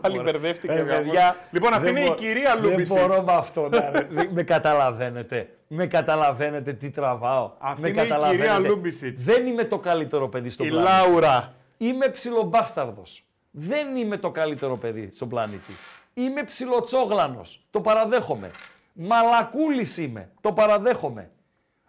[0.00, 0.72] πάλι μπερδεύτηκε.
[0.72, 0.96] Ε, ο γαμός.
[1.04, 2.88] παιδιά, λοιπόν, αυτή δεν είναι η μπο- κυρία Δεν Λούμπισιτς.
[3.00, 3.68] μπορώ με αυτό.
[3.68, 5.48] να- δεν- με καταλαβαίνετε.
[5.68, 7.50] Με καταλαβαίνετε τι τραβάω.
[7.58, 8.46] Αυτή με είναι η καταλαβαίνετε.
[8.52, 9.22] κυρία Λούμπισιτς.
[9.24, 10.90] Δεν είμαι το καλύτερο παιδί στον Η πλανήτη.
[10.92, 11.54] Λάουρα.
[11.76, 13.24] Είμαι ψιλομπάσταρδος.
[13.50, 15.72] Δεν είμαι το καλύτερο παιδί στον πλανήτη.
[16.14, 17.66] Είμαι ψιλοτσόγλανος.
[17.70, 18.50] Το παραδέχομαι.
[18.92, 20.28] Μαλακούλης είμαι.
[20.40, 21.30] Το παραδέχομαι.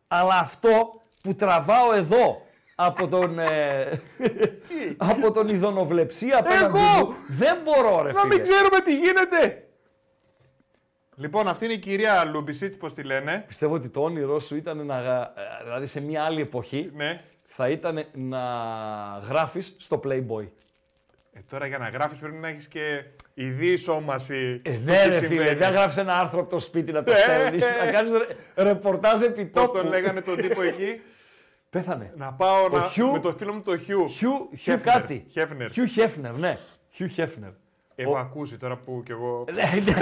[0.07, 0.91] Αλλά αυτό
[1.23, 2.41] που τραβάω εδώ
[2.80, 4.01] από τον, ε,
[4.97, 6.78] από τον ηδονοβλεψία απέναντι Εγώ!
[7.05, 8.34] μου, δεν μπορώ ρε Να φίλε.
[8.36, 9.61] μην ξέρουμε τι γίνεται.
[11.15, 13.43] Λοιπόν, αυτή είναι η κυρία Λούμπισιτ, πώς τη λένε.
[13.47, 17.19] Πιστεύω ότι το όνειρό σου ήταν να, γα- ε, δηλαδή σε μια άλλη εποχή, Ναι.
[17.45, 18.39] θα ήταν να
[19.30, 20.47] γράφεις στο Playboy.
[21.34, 23.03] Ε, τώρα για να γράφεις πρέπει να έχεις και
[23.34, 24.61] ειδή σώμαση.
[24.65, 25.55] Ε, του ναι, τι ρε φίλε, συμβαίνει.
[25.55, 27.57] δεν γράφεις ένα άρθρο από το σπίτι να το Ε, στέλνει.
[27.82, 28.11] ε, να κάνεις
[28.55, 29.78] ρεπορτάζ επί Πώς τόπου.
[29.78, 31.01] τον λέγανε τον τύπο εκεί;
[31.80, 32.13] Πέθανε.
[32.15, 32.82] να πάω να...
[32.82, 34.07] Χιου- με το φίλο μου το Χιου.
[34.09, 35.25] Χιου, Χιου Χέφνερ, κάτι.
[35.32, 35.71] Χέφνερ.
[35.71, 36.57] Χιου Χέφνερ, ναι.
[36.89, 37.49] Χιου Χέφνερ.
[37.95, 39.43] Έχω ακούσει τώρα που κι εγώ.
[39.53, 39.93] Ναι, ναι.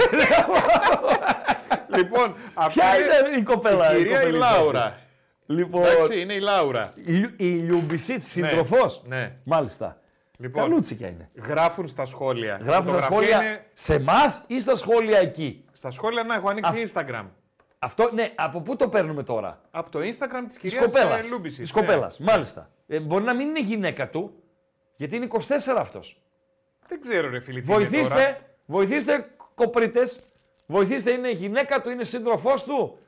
[1.96, 4.98] λοιπόν, αυτή Ποια είναι η κοπέλα, η η κυρία η κοπελίτσα Λάουρα.
[5.46, 6.92] Λοιπόν, Εντάξει, είναι η Λάουρα.
[7.04, 9.36] η, η Λιούμπισιτς σύντροφος; ναι.
[9.44, 10.00] Μάλιστα.
[10.38, 11.30] Λοιπόν, Καλούτσικια είναι.
[11.48, 12.58] γράφουν στα σχόλια.
[12.62, 16.48] Γράφουν στα Φωτογραφία σχόλια είναι- σε εμάς ή στα σχόλια εκεί; Στα σχόλια να έχω
[16.50, 17.24] ανοίξει Instagram.
[17.78, 21.30] Αυτό, ναι, από πού το παίρνουμε τώρα; Από το Instagram της Της κυρίας κοπέλας.
[21.30, 21.66] Λιούμπισιτς.
[21.72, 22.10] Τη κοπέλα.
[22.20, 22.70] Μάλιστα.
[22.86, 24.42] Ε, μπορεί να μην είναι γυναίκα του,
[24.96, 26.20] γιατί είναι 24 αυτός.
[26.88, 27.60] Δεν ξέρω, ρε φίλε.
[27.60, 27.88] τι είναι τώρα.
[27.88, 30.20] Βοηθήστε, βοηθήστε κοπρίτες.
[30.66, 32.98] Βοηθήστε, είναι γυναίκα του, είναι σύντροφός του.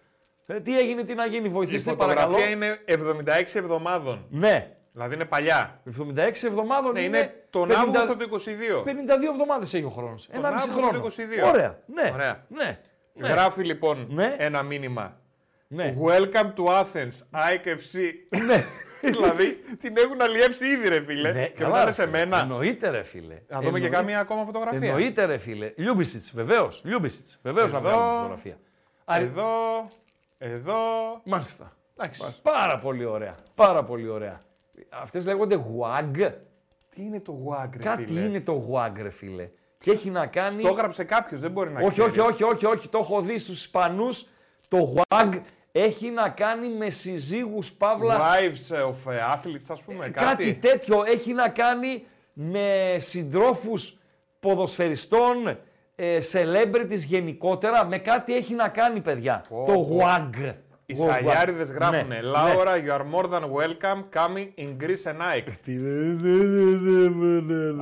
[0.46, 2.50] Ε, τι έγινε, τι να γίνει, Η βοηθήστε φωτογραφία παρακαλώ.
[2.50, 4.26] είναι 76 εβδομάδων.
[4.30, 5.80] Ναι, Δηλαδή είναι παλιά.
[5.84, 7.18] 76 εβδομάδων Ναι, είναι.
[7.18, 8.82] είναι τον 50 Αύγουστο του 22.
[8.84, 10.28] 52 εβδομάδες έχει ο χρόνος.
[10.30, 11.04] Ένα μισή Αύγουστο του χρόνο.
[11.44, 11.48] 22.
[11.52, 11.78] Ωραία.
[11.86, 12.10] Ναι.
[12.14, 12.44] Ωραία.
[12.48, 12.78] Ναι.
[13.18, 13.28] Ναι.
[13.28, 14.34] Γράφει λοιπόν Ναι.
[14.38, 15.20] ένα μήνυμα.
[15.68, 15.96] ναι.
[16.04, 17.98] Welcome to Athens, AEK FC.
[18.46, 18.64] ναι.
[19.12, 21.32] δηλαδή την έχουν αλλιεύσει ήδη, ρε φίλε.
[21.32, 22.18] Ναι, και καλά, μετά ρε λες σε φίλε.
[22.18, 22.40] μένα.
[22.40, 23.38] Εννοείται, ρε φίλε.
[23.48, 24.88] Να δούμε και Εννοεί- κάμια ακόμα φωτογραφία.
[24.88, 25.72] Εννοείται, ρε φίλε.
[25.76, 26.82] Λιούμπισιτς, βεβαίως.
[26.84, 27.26] Λιούμπισιτς.
[27.42, 27.88] Βεβαίως να Εδώ.
[27.88, 28.56] βγάλουμε φωτογραφία.
[29.04, 29.48] Άρη- Εδώ,
[30.38, 30.76] εδώ.
[31.24, 31.72] Μάλιστα.
[31.96, 32.42] Εντάξει.
[32.42, 33.34] Πάρα πολύ ωραία.
[33.54, 34.40] Πάρα πολύ ωραία.
[34.88, 36.32] Αυτές λέγονται WAG.
[36.94, 39.48] Τι είναι το WAG, ρε Κάτι φίλε; είναι το WAG, ρε φίλε.
[39.78, 40.62] Και έχει να κάνει...
[40.62, 42.08] Το έγραψε κάποιο, δεν μπορεί να όχι, ξέρει.
[42.08, 42.88] όχι, όχι, όχι, όχι.
[42.88, 44.26] Το έχω δει στους Ισπανούς.
[44.68, 45.40] Το WAG
[45.72, 48.18] έχει να κάνει με συζύγους, παύλα.
[48.18, 50.26] Wives of athletes, ας πούμε, κάτι.
[50.26, 53.96] Κάτι τέτοιο έχει να κάνει με συντρόφους
[54.40, 55.58] ποδοσφαιριστών,
[55.94, 57.86] ε, celebrities γενικότερα.
[57.86, 59.44] Με κάτι έχει να κάνει, παιδιά.
[59.48, 59.98] Πω, το πω.
[60.00, 60.54] WAG.
[60.86, 61.10] Οι WAG.
[61.10, 65.52] σαλιάριδες γράφουν Ναι, Laura, you are more than welcome, coming in Greece and Ike.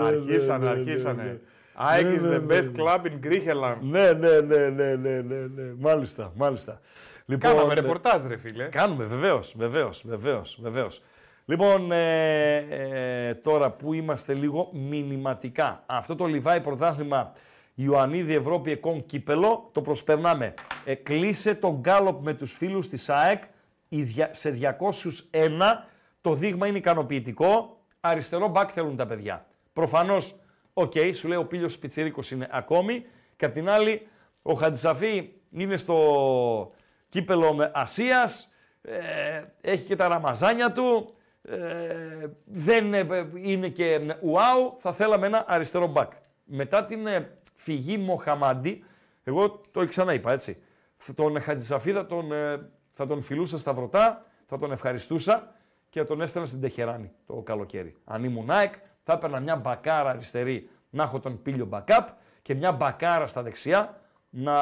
[0.06, 1.40] Αρχίσανε, αρχίσανε.
[1.78, 3.76] Ike is the best club in Greeceland.
[3.80, 5.72] Ναι, ναι, ναι, ναι, ναι, ναι, ναι.
[5.78, 6.80] Μάλιστα, μάλιστα.
[7.26, 8.64] Λοιπόν, Κάναμε ε, ρεπορτάζ, ρε φίλε.
[8.64, 11.02] Κάνουμε, βεβαίως, βεβαίως, βεβαίως, βεβαίως.
[11.44, 15.82] Λοιπόν, ε, ε, τώρα που είμαστε λίγο μηνυματικά.
[15.86, 17.32] Αυτό το Λιβάι πρωτάθλημα
[17.74, 20.54] Ιωαννίδη Ευρώπη Εκόν Κύπελο το προσπερνάμε.
[20.84, 23.42] Ε, κλείσε τον γκάλοπ με τους φίλους της ΑΕΚ
[23.88, 25.86] η δια- σε 201.
[26.20, 27.80] Το δείγμα είναι ικανοποιητικό.
[28.00, 29.46] Αριστερό μπακ θέλουν τα παιδιά.
[29.72, 30.34] Προφανώς,
[30.78, 33.06] οκ, σου λέει ο Πήλιος πιτσιρίκος είναι ακόμη.
[33.36, 34.08] Και απ' την άλλη,
[34.42, 36.70] ο Χατζησαφή είναι στο
[37.08, 44.76] κύπελο με Ασίας, ε, έχει και τα ραμαζάνια του, ε, δεν ε, είναι και ουάου,
[44.78, 46.12] θα θέλαμε ένα αριστερό μπακ.
[46.44, 48.84] Μετά την ε, φυγή Μοχαμάντη,
[49.24, 50.62] εγώ το ξαναείπα έτσι,
[50.96, 55.54] θα τον Χατζησαφή θα τον, ε, θα τον φιλούσα στα βρωτά, θα τον ευχαριστούσα
[55.88, 57.96] και θα τον έστελνα στην Τεχεράνη το καλοκαίρι.
[58.04, 58.74] Αν ήμουν ΑΕΚ,
[59.06, 62.04] θα έπαιρνα μια μπακάρα αριστερή να έχω τον πύλιο backup
[62.42, 64.00] και μια μπακάρα στα δεξιά
[64.30, 64.54] να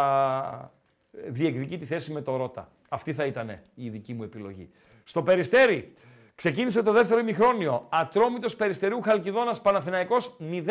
[1.11, 2.69] διεκδικεί τη θέση με το Ρότα.
[2.89, 4.71] Αυτή θα ήταν η δική μου επιλογή.
[5.05, 5.95] Στο Περιστέρι
[6.35, 7.87] ξεκίνησε το δεύτερο ημιχρόνιο.
[7.89, 10.67] Ατρόμητος Περιστερίου Χαλκιδόνας Παναθηναϊκός 0-1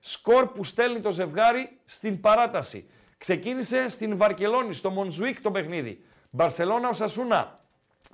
[0.00, 2.90] σκορ που στέλνει το ζευγάρι στην παράταση.
[3.18, 6.04] Ξεκίνησε στην Βαρκελόνη, στο Μονζουίκ το παιχνίδι.
[6.30, 7.60] Μπαρσελόνα Οσασούνα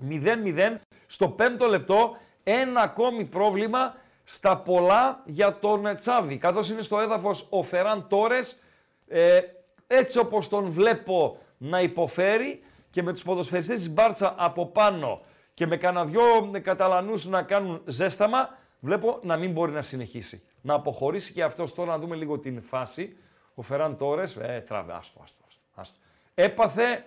[0.09, 2.17] 0-0 στο πέμπτο λεπτό.
[2.43, 3.95] Ένα ακόμη πρόβλημα
[4.25, 6.39] στα πολλά για τον Τσάβη.
[6.39, 8.61] Καθώς είναι στο έδαφος ο Φεράν Τόρες,
[9.09, 9.41] ε,
[9.87, 15.21] έτσι όπως τον βλέπω να υποφέρει και με τους ποδοσφαιριστές της Μπάρτσα από πάνω
[15.55, 20.43] και με κανένα δυο καταλανούς να κάνουν ζέσταμα, βλέπω να μην μπορεί να συνεχίσει.
[20.61, 23.17] Να αποχωρήσει και αυτός τώρα να δούμε λίγο την φάση.
[23.55, 25.99] Ο Φεράν Τόρες, ε, τραβέ, άστο, άστο, άστο, άστο.
[26.35, 27.05] Έπαθε,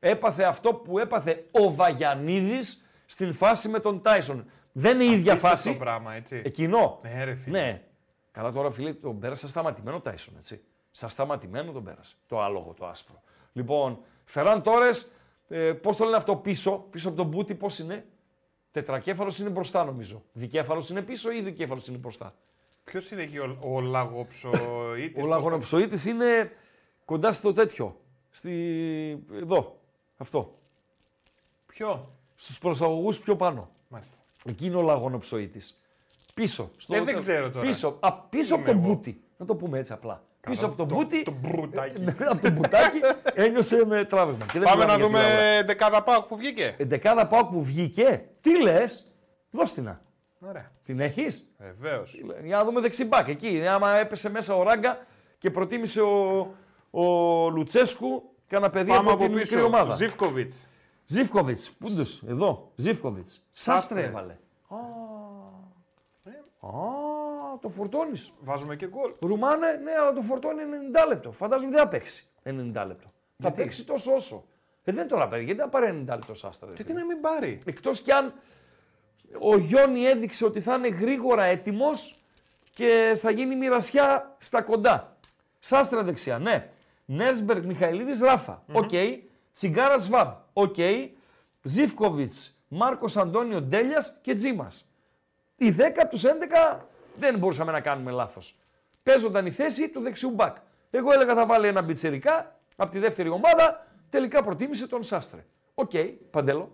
[0.00, 4.50] έπαθε αυτό που έπαθε ο Βαγιανίδης στην φάση με τον Τάισον.
[4.72, 5.76] Δεν είναι η ίδια Απίστευτο φάση.
[5.76, 6.42] πράγμα, έτσι.
[6.44, 6.98] Εκείνο.
[7.02, 7.60] Ναι, ρε φίλε.
[7.60, 7.82] Ναι.
[8.32, 10.60] Καλά τώρα, φίλε, τον πέρασε σταματημένο Τάισον, έτσι.
[10.90, 12.14] Σα σταματημένο τον πέρασε.
[12.26, 13.22] Το άλογο, το άσπρο.
[13.52, 15.10] Λοιπόν, Φεράν Τόρες,
[15.48, 18.06] ε, πώς το λένε αυτό πίσω, πίσω από τον Μπούτι, πώς είναι;
[18.72, 20.22] Τετρακέφαλος είναι μπροστά, νομίζω.
[20.32, 22.34] Δικέφαλος είναι πίσω ή δικέφαλος είναι μπροστά;
[22.84, 25.22] Ποιος είναι εκεί ο, ο λαγοψοίτης.
[25.22, 26.52] Ο λαγονοψοίτη είναι
[27.04, 28.00] κοντά στο τέτοιο.
[28.30, 28.52] Στη...
[29.32, 29.80] Εδώ.
[30.16, 30.58] Αυτό.
[31.66, 33.70] Ποιο; Στους προσαγωγούς πιο πάνω.
[33.88, 34.16] Μάλιστα.
[34.44, 35.80] Εκεί είναι ο λαγονοψοίτης.
[36.34, 36.70] Πίσω.
[36.76, 36.94] Στο...
[36.94, 37.66] Ε, δεν ξέρω τώρα.
[37.66, 38.92] Πίσω, α, πίσω από Είμαι τον εγώ.
[38.94, 39.22] μπούτι.
[39.36, 40.22] Να το πούμε έτσι απλά.
[40.40, 41.22] πίσω από τον το- μπούτι.
[41.22, 42.00] το μπρουτάκι.
[42.00, 42.98] Ναι, από τον μπουτάκι
[43.34, 44.44] ένιωσε με τράβηγμα.
[44.52, 46.74] Και δεν Πάμε μιλάμε να για την δούμε δεκάδα πάω που βγήκε.
[46.78, 48.24] Εντεκάδα πάω που βγήκε.
[48.40, 49.06] Τι λες,
[49.50, 49.84] δώσ' την.
[49.84, 50.00] να.
[50.48, 50.70] Ωραία.
[50.84, 52.20] Την έχεις; Βεβαίως.
[52.44, 53.28] Για να δούμε δεξιμπάκ.
[53.28, 55.06] Εκεί, άμα έπεσε μέσα ο Ράγκα
[55.38, 56.38] και προτίμησε ο,
[56.90, 57.02] ο
[57.50, 59.64] Λουτσέσκου κανένα παιδί Πάμε από από την μικρή πίσω.
[59.66, 59.94] ομάδα.
[59.96, 60.56] Ζήφκοβιτς.
[61.10, 61.70] Ζήφκοβιτς.
[61.70, 62.72] Πού είναι, εδώ.
[62.74, 63.42] Ζήφκοβιτς.
[63.52, 64.02] Σάστρε Σάστρε.
[64.02, 64.36] έβαλε.
[64.68, 64.76] Α,
[66.66, 68.30] Α, το φορτώνεις.
[68.40, 69.10] Βάζουμε και γκολ.
[69.20, 70.62] Ρουμάνε, ναι, αλλά το φορτώνει
[71.04, 71.32] 90 λεπτό.
[71.32, 72.50] Φαντάζομαι δεν θα παίξει 90
[72.86, 73.06] λεπτό.
[73.06, 74.44] Θα Γιατί; παίξει τόσο όσο.
[74.84, 75.44] Ε, δεν τώρα παίρνει.
[75.44, 76.68] Γιατί να πάρει 90 λεπτό Σάστρε.
[76.70, 77.00] ρε Και τι φίλε.
[77.00, 77.58] να μην πάρει.
[77.66, 78.32] Εκτός κι αν
[79.40, 82.14] ο Γιόνι έδειξε ότι θα είναι γρήγορα έτοιμος
[82.74, 85.16] και θα γίνει μοιρασιά στα κοντά.
[85.58, 86.70] Σάστρα δεξιά, ναι.
[87.04, 88.62] Νέσμπεργκ Μιχαηλίδης Ράφα.
[88.72, 88.90] Οκ.
[89.52, 90.32] Τσιγκάρα Σβάμπ.
[90.52, 90.74] Οκ.
[91.62, 94.88] Ζίβκοβιτς, Μάρκος Αντώνιο Ντέλιας και Τζίμας.
[95.56, 96.86] Οι 10 από τους 11
[97.16, 98.54] δεν μπορούσαμε να κάνουμε λάθος.
[99.02, 100.56] Παίζονταν η θέση του δεξιού μπακ.
[100.90, 103.86] Εγώ έλεγα θα βάλει ένα πιτσιρικά από τη δεύτερη ομάδα.
[104.10, 105.44] Τελικά προτίμησε τον Σάστρε.
[105.74, 105.90] Οκ,
[106.30, 106.72] παντέλο.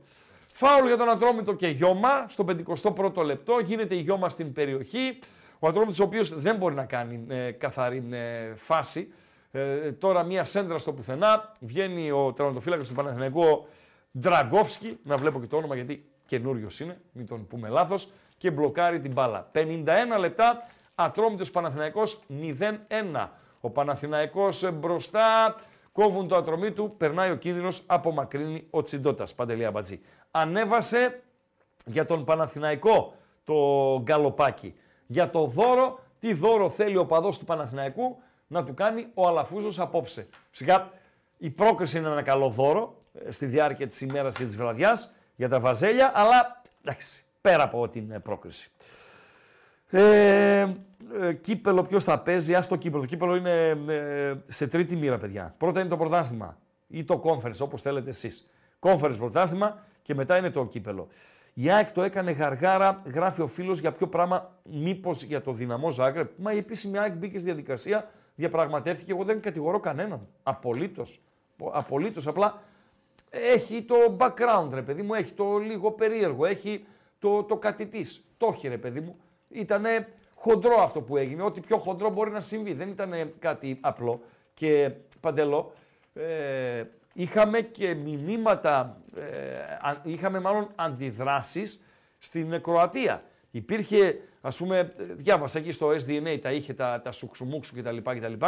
[0.55, 2.45] Φάουλ για τον Ατρόμητο και Γιώμα στο
[2.87, 3.59] 51ο λεπτό.
[3.59, 5.19] Γίνεται η Γιώμα στην περιοχή.
[5.59, 9.13] Ο Ατρόμητος ο οποίος δεν μπορεί να κάνει ε, καθαρή ε, φάση.
[9.57, 11.53] Ε, τώρα μία σέντρα στο πουθενά.
[11.61, 13.67] Βγαίνει ο τερματοφύλακα του Παναθηναϊκού
[14.19, 14.99] Ντραγκόφσκι.
[15.03, 17.01] Να βλέπω και το όνομα γιατί καινούριος είναι.
[17.13, 18.09] Μην τον πούμε λάθος.
[18.37, 19.51] Και μπλοκάρει την μπάλα.
[19.53, 19.85] 51
[20.19, 20.63] λεπτά.
[20.95, 23.29] Ατρόμητος Παναθηναϊκός 0-1.
[23.61, 25.57] Ο Παναθηναϊκός μπροστά.
[25.93, 29.25] Κόβουν το ατρομή του, περνάει ο κίνδυνος, απομακρύνει ο Τσιντότα.
[29.37, 30.01] Παντελία Μπατζή.
[30.31, 31.23] Ανέβασε
[31.87, 33.55] για τον Παναθηναϊκό το
[34.03, 34.75] γκαλοπάκι.
[35.07, 39.81] Για το δώρο, τι δώρο θέλει ο παδός του Παναθηναϊκού; Να του κάνει ο Αλαφούζος
[39.81, 40.27] απόψε.
[40.51, 40.91] Φυσικά
[41.39, 45.49] η πρόκριση είναι ένα καλό δώρο ε, στη διάρκεια της ημέρας και της βραδιάς για
[45.49, 48.71] τα βαζέλια, αλλά εντάξει, πέρα από την πρόκριση.
[49.91, 50.75] Ε,
[51.21, 53.01] ε, κύπελο ποιος θα παίζει, ας το κύπελο.
[53.03, 55.55] Το κύπελο είναι ε, σε τρίτη μοίρα, παιδιά.
[55.59, 58.51] Πρώτα είναι το πρωτάθλημα ή το conference, όπως θέλετε εσείς.
[58.81, 61.09] Conference πρωτάθλημα και μετά είναι το κύπελο.
[61.55, 65.91] Η ΑΕΚ το έκανε γαργάρα, γράφει ο φίλος για ποιο πράγμα, μήπως για το δυναμό
[65.91, 66.31] Ζάγκρεπ.
[66.37, 69.13] Μα η επίσημη ΑΕΚ μπήκε στη διαδικασία, διαπραγματεύτηκε.
[69.13, 70.29] Εγώ δεν κατηγορώ κανέναν.
[70.43, 71.21] Απολύτως.
[71.73, 72.27] Απολύτως.
[72.27, 72.63] Απλά
[73.31, 76.85] έχει το background, ρε παιδί μου, έχει το λίγο περίεργο, έχει
[77.19, 78.05] το, το κάτι τη.
[78.37, 79.17] Το έχει, ρε παιδί μου.
[79.49, 79.85] Ήταν
[80.35, 81.43] χοντρό αυτό που έγινε.
[81.43, 82.73] Ό,τι πιο χοντρό μπορεί να συμβεί.
[82.73, 84.21] Δεν ήταν κάτι απλό.
[84.55, 85.73] Και παντελώ,
[86.15, 91.83] ε, είχαμε και μηνύματα, ε, είχαμε μάλλον αντιδράσεις
[92.19, 93.23] στην Κροατία.
[93.51, 97.97] Υπήρχε, ας πούμε, διάβασα εκεί στο SDNA, τα είχε τα, τα σουξουμούξου κτλ.
[97.97, 98.47] κτλ.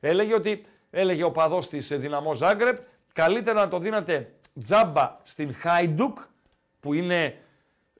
[0.00, 2.76] Έλεγε ότι, έλεγε ο παδός της Δυναμό Ζάγκρεπ,
[3.12, 6.18] καλύτερα να το δίνατε τζάμπα στην Χάιντουκ,
[6.80, 7.36] που είναι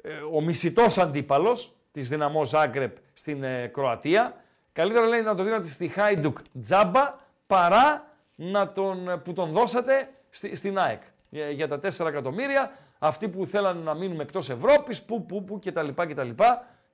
[0.03, 4.36] ε, ο μισητός αντίπαλος, της Δυναμό Ζάγκρεπ στην ε, Κροατία.
[4.72, 7.14] Καλύτερα λέει να το δίνατε στη Χάιντουκ τζάμπα
[7.47, 12.72] παρά να τον, που τον δώσατε στη, στην ΑΕΚ για, για τα 4 εκατομμύρια.
[12.99, 15.88] Αυτοί που θέλαν να μείνουν εκτός Ευρώπης, που, που, που κτλ.
[15.88, 16.30] κτλ.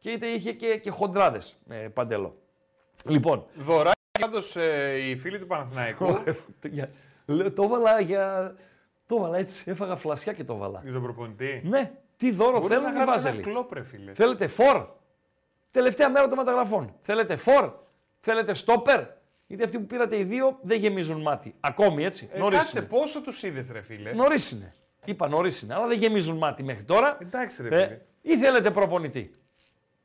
[0.01, 2.36] Και είτε είχε και, και χοντράδες ε, παντελό.
[3.05, 3.44] Λοιπόν.
[3.55, 6.07] Δωράκι πάντως ε, οι φίλοι του Παναθηναϊκού.
[7.55, 8.55] το έβαλα για.
[9.07, 9.70] Το έβαλα έτσι.
[9.70, 10.80] Έφαγα φλασιά και το έβαλα.
[10.82, 11.62] Για τον προπονητή.
[11.64, 13.42] Ναι, τι δώρο Μπορείς θέλουν να οι γράψεις Βάζελοι.
[13.42, 14.12] ένα κλόπ, ρε φίλε.
[14.14, 14.86] Θέλετε φορ;
[15.70, 16.94] Τελευταία μέρα των μεταγραφών.
[17.01, 17.72] Θέλετε φορ;
[18.20, 19.01] Θέλετε στόπερ;
[19.46, 21.55] Γιατί αυτοί που πήρατε οι δύο δεν γεμίζουν μάτι.
[21.61, 22.28] Ακόμη έτσι.
[22.32, 22.86] Ε, νωρίς κάτσε, είναι.
[22.86, 24.74] πόσο τους είδες, ρε φίλε; Νωρίς είναι.
[25.04, 27.18] Είπα νωρίς είναι, αλλά δεν γεμίζουν μάτι μέχρι τώρα.
[27.20, 28.00] Εντάξει, ρε Ε, φίλε.
[28.22, 29.30] ή θέλετε προπονητή.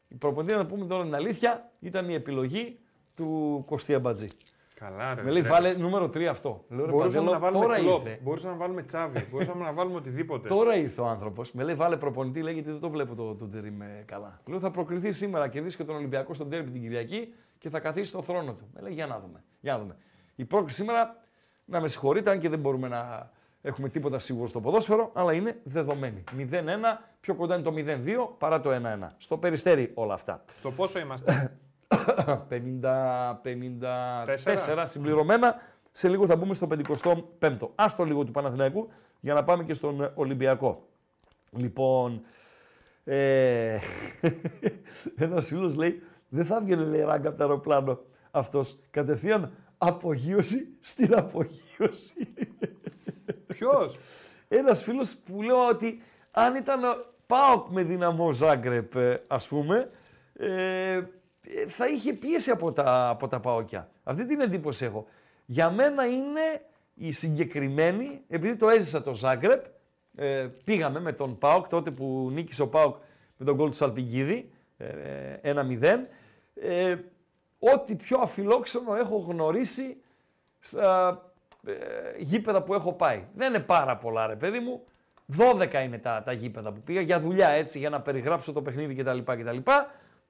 [0.07, 2.80] Η προπονητή, να πούμε τώρα την αλήθεια, ήταν η επιλογή
[3.15, 4.27] του Κωστή Αμπατζή.
[4.80, 5.23] Καλά, ρε.
[5.23, 5.48] Με λέει, ρε.
[5.48, 6.65] βάλε νούμερο 3 αυτό.
[6.69, 8.19] Λέω, ρε, Μπορούσαμε Παντέλο, να βάλουμε τώρα κλόπ, ήρθε.
[8.23, 10.48] μπορούσαμε να βάλουμε τσάβι, μπορούσαμε να βάλουμε οτιδήποτε.
[10.48, 11.52] Τώρα ήρθε ο άνθρωπος.
[11.52, 14.40] Με λέει, βάλε προπονητή, λέει, γιατί δεν το βλέπω το, το τερίμ ε, καλά.
[14.45, 18.10] Λέω, θα προκριθεί σήμερα, κερδίσει και τον Ολυμπιακό στον τέρμι την Κυριακή και θα καθίσει
[18.10, 18.69] στο θρόνο του.
[18.73, 19.44] Με λέει, για να δούμε.
[19.60, 19.95] Για να δούμε.
[20.36, 21.23] Η πρόκριση σήμερα,
[21.65, 23.32] να με συγχωρείτε, αν και δεν μπορούμε να
[23.66, 26.24] έχουμε τίποτα σίγουρο στο ποδόσφαιρο, αλλά είναι δεδομένη.
[26.38, 26.42] 0-1,
[27.20, 28.76] πιο κοντά είναι το 0-2 παρά το 1-1.
[29.18, 30.44] Στο περιστέρι όλα αυτά.
[30.58, 31.58] Στο πόσο είμαστε;
[32.50, 32.54] 50-54
[34.84, 35.56] συμπληρωμένα.
[35.92, 36.68] Σε λίγο θα μπούμε στο
[37.40, 37.70] 55ο.
[37.76, 38.90] Άστο λίγο του Παναθηναϊκού
[39.20, 40.88] για να πάμε και στον ε, Ολυμπιακό.
[41.52, 42.22] Λοιπόν,
[43.04, 43.78] ε,
[45.16, 48.00] ένας φίλος λέει, δεν θα βγαίνει λέει ράγκα από το αεροπλάνο
[48.32, 48.80] αυτός.
[48.92, 52.14] Κατευθείαν απογείωση στην απογείωση.
[53.57, 53.95] Ποιος;
[54.48, 56.02] Ένας φίλος που λέω ότι
[56.32, 56.94] αν ήταν ο
[57.27, 59.88] ΠΑΟΚ με δυναμό Ζάγκρεπ, ε, ας πούμε,
[60.34, 60.48] ε,
[60.95, 61.03] ε,
[61.68, 63.90] θα είχε πίεση από τα, από τα ΠΑΟΚια.
[64.03, 65.06] Αυτή την εντύπωση έχω.
[65.45, 66.61] Για μένα είναι
[66.94, 69.65] η συγκεκριμένη, επειδή το έζησα το Ζάγκρεπ,
[70.15, 72.95] ε, πήγαμε με τον ΠΑΟΚ τότε που νίκησε ο ΠΑΟΚ
[73.38, 74.88] με τον γκολ του Σαλπιγκίδη, ε,
[75.41, 76.07] 1-0.
[76.56, 76.95] Ε,
[77.60, 79.98] ό,τι πιο αφιλόξενο έχω γνωρίσει
[80.60, 81.34] στα ε,
[82.18, 83.24] γήπεδα που έχω πάει.
[83.36, 84.84] Δεν είναι πάρα πολλά ρε παιδί μου.
[85.38, 88.96] 12 είναι τα, τα γήπεδα που πήγα για δουλειά έτσι, για να περιγράψω το παιχνίδι
[88.96, 89.20] κτλ.
[89.20, 89.58] κτλ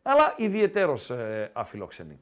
[0.02, 2.20] αλλά ιδιαιτέρως ε, αφιλόξενοι.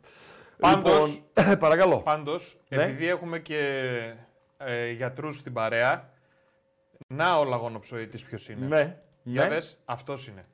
[0.60, 2.00] Πάντως- λοιπόν, παρακαλώ.
[2.00, 2.84] Πάντως, Ναι.
[2.84, 3.60] επειδή έχουμε και
[4.58, 6.10] ε, γιατρούς στην παρέα,
[7.08, 8.66] να ο λαγονοψοίτης ποιος είναι.
[8.66, 9.50] Ναι, Για ναι.
[9.50, 10.46] δες, αυτός είναι.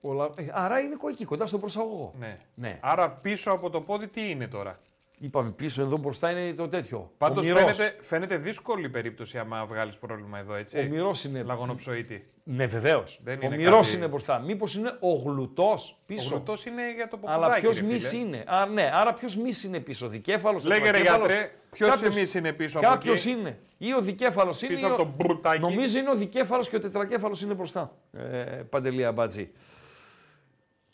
[0.00, 2.14] Όλα- ε, Άρα είναι εκεί, κοντά στον προσαγωγό.
[2.18, 2.38] Ναι.
[2.54, 2.78] Ναι.
[2.82, 4.78] Άρα πίσω από το πόδι τι είναι τώρα;
[5.20, 7.10] Είπαμε πίσω εδώ μπροστά είναι το τέτοιο.
[7.18, 7.60] Πάντως ο Μυρός.
[7.60, 10.78] φαίνεται, φαίνεται δύσκολη η περίπτωση άμα βγάλεις πρόβλημα εδώ, έτσι.
[10.78, 11.42] Ο Μυρός είναι.
[11.42, 12.24] Λαγονοψοίτη.
[12.44, 13.20] Ναι, βεβαίως.
[13.24, 14.38] Δεν Ο είναι Μυρός κάτι- είναι μπροστά.
[14.38, 16.28] Μήπως είναι ο γλουτός Ο πίσω.
[16.34, 17.44] γρουτό είναι για το ποπουδάκι.
[17.44, 18.22] Αλλά ποιος ρε μη φίλε.
[18.22, 20.64] είναι; Α, ναι, άρα ποιος μη είναι πίσω; Δικέφαλος.
[20.64, 23.58] Λέγε ρε γιατρέ, ποιος εμείς είναι πίσω από Κάποιος εκεί; είναι.
[23.78, 24.72] Ή ο δικέφαλος είναι.
[24.74, 25.60] Πίσω ή από ο- το μπρουτάκι.
[25.60, 27.92] Νομίζω είναι ο δικέφαλος και ο τετρακέφαλος είναι μπροστά.
[28.12, 28.38] Ε,
[28.70, 29.50] Παντελή Αμπατζή.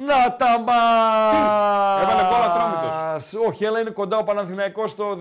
[0.02, 0.72] Να τα μα!
[2.00, 3.32] Έβαλε γκολ Ατρόμητος.
[3.46, 5.20] Όχι, αλλά είναι κοντά ο Παναθηναϊκός στο 2-0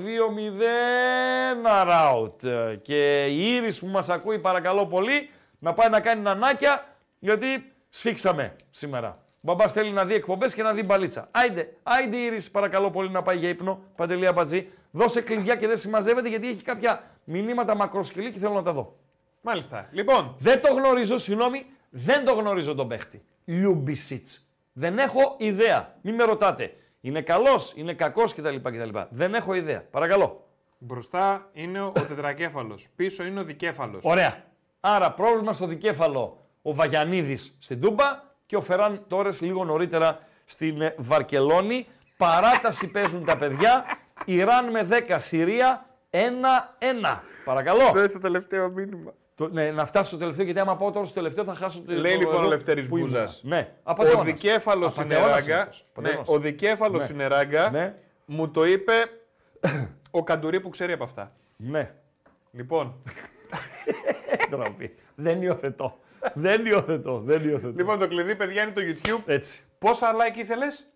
[1.64, 2.41] αράουτ.
[2.81, 5.30] Και η Ήρης που μας ακούει παρακαλώ πολύ
[5.60, 6.85] να πάει να κάνει νανάκια
[7.19, 9.10] γιατί σφίξαμε σήμερα.
[9.10, 11.27] Ο μπαμπάς θέλει να δει εκπομπές και να δει μπαλίτσα.
[11.31, 13.80] Άιντε, άιντε η Ήρης παρακαλώ πολύ να πάει για ύπνο.
[13.95, 14.68] Παντελή Αμπατζή.
[14.91, 18.95] Δώσε κλειδιά και δεν συμμαζεύεται γιατί έχει κάποια μηνύματα μακροσκελή και θέλω να τα δω.
[19.41, 19.88] Μάλιστα.
[19.91, 23.23] Λοιπόν, Δεν το γνωρίζω, συγγνώμη, δεν το γνωρίζω τον παίχτη.
[23.45, 24.27] Λιούμπισιτς.
[24.80, 25.95] Δεν έχω ιδέα.
[26.01, 26.73] Μην με ρωτάτε.
[27.01, 28.97] Είναι καλός, είναι κακός κτλ, κτλ.
[29.10, 29.84] Δεν έχω ιδέα.
[29.91, 30.47] Παρακαλώ.
[30.77, 32.88] μπροστά είναι ο τετρακέφαλος.
[32.95, 34.03] Πίσω είναι ο δικέφαλος.
[34.03, 34.43] Ωραία.
[34.80, 40.81] Άρα πρόβλημα στο δικέφαλο ο Βαγιανίδης στην Τούμπα και ο Φεράν Τόρες λίγο νωρίτερα στην
[40.81, 41.88] ε, Βαρκελόνη.
[42.18, 43.85] Παράταση παίζουν τα παιδιά.
[44.26, 46.19] Ιράν με 10, Συρία 1-1.
[47.45, 47.91] Παρακαλώ.
[47.93, 49.14] Δεν το τελευταίο μήνυμα.
[49.39, 51.91] Το- ναι, να φτάσω στο τελευταίο, γιατί άμα πάω τώρα στο τελευταίο θα χάσω το
[51.93, 53.11] Λέει το- λοιπόν ο εδώ Λευτέρης που ήμουνα.
[53.11, 53.41] Μπούζας.
[53.43, 54.25] Ναι, Ο απατεώνας.
[54.25, 55.59] δικέφαλο είναι Απατεώνας ράγκα.
[55.61, 55.85] αυτός.
[55.95, 56.29] Ναι, Απατεώνας.
[56.29, 57.07] ο δικέφαλο Ναι.
[57.11, 57.69] είναι ράγκα.
[57.69, 57.95] Ναι.
[58.25, 58.93] Μου το είπε
[60.11, 61.31] ο Καντουρί που ξέρει από αυτά.
[61.55, 61.91] Ναι.
[62.51, 62.95] Λοιπόν,
[64.49, 64.95] Ντροπή.
[65.15, 65.99] Δεν υιοθετώ.
[66.33, 67.19] δεν υιοθετώ.
[67.19, 67.73] Δεν υιοθετώ.
[67.77, 69.21] λοιπόν, το κλειδί, παιδιά, είναι το YouTube.
[69.25, 69.59] Έτσι.
[69.79, 70.87] Πόσα like ήθελες,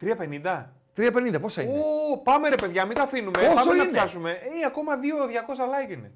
[0.00, 0.72] 350.
[0.96, 1.78] 350, πόσα είναι;
[2.12, 3.38] Ω, πάμε ρε παιδιά, μην τα αφήνουμε.
[3.38, 4.30] Πόσο πάμε είναι; να πιάσουμε.
[4.30, 6.12] Ε, ακόμα 200 like είναι.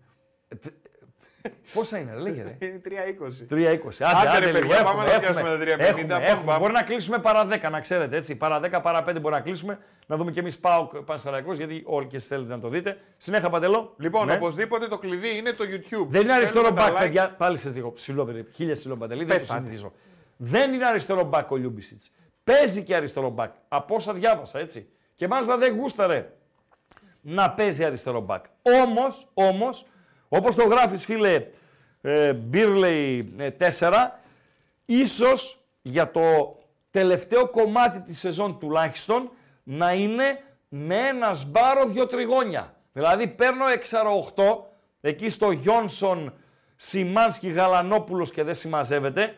[1.75, 2.67] Πόσα είναι, ρε, λέγε ρε.
[2.67, 3.47] Είναι 320.
[3.51, 4.03] 320.
[4.03, 4.59] Άντε, Άντε, άντε, ρε, λίγο.
[4.59, 5.79] παιδιά, Έχουμε, πάμε να έχουμε, πιάσουμε τα 350.
[5.89, 6.45] έχουμε, Πάμε, έχουμε.
[6.47, 6.59] πάμε.
[6.59, 8.37] Μπορεί να κλείσουμε παρά 10, να ξέρετε έτσι.
[8.37, 9.79] Παρά 10, παρά 5 μπορεί να κλείσουμε.
[10.07, 12.99] Να δούμε και εμείς πάω Πανσαραϊκός, γιατί όλοι και εσείς θέλετε να το δείτε.
[13.17, 13.95] Συνέχα παντελώ.
[13.99, 14.33] Λοιπόν, Ναι.
[14.33, 16.07] οπωσδήποτε το κλειδί είναι το YouTube.
[16.09, 17.01] Δεν είναι αριστερό Θέλουμε τα μπακ, like.
[17.01, 17.31] παιδιά.
[17.39, 17.91] Πάλι σε λίγο.
[17.93, 18.51] Ψηλό περίπου.
[18.55, 19.25] Χίλια ψηλό παντελή.
[19.25, 19.59] Δεν Πες το τα.
[19.59, 19.93] συνηθίζω.
[20.37, 22.11] Δεν είναι αριστερό μπακ ο Λιούμπισιτς.
[22.45, 23.53] Παίζει και αριστερό μπακ.
[23.69, 24.89] Από όσα διάβασα έτσι.
[25.17, 26.33] Και μάλιστα δεν γούσταρε
[27.21, 28.45] να παίζει αριστερό μπακ.
[28.83, 29.87] Όμως, όμως,
[30.32, 31.47] όπως το γράφεις, φίλε
[32.01, 33.93] ε, Μπίρλεϊ ε, 4,
[34.85, 36.59] ίσως για το
[36.90, 39.31] τελευταίο κομμάτι της σεζόν τουλάχιστον
[39.62, 42.74] να είναι με ένα σμπάρο δύο τριγώνια.
[42.93, 43.65] Δηλαδή παίρνω
[44.35, 44.43] 6-8
[45.01, 46.35] εκεί στο Γιόνσον,
[46.77, 49.36] Σιμάνσκι, Γαλανόπουλος και δεν συμμαζεύεται.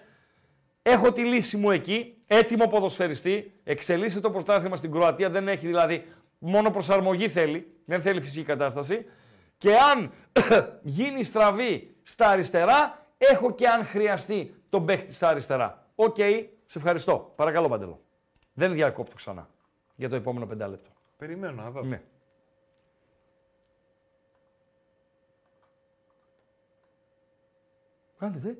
[0.83, 6.05] Έχω τη λύση μου εκεί, έτοιμο ποδοσφαιριστή, εξελίσσεται το πρωτάθλημα στην Κροατία, δεν έχει δηλαδή,
[6.39, 9.07] μόνο προσαρμογή θέλει, δεν θέλει φυσική κατάσταση.
[9.63, 10.13] Και αν
[10.99, 15.87] γίνει στραβή στα αριστερά, έχω και αν χρειαστεί τον παίχτη στα αριστερά.
[15.95, 16.17] Οκ,
[16.67, 17.33] σε ευχαριστώ.
[17.37, 18.01] Παρακαλώ Παντελό.
[18.53, 19.49] Δεν διακόπτω ξανά
[19.95, 20.91] για το επόμενο πεντάλεπτο.
[21.17, 21.83] Περιμένω να δω.
[21.83, 22.03] Ναι.
[28.19, 28.55] Κάντε τε.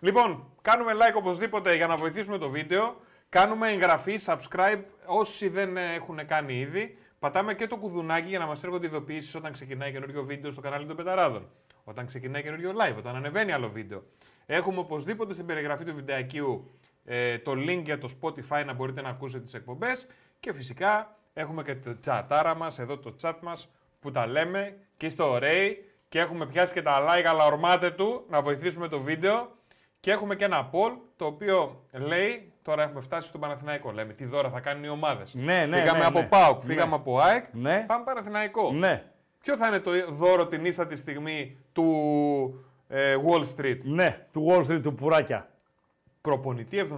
[0.00, 2.96] Λοιπόν, κάνουμε like οπωσδήποτε για να βοηθήσουμε το βίντεο.
[3.28, 6.98] Κάνουμε εγγραφή, subscribe όσοι δεν ε, έχουν κάνει ήδη.
[7.18, 10.86] Πατάμε και το κουδουνάκι για να μας έρχονται ειδοποιήσεις όταν ξεκινάει καινούριο βίντεο στο κανάλι
[10.86, 11.48] των Πεταράδων.
[11.84, 14.02] Όταν ξεκινάει καινούριο live, όταν ανεβαίνει άλλο βίντεο.
[14.46, 16.70] Έχουμε οπωσδήποτε στην περιγραφή του βιντεακίου
[17.04, 20.06] ε, το link για το Spotify να μπορείτε να ακούσετε τις εκπομπές.
[20.40, 23.68] Και φυσικά έχουμε και το chatάρα μας, εδώ το chat μας
[24.00, 28.24] που τα λέμε και είστε ωραίοι και έχουμε πιάσει και τα like αλλά ορμάτε του
[28.28, 29.54] να βοηθήσουμε το βίντεο.
[30.00, 34.24] Και έχουμε και ένα poll το οποίο λέει, τώρα έχουμε φτάσει στον Παναθηναϊκό, λέμε τι
[34.24, 35.34] δώρα θα κάνουν οι ομάδες.
[35.34, 36.26] Ναι, ναι, Φύγαμε ναι, από ναι.
[36.26, 36.72] ΠΑΟΚ, Ναι.
[36.72, 37.84] φύγαμε από ΑΕΚ, Ναι.
[37.86, 38.72] πάμε Παναθηναϊκό.
[38.72, 39.04] Ναι,
[39.40, 41.84] Ποιο θα είναι το δώρο την ύστατη στιγμή του
[42.88, 45.48] ε, Wall Street; ναι, του Wall Street του Πουράκια.
[46.20, 46.88] Προπονητή 71%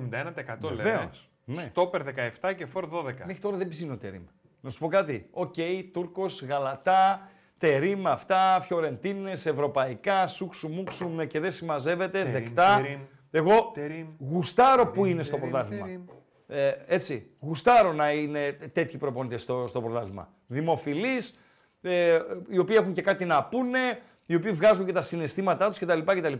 [0.60, 0.82] λέμε.
[0.82, 1.60] Βεβαίως, ναι.
[1.60, 2.02] Στόπερ
[2.40, 3.04] 17 και φορ 12.
[3.04, 4.22] Μέχρι τώρα δεν ψήνω τερίμ.
[4.60, 5.28] Να σου πω κάτι.
[5.30, 5.54] Οκ,
[5.92, 7.28] Τούρκος, Γαλατά,
[7.58, 12.80] τερίμ αυτά, Φιωρεντίνες, ευρωπαϊκά, σούξου μουξου και δεν συμμαζεύεται, Τερίμ, δεκτά.
[12.82, 13.00] τερίμ,
[13.30, 15.84] Εγώ τερίμ, γουστάρω που είναι στο τερίμ, πρωτάθλημα.
[15.84, 16.02] τερίμ.
[16.48, 20.32] Ε, έτσι, γουστάρω να είναι τέτοιοι προπονητές στο, στο πρωτάθλημα.
[20.46, 21.38] Δημοφιλείς,
[21.82, 22.18] ε,
[22.48, 25.98] οι οποίοι έχουν και κάτι να πούνε, οι οποίοι βγάζουν και τα συναισθήματά τους κτλ.
[26.04, 26.32] κτλ.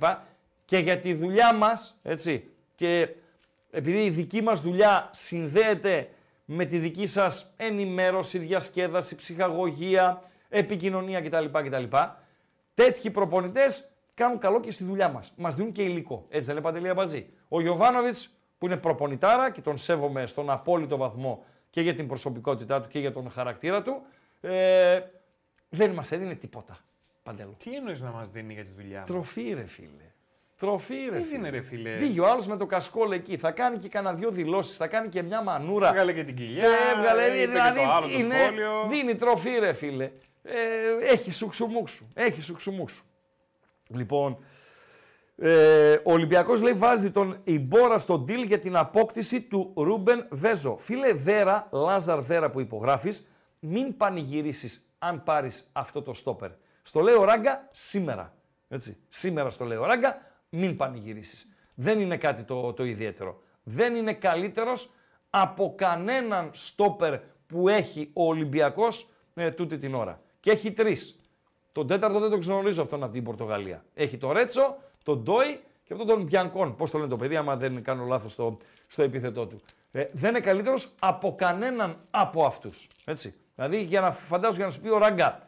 [0.65, 3.09] Και για τη δουλειά μας, έτσι, και
[3.71, 6.09] επειδή η δική μας δουλειά συνδέεται
[6.45, 11.45] με τη δική σας ενημέρωση, διασκέδαση, ψυχαγωγία, επικοινωνία κτλ.
[11.45, 11.85] κτλ.
[12.75, 15.33] Τέτοιοι προπονητές κάνουν καλό και στη δουλειά μας.
[15.37, 16.27] Μας δίνουν και υλικό.
[16.29, 17.27] Έτσι δεν είναι Παντελή Αμπατζή.
[17.49, 22.81] Ο Γιωβάνοβιτς που είναι προπονητάρα και τον σέβομαι στον απόλυτο βαθμό και για την προσωπικότητά
[22.81, 24.03] του και για τον χαρακτήρα του,
[24.41, 25.01] ε,
[25.69, 26.79] δεν μας έδινε τίποτα.
[27.23, 27.55] Παντέλο.
[27.59, 30.13] Τι εννοείς να μας δίνει για τη δουλειά μας; Τροφή ρε φίλε.
[30.59, 31.19] Τροφή, ρε.
[31.19, 31.37] Τι φίλε.
[31.37, 33.37] είναι ρε φίλε; Πήγε ο άλλος με το κασκόλ εκεί.
[33.37, 34.77] Θα κάνει και κανένα δυο δηλώσεις.
[34.77, 35.89] Θα κάνει και μια μανούρα.
[35.89, 36.65] Έβγαλε και την κοιλιά.
[36.95, 38.87] Έβγαλε, είπε και δηλαδή το άλλο το είναι, σχόλιο.
[38.89, 40.11] δίνει τροφή ρε φίλε.
[40.43, 42.09] Ε, έχει σουξουμούξου.
[42.15, 43.05] Έχει σουξουμούξου.
[43.89, 44.39] Λοιπόν,
[45.37, 50.77] ε, ο Ολυμπιακός λέει βάζει τον Ιμπόρα στο deal για την απόκτηση του Ρούμπεν Βέζο.
[50.77, 53.27] Φίλε Βέρα, Λάζαρ Βέρα που υπογράφεις,
[53.59, 56.51] μην πανηγυρίσεις αν πάρεις αυτό το στόπερ.
[56.83, 58.35] Στο λέει ο Ράγκα σήμερα.
[58.69, 58.97] Έτσι.
[59.09, 61.49] Σήμερα στο λέει ο Ράγκα, μην πανηγυρίσεις.
[61.75, 63.43] Δεν είναι κάτι το, το ιδιαίτερο.
[63.63, 64.91] Δεν είναι καλύτερος
[65.31, 70.21] από κανέναν στόπερ που έχει ο Ολυμπιακός ε, τούτη την ώρα.
[70.41, 71.18] Και έχει τρεις.
[71.79, 73.85] Τον τέταρτο δεν τον γνωρίζω αυτόν από την Πορτογαλία.
[73.95, 76.77] Έχει το Ρέτσο, τον Ντόι και αυτόν τον Μπιανκόν.
[76.77, 78.57] Πώς το λένε το παιδί, άμα δεν κάνω λάθος στο,
[78.87, 79.61] στο επίθετό του.
[79.91, 82.89] Ε, δεν είναι καλύτερος από κανέναν από αυτούς.
[83.05, 83.35] Έτσι.
[83.55, 85.43] Δηλαδή, για να φαντάζομαι για να σου πει ο Ράγκα,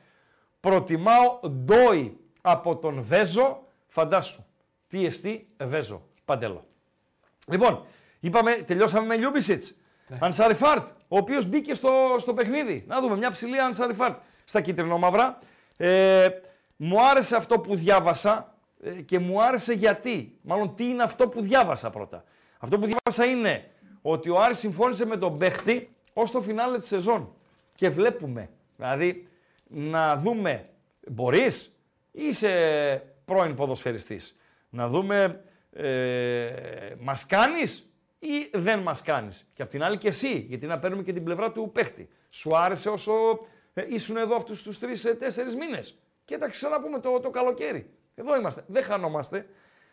[0.61, 4.45] προτιμάω Ντόι από τον Βέζο, φαντάσου.
[4.89, 6.65] Τι εστί Βέζο, παντέλο.
[7.49, 7.85] Λοιπόν,
[8.21, 9.65] είπαμε, τελειώσαμε με Λιούμπισιτς.
[10.07, 10.19] Ναι.
[10.21, 12.85] Ανσαριφάρντ, ο οποίος μπήκε στο, στο παιχνίδι.
[12.87, 15.39] Να δούμε, μια ψηλή Ανσαριφάρντ στα κίτρινο-μαύρα.
[15.83, 16.29] Ε,
[16.77, 20.39] μου άρεσε αυτό που διάβασα ε, και μου άρεσε γιατί.
[20.43, 22.25] Μάλλον τι είναι αυτό που διάβασα πρώτα.
[22.59, 23.71] Αυτό που διάβασα είναι
[24.03, 27.35] ότι ο Άρης συμφώνησε με τον παίχτη ως το φινάλε της σεζόν.
[27.75, 29.29] Και βλέπουμε, δηλαδή,
[29.69, 30.69] να δούμε,
[31.07, 31.65] μπορείς
[32.13, 34.39] ή είσαι πρώην ποδοσφαιριστής,
[34.71, 36.51] να δούμε, ε,
[37.01, 39.47] μας κάνεις ή δεν μας κάνεις.
[39.55, 42.09] Και απ' την άλλη και εσύ, γιατί να παίρνουμε και την πλευρά του παίχτη.
[42.31, 43.13] Σου άρεσε όσο
[43.75, 45.99] ε, ήσουν εδώ αυτούς τους τρεις-τέσσερις μήνες.
[46.25, 47.91] Και τα ξαναπούμε το, το καλοκαίρι.
[48.15, 48.65] Εδώ είμαστε.
[48.67, 49.47] Δεν χανόμαστε.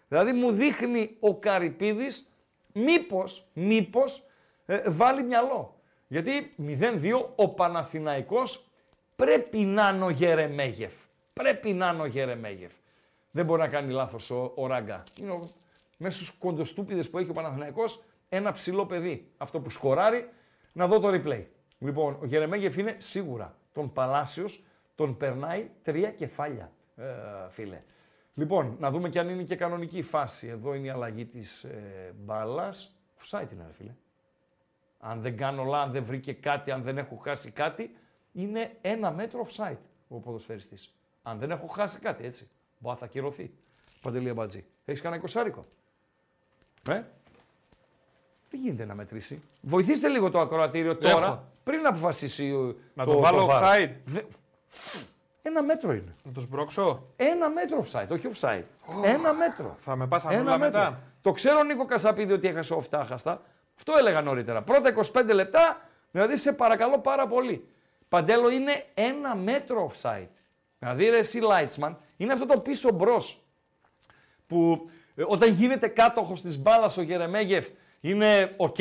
[0.08, 2.32] Δηλαδή μου δείχνει ο Καρυπίδης
[2.74, 4.24] μήπως, μήπως
[4.66, 5.80] ε, βάλει μυαλό.
[6.08, 8.68] Γιατί 0-2 ο Παναθηναϊκός
[9.16, 10.94] πρέπει να είναι ο Γερεμέγεφ.
[11.34, 12.72] Πρέπει να είναι ο Γερεμέγεφ.
[13.32, 15.04] Δεν μπορεί να κάνει λάθος ο, ο Ράγκα.
[15.22, 15.50] Είναι ο,
[15.98, 19.32] μέσα στους κοντοστούπιδες που έχει ο Παναθηναϊκός ένα ψηλό παιδί.
[19.38, 20.30] Αυτό που σκοράρει,
[20.72, 21.44] να δω το replay.
[21.80, 24.64] Λοιπόν, ο Γερεμέγεφ είναι σίγουρα τον Παλάσιος,
[24.96, 27.04] τον περνάει τρία κεφάλια, ε,
[27.50, 27.82] φίλε.
[28.34, 30.48] Λοιπόν, να δούμε και αν είναι και κανονική η φάση.
[30.48, 32.96] Εδώ είναι η αλλαγή της ε, μπάλας.
[33.22, 33.96] Offside είναι, ρε φίλε.
[35.00, 37.96] Αν δεν κάνω λάθος, αν δεν βρήκε κάτι, αν δεν έχω χάσει κάτι,
[38.32, 39.78] είναι ένα μέτρο offside
[40.08, 40.94] ο ποδοσφαιριστής.
[41.24, 42.50] Αν δεν έχω χάσει κάτι, έτσι.
[42.80, 43.52] Μπα, θα κυρωθεί.
[44.02, 44.66] Παντελία Μπατζή.
[44.86, 45.66] Έχεις κανένα εικοσάρικο;
[46.90, 47.04] Ε;
[48.50, 51.44] Δεν γίνεται να μετρήσει; Βοηθήστε λίγο το ακροατήριο τώρα, Έχω.
[51.68, 53.62] Πριν να αποφασίσει ο- Να το βάλω VAR.
[53.62, 53.90] offside.
[54.06, 54.22] Δε-
[55.42, 56.16] Ένα μέτρο είναι.
[56.24, 57.04] Να το σμπρώξω.
[57.16, 58.64] Ένα μέτρο offside, όχι offside.
[59.04, 59.76] Ένα μέτρο.
[59.84, 60.80] Θα με πας Ένα ανούλα μέτρο.
[60.80, 61.00] μετά.
[61.22, 63.42] Το ξέρω Νίκο Κασαπίδη ότι έχασε οφτά χαστά.
[63.78, 64.62] Αυτό έλεγα νωρίτερα.
[64.62, 65.82] Πρώτα 25 λεπτά,
[66.12, 67.68] δηλαδή σε παρακαλώ πάρα πολύ.
[68.10, 70.28] Παντέλο είναι ένα μέτρο offside.
[70.80, 73.42] Δηλαδή ρε εσύ λάινσμαν, είναι αυτό το πίσω μπρος
[74.48, 77.68] που ε, όταν γίνεται κάτοχος της μπάλας ο Γερεμέγεφ
[78.02, 78.78] είναι οκ,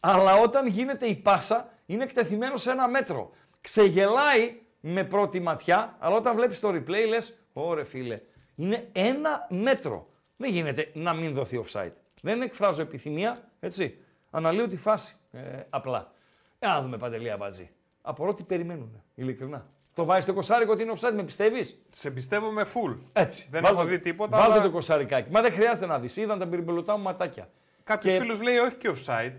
[0.00, 3.30] αλλά όταν γίνεται η πάσα είναι εκτεθειμένος σε ένα μέτρο.
[3.60, 8.16] Ξεγελάει με πρώτη ματιά, αλλά όταν βλέπεις το replay λες, ωρε φίλε,
[8.54, 10.08] είναι ένα μέτρο.
[10.36, 11.92] Δεν γίνεται να μην δοθεί offside.
[12.22, 13.98] Δεν εκφράζω επιθυμία, έτσι.
[14.30, 15.40] Αναλύω τη φάση, ε,
[15.70, 16.12] απλά.
[16.58, 17.70] Ε, να δούμε Παντελή Αμπατζή.
[18.02, 19.66] Απορώ τι περιμένουν, ειλικρινά.
[19.94, 22.96] Το βάζει το κοσάρικο ότι είναι offside, με πιστεύεις; Σε πιστεύω με full.
[23.12, 23.48] Έτσι.
[23.50, 25.30] Δεν Βάλτε- έχω δει τίποτα, Βάλτε αλλά- το κοσαρικάκι.
[25.30, 26.16] Μα δεν χρειάζεται να δεις.
[26.16, 27.48] Είδαν τα πυριμπελωτά μου ματάκια.
[27.84, 29.32] Κάποιος Και- φίλος λέει όχι και offside.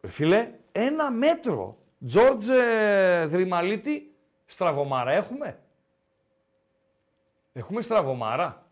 [0.00, 1.78] Ε, Φίλε, ένα μέτρο.
[2.06, 4.14] Τζόρτζ ε, Δρυμαλίτη,
[4.46, 5.58] στραβωμάρα έχουμε;
[7.52, 8.66] Έχουμε στραβωμάρα.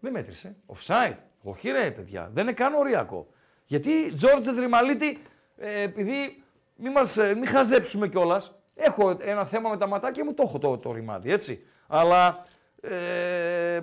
[0.00, 0.56] Δεν μέτρησε.
[0.66, 1.16] Offside.
[1.42, 3.26] Όχι ρε παιδιά, δεν είναι καν οριακό.
[3.66, 5.18] Γιατί Τζόρτζ Δρυμαλίτη,
[5.56, 6.42] ε, επειδή
[6.76, 8.54] μην, μας, ε, μην χαζέψουμε κιόλας.
[8.74, 11.66] Έχω ένα θέμα με τα ματάκια μου, το έχω το, το ρημάδι, έτσι.
[11.86, 12.42] Αλλά
[12.80, 13.80] ε,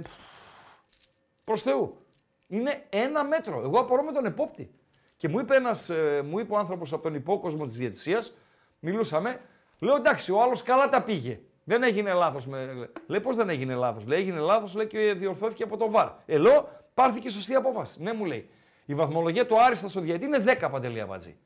[1.43, 1.97] Προς Θεού.
[2.47, 3.61] Είναι ένα μέτρο.
[3.61, 4.71] Εγώ απορώ με τον επόπτη.
[5.17, 8.37] Και μου είπε, ένας, ε, μου είπε ο άνθρωπος από τον υπόκοσμο της διαιτησίας,
[8.81, 9.39] μιλούσαμε,
[9.79, 11.39] λέω εντάξει, ο άλλος καλά τα πήγε.
[11.63, 12.47] Δεν έγινε λάθος.
[12.47, 12.89] Με...
[13.07, 16.09] Λέει πώς δεν έγινε λάθος; Λέει έγινε λάθος, λέει και διορθώθηκε από το βαρ.
[16.25, 18.03] Ε, λέω πάρθηκε σωστή απόφαση.
[18.03, 18.49] Ναι, μου λέει.
[18.85, 21.37] Η βαθμολογία του Άριστα στο διαιτή είναι 10 παντελή βατζή.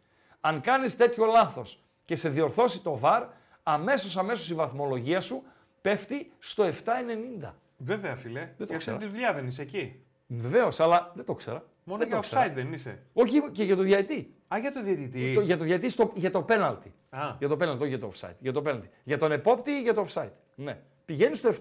[0.41, 3.23] Αν κάνεις τέτοιο λάθος και σε διορθώσει το βαρ,
[3.63, 5.43] αμέσως αμέσως η βαθμολογία σου
[5.81, 7.51] πέφτει στο 7,90.
[7.77, 8.39] Βέβαια, φίλε.
[8.57, 8.97] το Για αυτή ξέρα.
[8.97, 9.99] τη δουλειά δεν είσαι εκεί.
[10.27, 11.63] Βεβαίως, αλλά δεν το ξέρα.
[11.87, 12.47] Μόνο δεν για το ξέρα.
[12.47, 12.99] offside δεν είσαι.
[13.13, 14.33] Όχι και για το διαιτή.
[14.47, 15.33] Α, για το διαιτητή.
[15.33, 16.93] Το, για το διαιτή στο, για το πέναλτι.
[17.09, 17.19] Α.
[17.39, 18.35] Για το πέναλτι, όχι για το offside.
[18.39, 18.89] Για το πέναλτι.
[19.03, 20.31] Για τον επόπτη ή για το offside.
[20.55, 20.77] Ναι.
[21.05, 21.53] Πηγαίνει στο 7,90.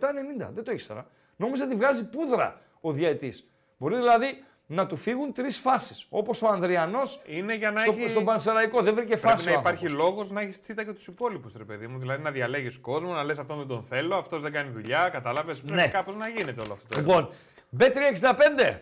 [0.54, 1.06] Δεν το ήξερα.
[1.36, 3.50] Νόμιζα ότι βγάζει πούδρα ο διαιτής.
[3.78, 6.06] Μπορεί δηλαδή να του φύγουν τρεις φάσεις.
[6.08, 8.08] Όπως ο Ανδριανός Είναι για να στο, έχει...
[8.08, 8.82] στον Πανσεραϊκό.
[8.82, 9.48] Δεν βρήκε Πρέπει φάση.
[9.48, 10.08] να ο υπάρχει άνθρωπος.
[10.08, 11.98] λόγος να έχεις τσίτα και τους υπόλοιπους, ρε παιδί μου.
[11.98, 15.08] Δηλαδή να διαλέγεις κόσμο, να λες αυτόν δεν τον θέλω, αυτός δεν κάνει δουλειά.
[15.12, 15.88] Κατάλαβες; Πρέπει Ναι.
[15.88, 16.98] κάπως να γίνεται όλο αυτό.
[17.00, 17.30] Λοιπόν,
[17.78, 18.78] B365.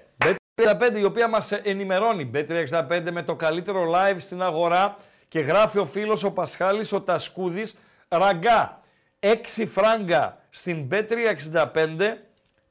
[0.55, 2.31] Bet365 η οποία μας ενημερώνει.
[2.35, 4.97] Bet365 με το καλύτερο live στην αγορά
[5.29, 7.75] και γράφει ο φίλος ο Πασχάλης ο Τασκούδης
[8.09, 8.83] ραγκά
[9.21, 9.35] 6
[9.67, 12.17] φράγκα στην Bet365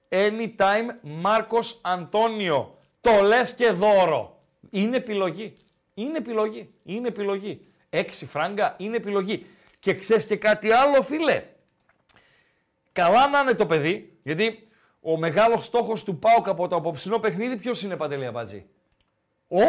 [0.09, 2.77] anytime Μάρκος Αντώνιο.
[3.01, 4.41] Το λες και δώρο.
[4.69, 5.53] Είναι επιλογή.
[5.93, 6.73] Είναι επιλογή.
[6.83, 7.59] Είναι επιλογή.
[7.89, 9.45] 6 φράγκα είναι επιλογή.
[9.79, 11.43] Και ξέρεις και κάτι άλλο φίλε.
[12.91, 14.67] Καλά να είναι το παιδί, γιατί
[15.01, 18.65] ο μεγάλος στόχος του ΠΑΟΚ από το απόψινό παιχνίδι ποιος είναι Παντελή Αμπατζή.
[19.47, 19.61] Ω,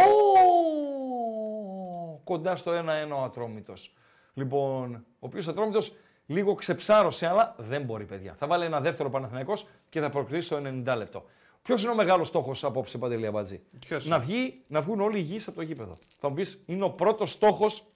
[2.24, 3.94] κοντά στο 1-1 ο Ατρόμητος.
[4.34, 5.92] Λοιπόν, ο οποίος Ατρόμητος
[6.26, 8.34] λίγο ξεψάρωσε, αλλά δεν μπορεί παιδιά.
[8.38, 11.24] Θα βάλει ένα δεύτερο Παναθηναϊκός και θα προκριθεί στο 90 λεπτό.
[11.62, 13.60] Ποιος είναι ο μεγάλος στόχος απόψε, Παντελή Αμπατζή.
[13.78, 15.98] Ποιος να, βγει, να βγουν όλοι υγιείς από το γήπεδο.
[16.18, 17.86] Θα μου πεις, είναι ο πρώτος στόχος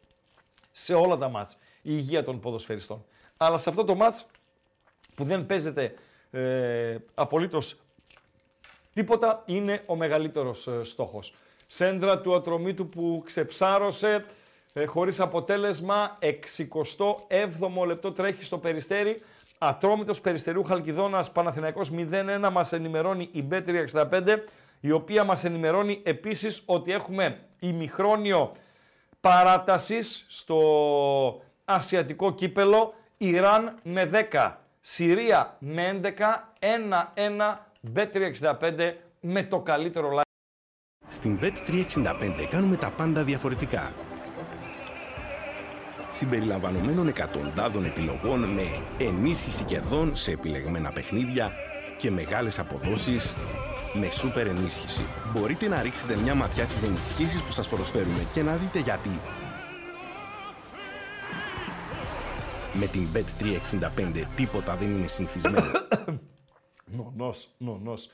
[0.72, 1.54] σε όλα τα μάτς.
[1.82, 3.04] Η υγεία των ποδοσφαιριστών.
[3.36, 4.26] Αλλά σε αυτό το μάτς
[5.14, 5.94] που δεν παίζεται
[6.36, 7.76] ε, απολύτως
[8.94, 11.34] τίποτα, είναι ο μεγαλύτερος ε, στόχος.
[11.66, 14.24] Σέντρα του ατρωμίτου που ξεψάρωσε
[14.72, 19.20] ε, χωρίς αποτέλεσμα, 67ο λεπτό τρέχει στο Περιστέρι.
[19.58, 24.38] Ατρόμητος Περιστερίου Χαλκιδόνας Παναθηναϊκός 0-1 μας ενημερώνει η B365,
[24.80, 28.52] η οποία μας ενημερώνει επίσης ότι έχουμε ημιχρόνιο
[29.20, 36.08] παράτασης στο ασιατικό κύπελο, Ιράν με 10, Συρία με 11,
[36.58, 37.56] 1-1,
[37.94, 40.22] Bet365 με το καλύτερο live.
[41.08, 43.92] Στην Bet365 κάνουμε τα πάντα διαφορετικά.
[46.10, 51.52] Συμπεριλαμβανομένων εκατοντάδων επιλογών με ενίσχυση κερδών σε επιλεγμένα παιχνίδια
[51.98, 53.36] και μεγάλες αποδόσεις
[53.94, 55.04] με σούπερ ενίσχυση.
[55.32, 59.20] Μπορείτε να ρίξετε μια ματιά στις ενισχύσεις που σας προσφέρουμε και να δείτε γιατί.
[62.78, 65.70] Με την Bet365 τίποτα δεν είναι συνηθισμένο.
[66.96, 68.10] Νονός, νονός.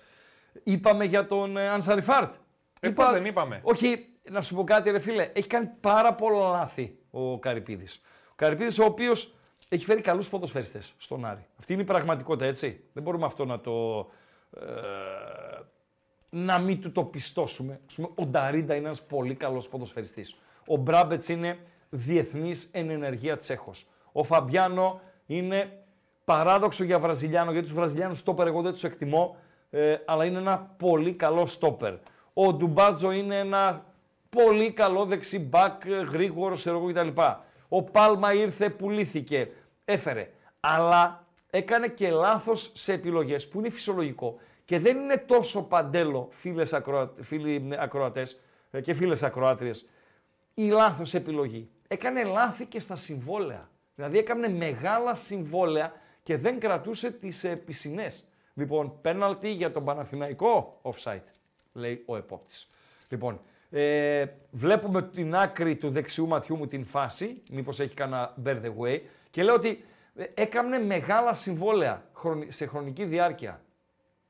[0.62, 2.32] Είπαμε για τον ε, Ανσαριφάρτ.
[2.80, 6.50] Ε, πώς δεν είπαμε; Όχι, να σου πω κάτι ρε φίλε, έχει κάνει πάρα πολλά
[6.50, 8.00] λάθη ο Καρυπίδης.
[8.30, 9.34] Ο Καρυπίδης ο οποίος
[9.68, 11.46] έχει φέρει καλούς ποδοσφαιριστές στον Άρη.
[11.58, 12.84] Αυτή είναι η πραγματικότητα, έτσι.
[12.92, 14.06] Δεν μπορούμε αυτό να το...
[14.56, 14.62] Ε,
[16.30, 17.80] να μην του το πιστώσουμε.
[17.88, 20.36] Ας πούμε, ο Νταρίντα είναι ένας πολύ καλός ποδοσφαιριστής.
[20.66, 21.58] Ο Μπράμπετς είναι
[21.90, 23.86] διεθνής εν ενεργεία Τσέχος.
[24.12, 25.82] Ο Φαμπιάνο είναι
[26.24, 29.36] παράδοξο για Βραζιλιάνο, γιατί τους Βραζιλιάνους στόπερ εγώ δεν τους εκτιμώ,
[29.70, 31.94] ε, αλλά είναι ένα πολύ καλό στόπερ.
[32.32, 33.84] Ο Ντουμπάτζο είναι ένα
[34.30, 37.08] πολύ καλό δεξιμπάκ, γρήγορος, σε εγώ κτλ.
[37.68, 39.50] Ο Πάλμα ήρθε, πουλήθηκε,
[39.84, 40.30] έφερε.
[40.60, 44.36] Αλλά έκανε και λάθος σε επιλογές, που είναι φυσιολογικό.
[44.64, 47.12] Και δεν είναι τόσο παντέλο, φίλες ακροα...
[47.20, 48.40] φίλοι ακροατές
[48.70, 49.88] ε, και φίλες ακροάτριες,
[50.54, 51.70] η λάθος επιλογή.
[51.88, 53.68] Έκανε λάθη και στα συμβόλαια.
[53.94, 55.92] Δηλαδή έκανε μεγάλα συμβόλαια
[56.22, 58.24] και δεν κρατούσε τις ε, πισινές.
[58.54, 61.22] Λοιπόν, πέναλτι για τον Παναθηναϊκό, offside,
[61.72, 62.68] λέει ο επόπτης.
[63.08, 63.40] Λοιπόν,
[63.70, 68.72] ε, βλέπουμε την άκρη του δεξιού ματιού μου την φάση, μήπως έχει κανένα bear the
[68.78, 69.00] way,
[69.30, 73.62] και λέω ότι ε, έκανε μεγάλα συμβόλαια χρονι- σε χρονική διάρκεια.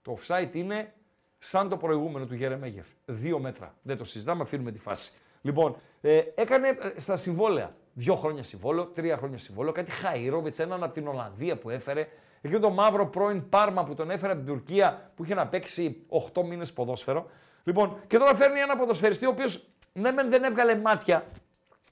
[0.02, 0.92] Το offside είναι
[1.38, 2.86] σαν το προηγούμενο του Γερεμέγεφ.
[3.04, 3.74] Δύο μέτρα.
[3.82, 5.12] Δεν το συζητάμε, αφήνουμε τη φάση.
[5.42, 7.70] Λοιπόν, ε, έκανε ε, στα συμβόλαια.
[7.92, 9.72] Δύο χρόνια συμβόλαιο, τρία χρόνια συμβόλαιο.
[9.72, 12.08] Κάτι Χαϊρόβιτς, έναν από την Ολλανδία που έφερε.
[12.40, 16.06] Εκεί το μαύρο πρώην Πάρμα που τον έφερε από την Τουρκία που είχε να παίξει
[16.34, 17.30] 8 μήνες ποδόσφαιρο.
[17.64, 21.26] Λοιπόν, και τώρα φέρνει ένα ποδοσφαιριστή ο οποίος ναι, μεν δεν έβγαλε μάτια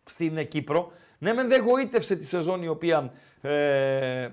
[0.04, 0.92] στην ε, Κύπρο.
[1.18, 4.30] Ναι, μεν δεν γοήτευσε τη σεζόν η οποία ε, ε,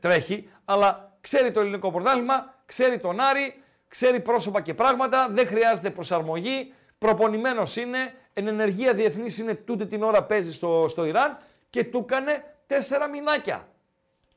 [0.00, 5.90] τρέχει, αλλά ξέρει το ελληνικό πρωτάθλημα, ξέρει τον Άρη, ξέρει πρόσωπα και πράγματα, δεν χρειάζεται
[5.90, 11.36] προσαρμογή, προπονημένος είναι, εν ενεργεία διεθνής είναι τούτη την ώρα παίζει στο, στο Ιράν
[11.70, 13.68] και του έκανε τέσσερα μηνάκια.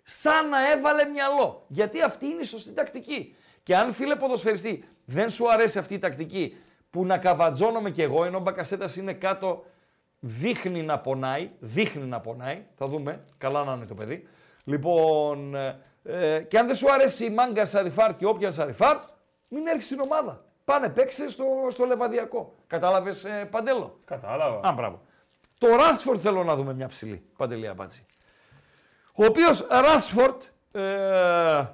[0.03, 1.65] Σαν να έβαλε μυαλό.
[1.67, 3.35] Γιατί αυτή είναι η σωστή τακτική.
[3.63, 6.57] Και αν φίλε ποδοσφαιριστή δεν σου αρέσει αυτή η τακτική
[6.89, 9.65] που να καβατζώνομαι κι εγώ ενώ ο Μπακασέτας είναι κάτω
[10.19, 14.27] δείχνει να πονάει, δείχνει να πονάει, θα δούμε, καλά να είναι το παιδί.
[14.63, 18.97] Λοιπόν, ε, ε, και αν δεν σου αρέσει ρε μάγκα Ανσαριφάρντ και όποια Ανσαριφάρντ,
[19.47, 20.43] μην έρχεσαι στην ομάδα.
[20.69, 22.55] Πάνε, παίξε στο, στο Λεβαδιακό.
[22.67, 24.67] Κατάλαβες, ε, Παντέλο; Κατάλαβα.
[24.67, 25.01] Α, μπράβο.
[25.57, 28.05] Το Ράσφορντ θέλω να δούμε μια ψηλή, Παντελή Αμπάτση.
[29.13, 30.41] Ο οποίος Ράσφορντ
[30.71, 31.65] ε,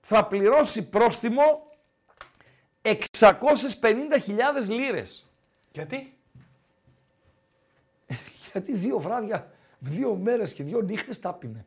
[0.00, 1.68] θα πληρώσει πρόστιμο
[2.82, 2.98] 650.000
[4.68, 5.30] λίρες.
[5.72, 6.18] Γιατί;
[8.52, 11.66] Γιατί δύο βράδια, δύο μέρες και δύο νύχτες τα πίνε.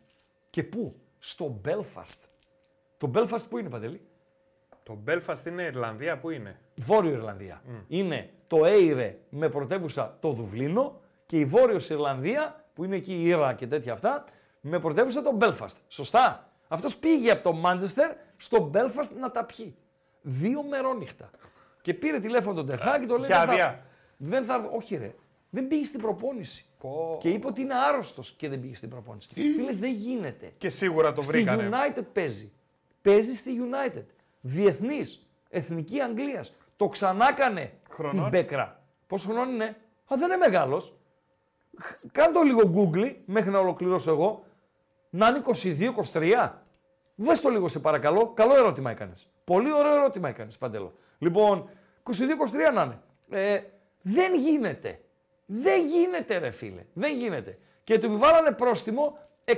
[0.50, 2.20] Και πού; Στο Belfast.
[2.98, 4.08] Το Belfast πού είναι, Παντελή;
[4.84, 7.62] Το Belfast είναι Ιρλανδία, πού είναι; Βόρειο Ιρλανδία.
[7.88, 13.24] Είναι το Έιρε με πρωτεύουσα το Δουβλίνο και η Βόρειος Ιρλανδία που είναι εκεί η
[13.28, 14.24] Ήρα και τέτοια αυτά
[14.62, 15.76] με πρωτεύουσα το Belfast.
[15.88, 19.76] Σωστά; Αυτός πήγε από το Μάντζεστερ στο Belfast να τα πιει.
[20.22, 21.30] Δύο μερόνυχτα.
[21.82, 23.28] Και πήρε τηλέφωνο τον Τεχά και το λέει.
[23.28, 23.86] Για «Δεν θα- άδεια.
[24.18, 24.70] Δεν θα.
[24.76, 25.16] Όχι, ρε.
[25.50, 26.66] Δεν πήγε στην προπόνηση.
[26.80, 27.18] Πω.
[27.22, 29.30] Και είπε ότι είναι άρρωστος και δεν πήγε στην προπόνηση.
[29.34, 30.54] Φίλε, δεν γίνεται.
[30.58, 31.70] Και σίγουρα το Στη βρήκανε.
[31.72, 32.52] United παίζει.
[33.02, 34.04] Παίζει στη United.
[34.46, 35.28] Διεθνής.
[35.50, 36.56] Εθνική Αγγλίας.
[36.76, 38.84] Το ξανάκανε Χρονών; την Μπέκρα.
[39.08, 39.66] Πόσο χρόνο είναι;
[40.14, 40.98] Α, δεν είναι μεγάλος.
[42.12, 44.46] Κάνε το λίγο Google μέχρι να ολοκληρώσω εγώ.
[45.10, 45.42] Να είναι
[46.14, 46.50] 22-23.
[47.16, 48.32] Δες το λίγο σε παρακαλώ.
[48.34, 49.28] Καλό ερώτημα έκανες.
[49.44, 50.94] Πολύ ωραίο ερώτημα έκανες, Παντέλο.
[51.18, 51.70] Λοιπόν,
[52.04, 53.00] 22-23 να είναι.
[53.30, 53.62] Ε,
[54.02, 55.00] δεν γίνεται.
[55.46, 56.86] Δεν γίνεται, ρε φίλε.
[56.94, 57.58] Δεν γίνεται.
[57.84, 59.54] Και του επιβάλλανε πρόστιμο 650.000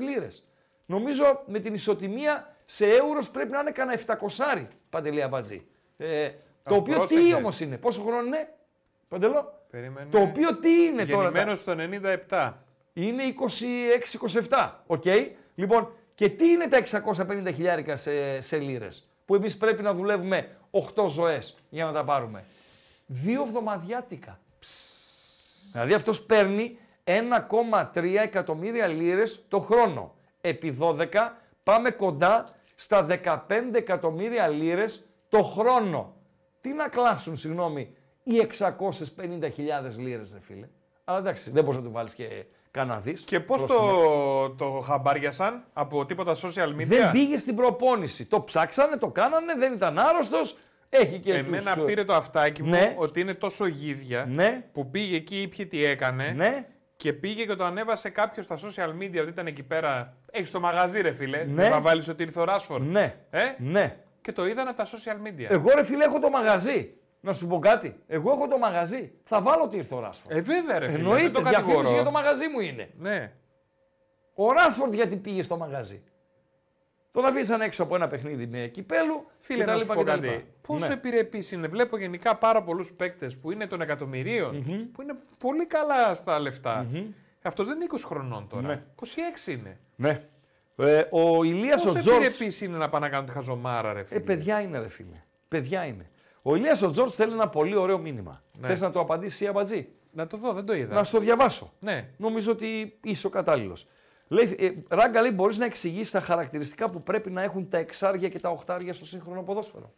[0.00, 0.44] λίρες.
[0.86, 5.66] Νομίζω με την ισοτιμία σε εύρος πρέπει να είναι κανένα 700 παντελή αμπατζή.
[5.98, 6.28] Ε,
[6.64, 7.20] το Ας οποίο πρόσεχε.
[7.20, 8.48] τι όμως είναι, πόσο χρόνο είναι,
[9.08, 10.08] Παντελό; Περίμενε.
[10.10, 11.22] Το οποίο τι είναι τώρα.
[11.30, 12.52] τα- Γεννημένος το 97.
[12.92, 13.22] είναι
[14.48, 14.70] 26-27.
[14.86, 15.04] Οκ.
[15.54, 20.56] Λοιπόν, και τι είναι τα 650 χιλιάρικα σε, σε λίρες, που εμείς πρέπει να δουλεύουμε
[20.70, 22.44] 8 ζωές για να τα πάρουμε;
[23.06, 24.38] Δύο εβδομαδιάτικα.
[25.72, 30.14] Δηλαδή αυτός παίρνει 1,3 εκατομμύρια λίρες το χρόνο.
[30.40, 31.32] Επί 12
[31.62, 32.44] πάμε κοντά
[32.80, 33.36] στα 15
[33.72, 36.14] εκατομμύρια λίρες το χρόνο.
[36.60, 40.68] Τι να κλάσουν, συγγνώμη, οι 650.000 λίρες, ρε φίλε.
[41.04, 43.22] Αλλά εντάξει, δεν μπορείς να του βάλεις και κανένα δις.
[43.24, 43.90] Και πώς πρόστιμο.
[43.90, 48.24] το, το χαμπάριασαν από τίποτα social media; Δεν πήγε στην προπόνηση.
[48.24, 50.56] Το ψάξανε, το κάνανε, δεν ήταν άρρωστος.
[50.88, 51.84] Έχει και Εμένα τους...
[51.84, 52.94] πήρε το αυτάκι μου Ναι.
[52.98, 56.66] ότι είναι τόσο γίδια Ναι, που πήγε εκεί, ήπια τι έκανε ναι,
[57.00, 60.16] και πήγε και το ανέβασε κάποιος στα social media ότι ήταν εκεί πέρα.
[60.30, 61.44] Έχεις το μαγαζί, ρε φίλε.
[61.44, 61.62] Ναι.
[61.62, 62.90] Δεν θα βάλεις ότι ήρθε ο Ράσφορντ.
[62.90, 63.96] ναι, Ε; ναι.
[64.20, 65.46] Και το είδαν από τα social media.
[65.48, 66.94] Εγώ ρε φίλε έχω το μαγαζί.
[67.20, 67.96] Να σου πω κάτι.
[68.06, 69.12] Εγώ έχω το μαγαζί.
[69.22, 70.36] Θα βάλω ότι ήρθε ο Ράσφορντ.
[70.36, 70.96] Ε, βέβαια, ρε φίλε.
[70.98, 71.90] δεν Εννοείται, το διαφήμιση κατηγορώ.
[71.94, 72.90] για το μαγαζί μου είναι.
[72.98, 73.32] Ναι.
[74.34, 76.02] Ο Ράσφορντ γιατί πήγε στο μαγαζί.
[77.12, 79.26] Τον αφήσαν έξω από ένα παιχνίδι με κυπέλου.
[79.38, 80.04] Φίλε, κτλ, να σου πω κτλ.
[80.04, 80.44] κάτι.
[80.66, 80.92] Πόσο Ναι.
[80.92, 81.66] επιρρεπή είναι.
[81.66, 84.62] Βλέπω γενικά πάρα πολλούς παίκτες που είναι των εκατομμυρίων,
[84.92, 86.86] που είναι πολύ καλά στα λεφτα
[87.42, 88.66] Αυτό δεν είναι 20 χρονών τώρα.
[88.66, 88.82] Ναι.
[89.46, 89.78] 26 είναι.
[89.96, 90.22] Ναι.
[90.76, 92.26] Ε, ο Ηλίας ο Πόσο Τζόρτζ.
[92.26, 94.20] επιρρεπή είναι να πάνε να κάνουν τη χαζομάρα, ρε φίλε.
[94.20, 95.22] Ε, παιδιά είναι, ρε φίλε.
[95.48, 96.10] Παιδιά είναι.
[96.42, 98.42] Ο Ηλίας ο Τζόρτζ θέλει ένα πολύ ωραίο μήνυμα.
[98.60, 98.66] Ναι.
[98.66, 100.94] Θες να το απαντήσει η Αμπατζή; Να το δω, δεν το είδα.
[100.94, 101.72] Να σου το διαβάσω.
[101.80, 102.08] Ναι.
[102.16, 103.86] Νομίζω ότι είσαι ο κατάλληλος.
[104.32, 108.28] Λέει, ε, Ράγκα, λέει, μπορείς να εξηγήσεις τα χαρακτηριστικά που πρέπει να έχουν τα εξάρια
[108.28, 109.92] και τα οχτάρια στο σύγχρονο ποδόσφαιρο;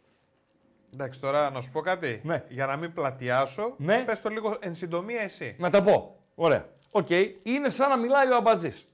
[0.93, 2.21] Εντάξει, τώρα να σου πω κάτι.
[2.23, 2.43] Ναι.
[2.49, 4.03] Για να μην πλατιάσω, Ναι.
[4.03, 5.55] πες το λίγο εν συντομία εσύ.
[5.59, 6.15] Να τα πω.
[6.35, 6.69] Ωραία.
[6.91, 7.09] Οκ.
[7.43, 8.87] Είναι σαν να μιλάει ο Αμπατζής.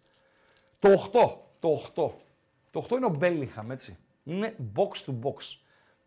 [0.80, 1.38] Το 8.
[1.60, 2.12] Το 8.
[2.72, 3.98] Το 8 είναι ο Μπέλιχαμ, έτσι.
[4.24, 5.60] Είναι box to box.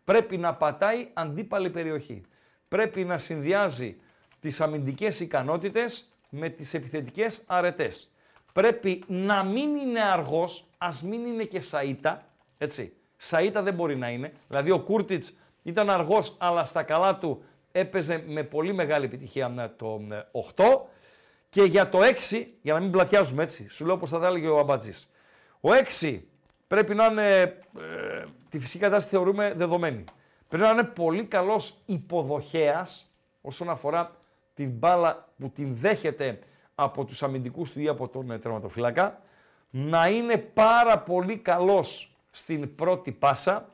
[0.03, 2.21] Πρέπει να πατάει αντίπαλη περιοχή.
[2.67, 3.97] Πρέπει να συνδυάζει
[4.39, 8.12] τις αμυντικές ικανότητες με τις επιθετικές αρετές.
[8.53, 12.17] Πρέπει να μην είναι αργός, ας μην είναι και Σαΐτα,
[12.57, 12.93] έτσι.
[13.17, 14.33] Σαΐτα δεν μπορεί να είναι.
[14.47, 19.73] Δηλαδή ο Κούρτιτς ήταν αργός, αλλά στα καλά του έπαιζε με πολύ μεγάλη επιτυχία με
[19.77, 20.21] το ε,
[20.55, 20.63] 8.
[21.49, 21.99] Και για το
[22.31, 25.09] 6, για να μην πλατιάζουμε έτσι, σου λέω πως θα τα έλεγε ο Αμπατζής.
[25.61, 25.69] Ο
[26.01, 26.19] 6
[26.67, 30.03] πρέπει να είναι, ε, τη φυσική κατάσταση θεωρούμε δεδομένη.
[30.47, 33.09] Πρέπει να είναι πολύ καλός υποδοχέας
[33.41, 34.15] όσον αφορά
[34.53, 36.39] την μπάλα που την δέχεται
[36.75, 39.21] από τους αμυντικούς του ή από τον ε, τερματοφύλακα.
[39.69, 43.69] Να είναι πάρα πολύ καλός στην πρώτη πάσα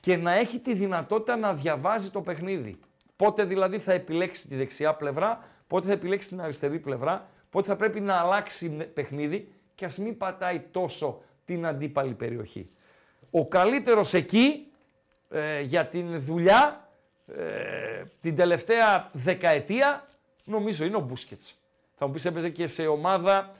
[0.00, 2.78] και να έχει τη δυνατότητα να διαβάζει το παιχνίδι.
[3.16, 7.76] Πότε δηλαδή θα επιλέξει τη δεξιά πλευρά, πότε θα επιλέξει την αριστερή πλευρά, πότε θα
[7.76, 12.70] πρέπει να αλλάξει με- παιχνίδι και ας μην πατάει τόσο την αντίπαλη περιοχή.
[13.30, 14.66] Ο καλύτερος εκεί
[15.30, 16.88] ε, για την δουλειά
[17.26, 20.06] ε, την τελευταία δεκαετία
[20.44, 21.61] νομίζω είναι ο Μπούσκετς.
[22.02, 23.54] Θα μου πεις έπαιζε και σε ομάδα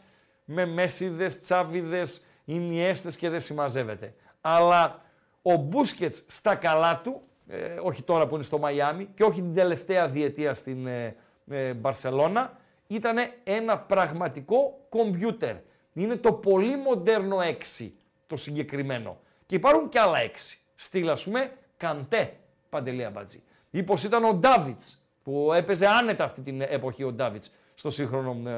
[0.45, 4.15] με Μέσιδες, Τσάβιδες, Ινιέστες και δεν συμμαζεύεται.
[4.41, 5.03] Αλλά
[5.43, 9.55] ο Μπούσκετς στα καλά του, ε, όχι τώρα που είναι στο Μαϊάμι και όχι την
[9.55, 11.17] τελευταία διετία στην ε,
[11.51, 15.57] ε, Μπαρσελώνα, ήταν ένα πραγματικό κομπιούτερ.
[15.93, 17.37] Είναι το πολύ μοντέρνο
[17.79, 17.91] 6
[18.27, 19.19] το συγκεκριμένο.
[19.47, 20.57] Και υπάρχουν και άλλα 6.
[20.75, 22.33] Στυλ ας πούμε Καντέ,
[22.69, 23.43] Παντελία Μπατζή.
[23.71, 28.51] Ή πως ήταν ο Ντάβιτς, που έπαιζε άνετα αυτή την εποχή ο Ντάβιτς στο σύγχρονο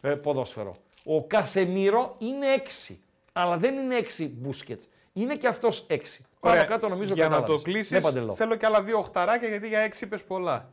[0.00, 0.74] ε, ε, ποδόσφαιρο.
[1.04, 2.46] Ο Κασεμίρο είναι
[2.88, 2.94] 6,
[3.32, 4.88] αλλά δεν είναι 6 Μπούσκετς.
[5.12, 5.96] Είναι και αυτός 6.
[6.40, 7.62] Πάνω κάτω νομίζω Για να το κατάλαβες.
[7.62, 8.34] κλείσεις, Ναι, Παντελό.
[8.34, 10.68] θέλω και άλλα δύο οχταράκια γιατί για έξι είπες πολλά.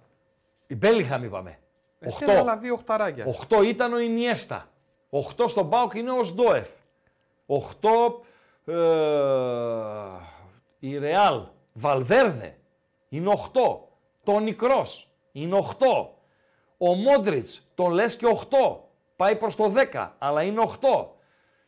[0.67, 1.59] Η Μπέλιχαμ είπαμε.
[1.99, 3.25] Ε, θέλω άλλα δύο οχταράκια.
[3.49, 4.69] 8 ήταν ο Ινιέστα.
[5.09, 6.69] 8 στον Πάοκ είναι ο Σντόεφ.
[7.45, 7.59] 8
[8.65, 8.75] ε,
[10.79, 11.41] η Ρεάλ.
[11.73, 12.57] Βαλβέρδε
[13.09, 13.59] είναι 8.
[14.23, 15.85] Τόνι Κρός είναι 8.
[16.85, 18.77] Ο Μόντριτς τον λες και 8.
[19.15, 21.05] Πάει προς το 10 αλλά είναι 8.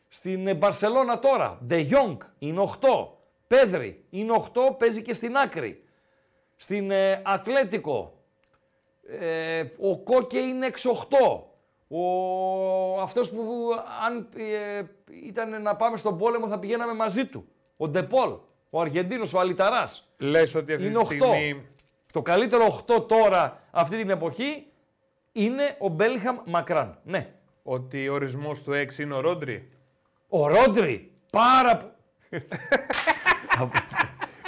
[0.08, 1.58] Στην ε, Μπαρσελώνα τώρα.
[1.66, 3.08] Ντε Γιόγκ είναι 8.
[3.46, 4.76] Πέδρη είναι 8.
[4.78, 5.84] Παίζει και στην άκρη.
[6.56, 8.12] Στην ε, Ατλέτικο,
[9.20, 11.40] ε, ο Κόκε είναι 6-8.
[11.88, 13.70] Ο, αυτός που
[14.06, 14.82] αν ε,
[15.26, 17.48] ήταν να πάμε στον πόλεμο θα πηγαίναμε μαζί του.
[17.76, 18.36] Ο Ντεπόλ,
[18.70, 20.08] ο Αργεντίνος, ο Αλιταράς.
[20.18, 21.06] Λες ότι αυτή Είναι τη 8.
[21.06, 21.66] στιγμή
[22.12, 24.66] Το καλύτερο 8 τώρα, αυτή την εποχή,
[25.44, 26.98] είναι ο Μπέλιχαμ Μακράν.
[27.04, 27.26] Ναι.
[27.62, 29.68] ότι ο ορισμός του 6 είναι ο Ρόντρι.
[30.28, 31.92] Ο Ρόντρι, πάρα πο-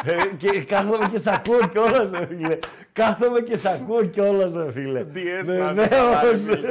[0.04, 2.58] Ε, και κάθομαι και σ' ακούω κιόλας, ρε φίλε.
[2.92, 5.04] Κάθομαι και σ' ακούω κιόλας, ρε φίλε.
[5.04, 6.14] Τι έσπασε, Βεβαίως.
[6.14, 6.68] πάρε, φίλε.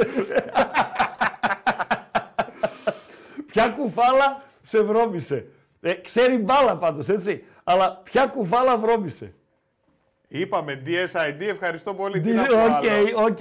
[3.46, 5.46] Ποια κουφάλα σε βρώμησε.
[5.80, 7.44] Ε, ξέρει μπάλα πάντως, έτσι.
[7.64, 9.34] Αλλά ποια κουφάλα βρώμησε.
[10.28, 12.20] Είπαμε DSID, ευχαριστώ πολύ.
[12.20, 13.24] Τι Οκ, να πω άλλο.
[13.24, 13.38] οκ.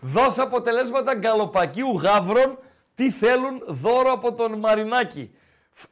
[0.00, 2.58] Δώσε αποτελέσματα γκαλοπακίου γάβρων.
[2.94, 5.30] Τι θέλουν δώρο από τον Μαρινάκη.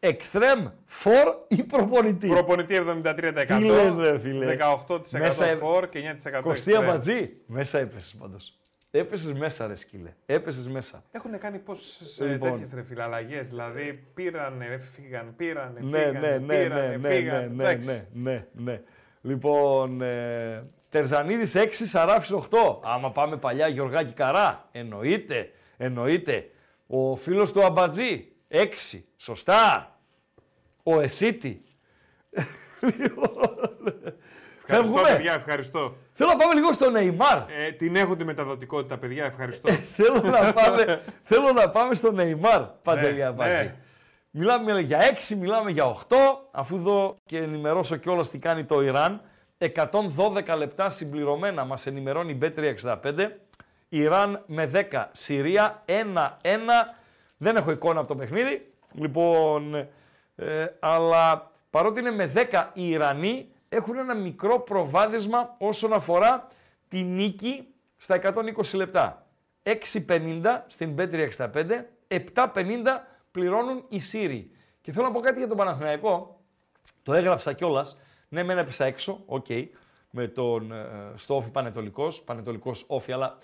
[0.00, 2.26] Εξτρέμ, φορ ή προπονητή.
[2.28, 3.44] Προπονητή 73%.
[3.46, 4.56] Τι λες, ρε, φίλε.
[4.86, 6.82] 18% Μέσα ε- φορ και 9% Κωστή εξτρέμ.
[6.82, 7.30] Αμπατζή.
[7.46, 8.58] Μέσα έπεσες πάντως.
[8.90, 10.14] Έπεσες μέσα, ρε σκύλε.
[10.26, 11.02] Έπεσες μέσα.
[11.12, 12.50] Έχουν κάνει πόσες Λοιπόν.
[12.50, 17.14] τέτοιες ρε φίλε αλλαγές, Δηλαδή πήρανε, έφυγαν, πήρανε, Ναι, φύγανε, ναι, ναι, πήρανε, ναι, ναι,
[17.14, 17.38] φύγανε.
[17.46, 17.86] ναι, ναι, Εντάξει.
[18.12, 18.80] ναι, ναι, ναι.
[19.28, 22.80] Λοιπόν, ε, Τερζανίδης 6, Σαράφης 8.
[22.82, 24.68] Άμα πάμε παλιά, Γιωργάκη Καρά.
[24.72, 26.50] Εννοείται, εννοείται.
[26.86, 29.04] Ο φίλος του Αμπατζή, 6.
[29.16, 29.92] Σωστά.
[30.82, 31.62] Ο Εσίτη.
[34.70, 35.02] Ευχαριστώ, Φεύγουμε.
[35.02, 35.96] παιδιά, ευχαριστώ.
[36.12, 37.38] Θέλω να πάμε λίγο στο Νεϊμάρ.
[37.38, 39.68] Ε, την έχω τη μεταδοτικότητα, παιδιά, ευχαριστώ.
[39.96, 41.00] θέλω, να πάμε,
[41.30, 43.52] θέλω να πάμε στο Νεϊμάρ, Παντελή Ναι, Αμπατζή.
[43.62, 43.74] ναι.
[44.30, 45.00] Μιλάμε για
[45.30, 46.16] 6, μιλάμε για 8,
[46.50, 49.20] αφού δω και ενημερώσω κιόλας τι κάνει το Ιράν.
[49.58, 53.28] 112 λεπτά συμπληρωμένα μας ενημερώνει η B365.
[53.88, 55.92] Ιράν με 10, Συρία 1-1.
[57.36, 58.72] Δεν έχω εικόνα από το παιχνίδι.
[58.92, 59.74] Λοιπόν,
[60.36, 66.48] ε, αλλά παρότι είναι με 10 οι Ιρανοί, έχουν ένα μικρό προβάδισμα όσον αφορά
[66.88, 69.26] τη νίκη στα 120 λεπτά.
[69.62, 72.48] 6.50 στην B365, 7.50
[73.38, 74.50] πληρώνουν οι Σύριοι.
[74.80, 76.40] Και θέλω να πω κάτι για τον Παναθηναϊκό.
[77.02, 77.98] Το έγραψα κιόλας.
[78.28, 79.46] Ναι, μεν έπεσα έξω, οκ,
[80.10, 83.38] με τον, ε, στο ΟΦΗ Παναιτωλικός, Παναιτωλικός ΟΦΗ, αλλά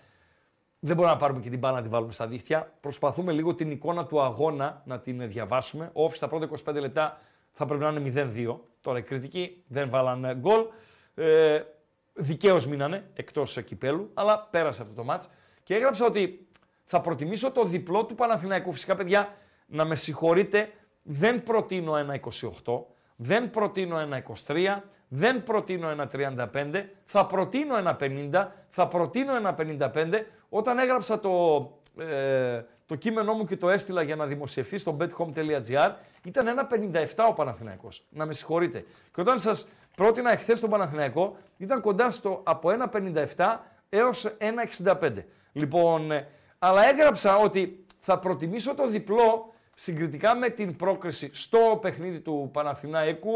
[0.79, 2.73] δεν μπορούμε να πάρουμε και την μπάλα να τη βάλουμε στα δίχτυα.
[2.81, 5.91] Προσπαθούμε λίγο την εικόνα του αγώνα να την διαβάσουμε.
[5.93, 7.21] Ο ΟΦΗ στα πρώτα 25 λεπτά
[7.53, 8.57] θα πρέπει να είναι 0-2.
[8.81, 10.67] Τώρα οι Κρητικοί δεν βάλαν ε, γκολ.
[11.15, 11.63] Ε,
[12.17, 15.29] Δικαίως μείνανε εκτός κυπέλου, αλλά πέρασε αυτό το μάτς.
[15.63, 16.49] Και έγραψα ότι
[16.85, 18.73] θα προτιμήσω το διπλό του Παναθηναϊκού.
[18.73, 19.35] Φυσικά, παιδιά,
[19.75, 20.73] να με συγχωρείτε,
[21.03, 22.21] δεν προτείνω ένα
[22.65, 22.81] 28,
[23.17, 24.57] δεν προτείνω ένα 23,
[25.09, 30.27] δεν προτείνω ένα 35, θα προτείνω ένα 50, θα προτείνω ένα 55.
[30.49, 31.31] Όταν έγραψα το,
[31.99, 35.93] ε, το κείμενό μου και το έστειλα για να δημοσιευθεί στο bethome.gr,
[36.25, 38.07] ήταν ένα 57 ο Παναθηναϊκός.
[38.11, 38.85] Να με συγχωρείτε.
[39.15, 42.91] Και όταν σας πρότεινα εχθές τον Παναθηναϊκό, ήταν κοντά στο από ένα
[43.37, 43.57] 57
[43.89, 45.25] έως ένα 65.
[45.53, 46.29] Λοιπόν, ε,
[46.59, 53.31] αλλά έγραψα ότι θα προτιμήσω το διπλό συγκριτικά με την πρόκριση στο παιχνίδι του Παναθηναϊκού.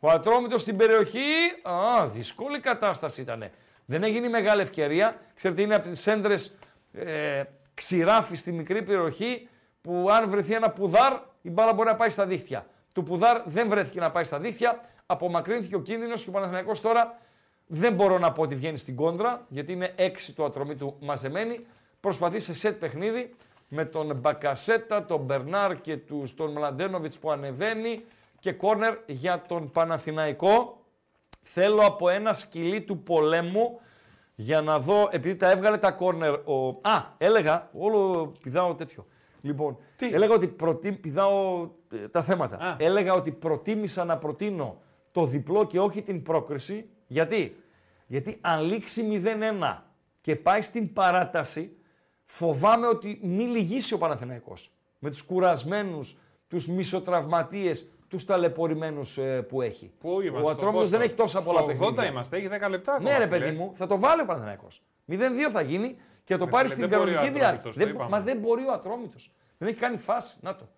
[0.00, 1.28] Ο Ατρόμητος στην περιοχή.
[1.62, 3.50] Α, δύσκολη κατάσταση ήταν.
[3.84, 5.20] Δεν έγινε η μεγάλη ευκαιρία.
[5.34, 6.56] Ξέρετε, είναι από τις σέντρες
[6.92, 7.42] ε,
[7.74, 9.48] ξηράφι στη μικρή περιοχή
[9.82, 11.12] που αν βρεθεί ένα πουδάρ,
[11.42, 12.66] η μπάλα μπορεί να πάει στα δίχτυα.
[12.92, 14.80] Του πουδάρ δεν βρέθηκε να πάει στα δίχτυα.
[15.06, 17.18] Απομακρύνθηκε ο κίνδυνος και ο Παναθηναϊκός τώρα
[17.66, 21.66] δεν μπορώ να πω ότι βγαίνει στην κόντρα, γιατί είναι έξι του ατρωμίτου μαζεμένοι.
[22.00, 23.34] Προσπαθεί σε σετ παιχνίδι
[23.68, 28.04] με τον Μπακασέτα, τον Μπερνάρ και τους, τον Μλαντένοβιτς που ανεβαίνει
[28.38, 30.84] και κόρνερ για τον Παναθηναϊκό.
[31.42, 33.80] Θέλω από ένα σκυλί του πολέμου
[34.34, 36.32] για να δω, επειδή τα έβγαλε τα κόρνερ.
[36.32, 36.68] Ο...
[36.82, 39.06] Α, έλεγα, όλο πηδάω τέτοιο.
[39.40, 40.92] Λοιπόν, Τι; έλεγα ότι προτί...
[40.92, 42.56] πηδάω ε, τα θέματα.
[42.56, 42.76] Α.
[42.78, 44.80] Έλεγα ότι προτίμησα να προτείνω
[45.12, 46.88] το διπλό και όχι την πρόκριση.
[47.06, 47.56] Γιατί,
[48.06, 49.22] Γιατί αν λήξει
[49.62, 49.78] 0-1
[50.20, 51.75] και πάει στην παράταση,
[52.26, 54.70] φοβάμαι ότι μη λυγίσει ο Παναθηναϊκός.
[54.98, 56.16] Με τους κουρασμένους,
[56.48, 59.92] τους μισοτραυματίες, τους ταλαιπωρημένους ε, που έχει.
[59.98, 62.04] Πού είμαστε, ο στο Ατρόμητος πόσο; δεν έχει τόσα πολλά Στο παιχνίδια.
[62.04, 63.10] 80 είμαστε, έχει 10 λεπτά ακόμα.
[63.10, 63.38] Ναι, ρε φίλε.
[63.38, 64.82] παιδί μου, θα το βάλει ο Παναθηναϊκός.
[65.10, 65.14] 0-2
[65.50, 67.58] θα γίνει και θα το Ρε πάρει φίλε, στην δεν μπορεί ο κανονική διάρκεια.
[67.58, 68.10] Ατρόμητος, το Δεν, είπαμε.
[68.10, 69.32] μα δεν μπορεί ο Ατρόμητος.
[69.58, 70.36] Δεν έχει κάνει φάση.
[70.40, 70.68] Να το.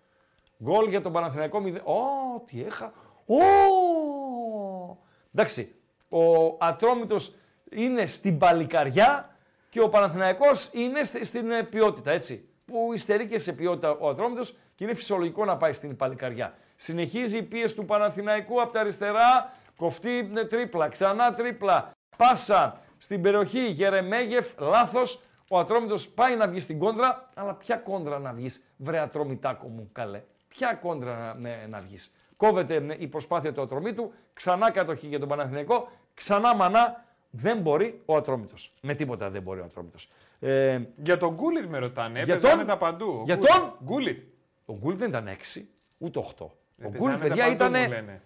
[0.63, 1.73] Γκολ για τον Παναθηναϊκό 0.
[1.83, 2.93] Ω, τι έχα.
[3.25, 4.97] Ω!
[5.33, 5.75] Εντάξει,
[6.09, 7.35] ο Ατρόμητος
[7.71, 9.35] είναι στην παλικαριά
[9.69, 12.49] και ο Παναθηναϊκός είναι στη- στην ε, ποιότητα, έτσι.
[12.65, 16.53] Που υστερεί και σε ποιότητα ο Ατρόμητος και είναι φυσιολογικό να πάει στην παλικαριά.
[16.75, 23.21] Συνεχίζει η πίεση του Παναθηναϊκού από τα αριστερά, κοφτή ε, τρίπλα, ξανά τρίπλα, πάσα στην
[23.21, 25.21] περιοχή Γερεμέγεφ, λάθος.
[25.49, 29.89] Ο Ατρόμητος πάει να βγει στην κόντρα, αλλά ποια κόντρα να βγεις, βρε Ατρόμητάκο μου,
[29.91, 30.21] καλέ.
[30.47, 32.11] Ποια κόντρα να, ναι, να βγεις.
[32.37, 37.03] κόβεται ε, η προσπάθεια του Ατρομήτου, ξανά κατοχή για τον Παναθηναϊκό, ξανά μανά.
[37.31, 38.73] Δεν μπορεί ο Ατρόμητος.
[38.81, 40.09] Με τίποτα δεν μπορεί ο Ατρόμητος.
[40.39, 42.21] Ε, Για τον Γκούλιτ με ρωτάνε.
[42.23, 43.17] Για Έπαιζε τον- άνετα παντού.
[43.19, 43.51] Ο για Γκούλιτ.
[43.53, 44.23] τον- Γκούλιτ.
[44.65, 46.45] ο Γκούλ δεν ήταν 6, ούτε 8.
[46.45, 47.71] Ο Έπαιζε Γκούλ, άνετα παιδιά, παντού, ήταν.
[47.81, 48.21] μου λένε.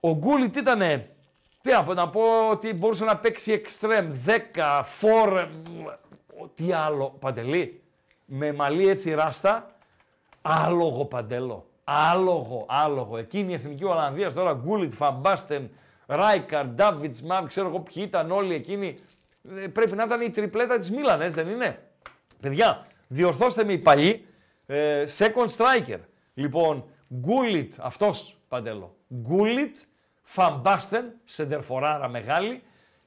[0.00, 0.80] Ο Γκούλιτ ήταν.
[1.62, 5.50] Τι να πω, να πω ότι μπορούσε να παίξει εξτρέμ, 10, 4.
[6.54, 7.82] Τι άλλο, Παντελή.
[8.24, 9.70] Με μαλλί έτσι ράστα.
[10.42, 11.66] Άλογο Παντέλο.
[11.84, 13.16] Άλογο, άλογο.
[13.16, 15.70] Εκείνη η εθνική Ολλανδίας τώρα, Γκούλιτ, Φαμπάστεν,
[16.10, 18.94] Ράικαρ, Ντάβιτ, Μαβ, ξέρω εγώ ποιοι ήταν όλοι εκείνοι.
[19.56, 21.82] Ε, Πρέπει να ήταν η τριπλέτα της Μίλαν, έτσι δεν είναι;
[22.40, 24.26] Παιδιά, διορθώστε με οι παλιοί.
[24.66, 25.98] Ε, second striker.
[26.34, 28.96] Λοιπόν, Γκούλιτ, αυτός Παντέλο.
[29.14, 29.76] Γκούλιτ,
[30.22, 32.62] Φαν Μπάστεν, σεντερφοράρα μεγάλη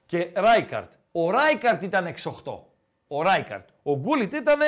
[0.06, 0.92] και Ράικαρτ.
[1.12, 2.60] Ο Ράικαρτ ήταν 6-8.
[3.08, 3.70] Ο Ράικαρτ.
[3.84, 4.60] Ο Γκούλιτ ήταν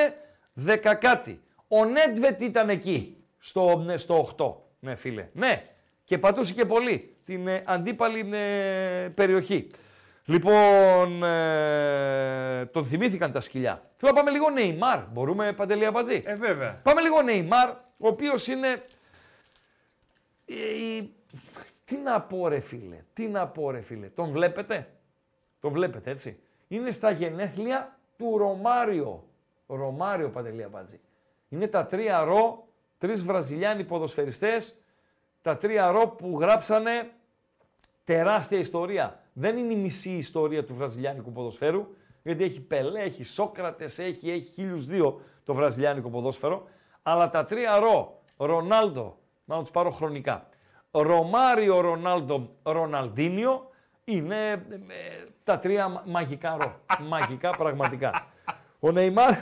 [0.65, 1.41] 10 κάτι.
[1.67, 4.53] Ο Νέντβεντ ήταν εκεί, στο, ναι, στο 8.
[4.79, 5.27] Ναι, φίλε.
[5.33, 5.63] Ναι,
[6.03, 9.69] και πατούσε και πολύ την ε, αντίπαλη ε, περιοχή.
[10.25, 13.81] Λοιπόν, ε, τον θυμήθηκαν τα σκυλιά.
[13.97, 14.99] Θέλω να πάμε λίγο Νεϊμάρ.
[15.11, 16.21] Μπορούμε, Παντελή Αμπατζή.
[16.25, 16.79] Ε, βέβαια.
[16.83, 18.83] Πάμε λίγο Νεϊμάρ, ο οποίος είναι...
[20.45, 20.53] ε,
[20.97, 21.13] η-
[21.85, 24.07] Τι να πω ρε φίλε, τι να πω ρε φίλε.
[24.07, 24.87] Τον βλέπετε,
[25.59, 26.39] τον βλέπετε έτσι.
[26.67, 29.27] Είναι στα γενέθλια του Ρωμάριο.
[29.67, 30.99] Ρωμάριο Παντελή Αμπατζή.
[31.49, 32.67] Είναι τα τρία ρο,
[32.97, 34.77] τρεις Βραζιλιάνοι ποδοσφαιριστές,
[35.43, 37.11] τα τρία ρο που γράψανε
[38.03, 39.19] τεράστια ιστορία.
[39.33, 41.87] Δεν είναι η μισή ιστορία του βραζιλιάνικου ποδοσφαίρου,
[42.23, 46.67] γιατί έχει Πελέ, έχει Σόκρατες, έχει, έχει χίλιους δύο το βραζιλιάνικο ποδόσφαιρο,
[47.03, 50.47] αλλά τα τρία ρο, Ρονάλντο, να τους πάρω χρονικά,
[50.91, 53.69] Ρωμάριο Ρονάλντο Ροναλντίνιο,
[54.03, 54.59] είναι ε,
[55.43, 56.79] τα τρία μα- μαγικά ρο.
[57.07, 58.27] μαγικά πραγματικά.
[58.79, 59.33] Ο Νεϊμάρ...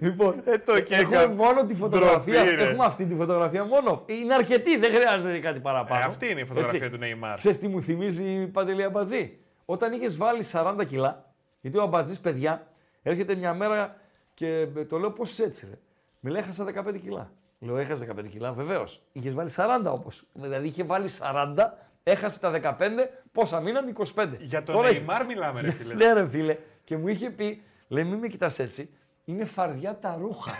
[0.00, 1.34] λοιπόν, Ε, το και έχουμε έκανα.
[1.34, 2.42] μόνο τη φωτογραφία.
[2.44, 2.62] Ντροπή, ρε.
[2.68, 4.02] Έχουμε αυτή τη φωτογραφία μόνο.
[4.06, 6.00] Είναι αρκετή, δεν χρειάζεται κάτι παραπάνω.
[6.00, 6.90] Ε, αυτή είναι η φωτογραφία Έτσι.
[6.90, 7.36] του Νεϊμάρ.
[7.36, 12.20] Ξέρεις τι μου θυμίζει η Παντελή Αμπατζή; Όταν είχες βάλει 40 κιλά, γιατί ο Αμπατζής,
[12.20, 12.66] παιδιά,
[13.02, 13.96] έρχεται μια μέρα
[14.34, 15.78] και το λέω πώς έτσι, ρε.
[16.20, 17.30] Με λέει, έχασα 15 κιλά.
[17.58, 19.02] Λέω, έχασε 15 κιλά, βεβαίως.
[19.12, 20.08] Είχες βάλει 40 όμω.
[20.32, 24.28] Δηλαδή είχε βάλει 40, έχασε τα 15, πόσα μείναν, 25.
[24.40, 25.94] Για τον Τώρα έχει- Νεϊμάρ μιλάμε, ρε φίλε.
[25.94, 26.56] ναι, ρε φίλε.
[26.84, 28.90] Και μου είχε πει, λέει, μην με κοιτάς έτσι.
[29.28, 30.52] Είναι φαρδιά τα ρούχα.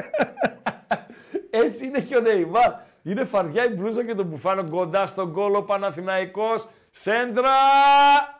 [1.64, 2.72] έτσι είναι και ο Νεϊμάρ.
[3.02, 6.68] Είναι φαρδιά η μπλούζα και το μπουφάνο κοντά στον κόλο Παναθηναϊκός.
[6.90, 7.50] Σέντρα!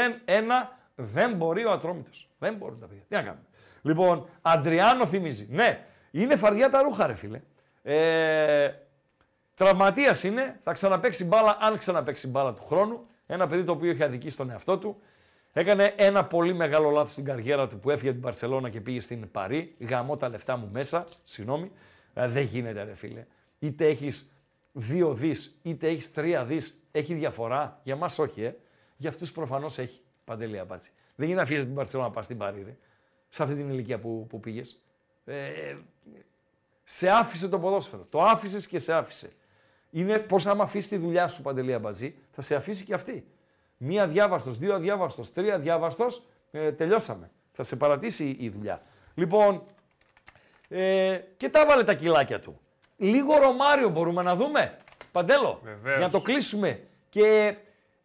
[0.96, 2.30] Δεν μπορεί ο Ατρόμητος.
[2.40, 3.04] Δεν μπορούν τα παιδιά.
[3.08, 3.46] Τι να κάνουμε.
[3.82, 5.48] Λοιπόν, Αντριάνο θυμίζει.
[5.52, 7.42] Ναι, είναι φαρδιά τα ρούχα, ρε φίλε.
[7.84, 8.74] Ε,
[9.56, 13.02] Τραυματίας είναι, θα ξαναπέξει μπάλα αν ξαναπέξει μπάλα του χρόνου.
[13.32, 15.02] Ένα παιδί το οποίο είχε αδικήσει τον εαυτό του.
[15.54, 19.00] Έκανε ένα πολύ μεγάλο λάθος στην καριέρα του που έφυγε από την Παρσελώνα και πήγε
[19.00, 19.76] στην Παρή.
[19.80, 21.04] Γαμώ τα λεφτά μου μέσα.
[21.24, 21.72] Συγγνώμη.
[22.14, 23.26] Ε, δεν γίνεται, ρε φίλε.
[23.60, 24.32] Είτε έχεις
[24.72, 26.84] δύο δις, είτε έχεις τρία δις.
[26.92, 27.80] Έχει διαφορά.
[27.84, 28.56] Για εμά όχι, ε.
[28.98, 30.02] Για αυτούς προφανώς έχει.
[30.26, 30.90] Παντελή απάτσι.
[31.16, 32.78] Δεν γίνεται να αφήσεις την Παρσελώνα να πας στην Παρή, ρε.
[33.30, 34.82] Σε αυτή την ηλικία που, που πήγες.
[35.26, 35.76] Ε,
[36.84, 38.06] σε άφησε το ποδόσφαιρο.
[38.10, 39.32] Το άφησες και σε άφησε.
[39.92, 43.28] Είναι πώς άμα αφήσει τη δουλειά σου, Παντελή Αμπατζή, θα σε αφήσει και αυτή.
[43.78, 46.06] Μία διάβαστος, δύο αδιάβαστο, τρία αδιάβαστο,
[46.52, 47.30] ε, τελειώσαμε.
[47.52, 48.82] Θα σε παρατήσει η δουλειά.
[49.16, 49.64] Λοιπόν,
[50.70, 52.60] ε, και τα βάλε τα κιλάκια του.
[52.98, 54.78] Λίγο Ρωμάριο μπορούμε να δούμε.
[55.12, 55.98] Παντέλο, Βεβαίως.
[55.98, 56.84] για να το κλείσουμε.
[57.10, 57.56] Και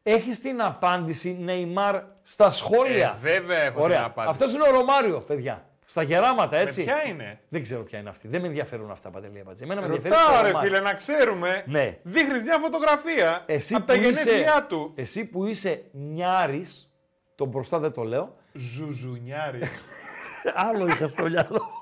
[0.02, 3.08] έχεις την απάντηση, Νεϊμάρ, στα σχόλια.
[3.08, 4.04] Ε, βέβαια έχω την Ωραία.
[4.04, 4.30] απάντηση.
[4.30, 5.64] Αυτός είναι ο Ρωμάριο, παιδιά.
[5.86, 6.82] Στα γεράματα, Με έτσι.
[6.84, 8.28] ποια είναι; Δεν ξέρω ποια είναι αυτή.
[8.28, 9.64] Δεν με ενδιαφέρουν αυτά, Παντελή Αμπατζή.
[9.64, 10.68] Εμένα με ενδιαφέρει Ρωτάω το ρε Ρωμάριο.
[10.70, 11.64] φίλε να ξέρουμε.
[11.66, 11.98] Ναι.
[12.02, 14.92] Δείχνεις μια φωτογραφία Εσύ από τα που, είσαι, γενέθλιά του.
[14.94, 16.94] εσύ που είσαι νιάρης,
[17.34, 19.68] το μπροστά δεν το λέω, Ζουζουνιάρης.
[20.68, 21.62] άλλο είχα στο μυαλό.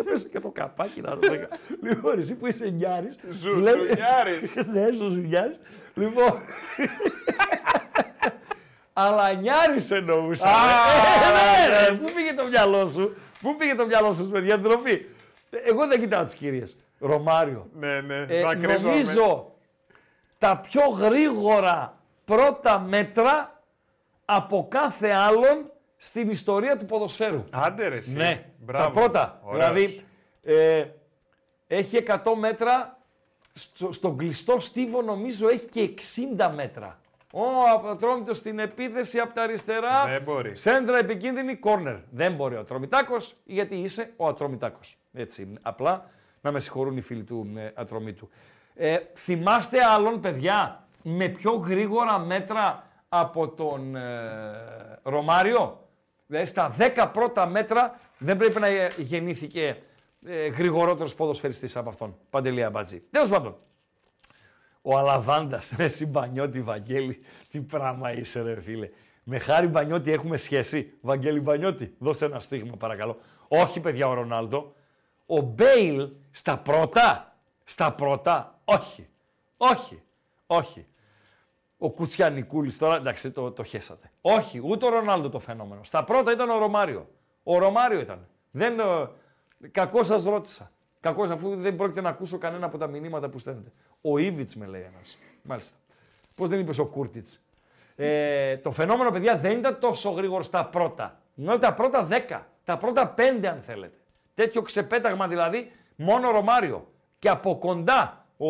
[0.00, 1.48] Έπεσε και το καπάκι να το λέγα.
[1.82, 3.18] Λοιπόν, εσύ που είσαι νιάρης.
[3.30, 4.54] Ζουζουνιάρης.
[4.72, 5.56] ναι, ζουζουνιάρης.
[5.94, 6.40] Λοιπόν.
[8.92, 10.48] Αλλά νιάρης εννοούσα.
[10.48, 11.96] Α, Ε, ναι, ρε, ναι.
[11.96, 15.14] Πού πήγε το μυαλό σου; Πού πήγε το μυαλό σου με διατροπή.
[15.64, 16.76] Εγώ δεν κοιτάω τις κυρίες.
[16.98, 17.68] Ρωμάριο.
[17.78, 18.16] ναι, ναι.
[18.28, 18.88] Ε, θα κρίζομαι.
[18.90, 19.52] νομίζω
[20.38, 23.60] τα πιο γρήγορα πρώτα μέτρα
[24.24, 27.44] από κάθε άλλον στην ιστορία του ποδοσφαίρου.
[27.50, 28.12] Άντε ρε εσύ.
[28.12, 28.84] Ναι, Μπράβο.
[28.84, 29.40] τα πρώτα.
[29.42, 29.64] Ωραίος.
[29.64, 30.04] Δηλαδή,
[30.42, 30.84] ε,
[31.66, 32.98] έχει 100 μέτρα,
[33.52, 35.90] στο, στον κλειστό στίβο νομίζω έχει και
[36.38, 37.00] 60 μέτρα.
[37.34, 40.06] Ο Ατρόμητος στην επίθεση από τα αριστερά.
[40.06, 40.56] Δεν μπορεί.
[40.56, 41.96] Σέντρα επικίνδυνη, κόρνερ.
[42.10, 44.98] Δεν μπορεί ο Ατρομητάκος, γιατί είσαι ο Ατρομητάκος.
[45.12, 46.10] Έτσι, απλά
[46.40, 48.30] να με συγχωρούν οι φίλοι του ε, Ατρομήτου.
[48.74, 54.00] Ε, θυμάστε άλλον, παιδιά, με πιο γρήγορα μέτρα από τον ε,
[55.02, 55.88] Ρωμάριο;
[56.26, 59.76] Δηλαδή στα 10 πρώτα μέτρα δεν πρέπει να ε, γεννήθηκε
[60.26, 62.16] ε, γρηγορότερος ποδοσφαιριστής από αυτόν.
[62.30, 63.02] Παντελία Μπατζή.
[63.10, 63.56] Τέλος πάντων.
[64.82, 68.90] Ο Αλαβάντας, ρε συμπανιώτη Βαγγέλη, τι πράγμα είσαι, ρε φίλε.
[69.24, 70.92] Με χάρη Μπανιώτη έχουμε σχέση.
[71.00, 73.18] Βαγγέλη Μπανιώτη, δώσε ένα στίγμα παρακαλώ.
[73.48, 74.74] Όχι, παιδιά, ο Ρονάλντο.
[75.26, 77.36] Ο Μπέιλ στα πρώτα.
[77.64, 78.60] Στα πρώτα.
[78.64, 79.08] Όχι.
[79.56, 80.02] Όχι.
[80.46, 80.86] Όχι.
[81.78, 84.10] Ο Κουτσιανικούλης τώρα, εντάξει, το, το χέσατε.
[84.20, 85.84] Όχι, ούτε ο Ρονάλντο το φαινόμενο.
[85.84, 87.08] Στα πρώτα ήταν ο Ρωμάριο.
[87.42, 88.26] Ο Ρωμάριο ήταν.
[88.50, 89.08] Δεν, ε,
[89.70, 90.70] κακό σας ρώτησα.
[91.02, 93.70] Κακό αφού δεν πρόκειται να ακούσω κανένα από τα μηνύματα που στέλνετε.
[94.00, 95.18] Ο Ήβιτ με λέει ένας.
[95.42, 95.76] Μάλιστα.
[96.34, 97.40] Πώς δεν είπες ο Κούρτιτς;
[97.96, 101.20] Ε, το φαινόμενο, παιδιά, δεν ήταν τόσο γρήγορο στα πρώτα.
[101.36, 102.40] Είναι τα πρώτα 10.
[102.64, 103.96] Τα πρώτα 5, αν θέλετε.
[104.34, 106.86] Τέτοιο ξεπέταγμα δηλαδή μόνο ο Ρωμάριο.
[107.18, 108.48] Και από κοντά ο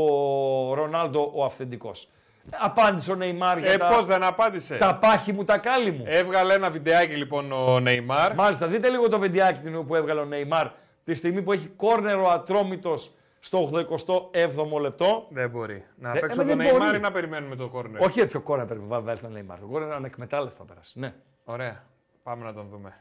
[0.75, 2.09] Ρονάλντο ο αυθεντικός.
[2.51, 6.05] Απάντησε ο Νεϊμάρ για Ε, τα, πώς δεν απάντησε; τα πάχη μου, τα κάλλη μου.
[6.07, 8.35] Έβγαλε ένα βιντεάκι λοιπόν ο Νεϊμάρ.
[8.35, 10.67] Μάλιστα, δείτε λίγο το βιντεάκι του που έβγαλε ο Νεϊμάρ
[11.05, 15.27] τη στιγμή που έχει κόρνερ ο Ατρόμητος στο 87ο λεπτό.
[15.31, 15.85] Δεν μπορεί.
[15.97, 16.79] Να Ε, παίξω ε, τον δεν μπορεί.
[16.79, 18.03] Νεϊμάρ ή να περιμένουμε το κόρνερ.
[18.03, 19.59] Όχι, ε, πιο κόρνερ ο πρέπει να βάλει τον Νεϊμάρ.
[19.59, 20.99] Το κόρνερο ανεκμετάλλευτο θα περάσει.
[20.99, 21.15] Ναι.
[21.45, 21.83] Ωραία.
[22.23, 22.95] Πάμε να τον δούμε.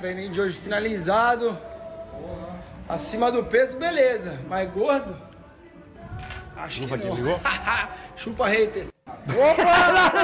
[0.00, 1.46] Treininho de hoje finalizado.
[2.96, 4.32] Acima do peso, beleza.
[4.50, 5.14] Mais gordo?
[6.56, 7.40] Acho que não.
[8.16, 8.86] Chupa hater.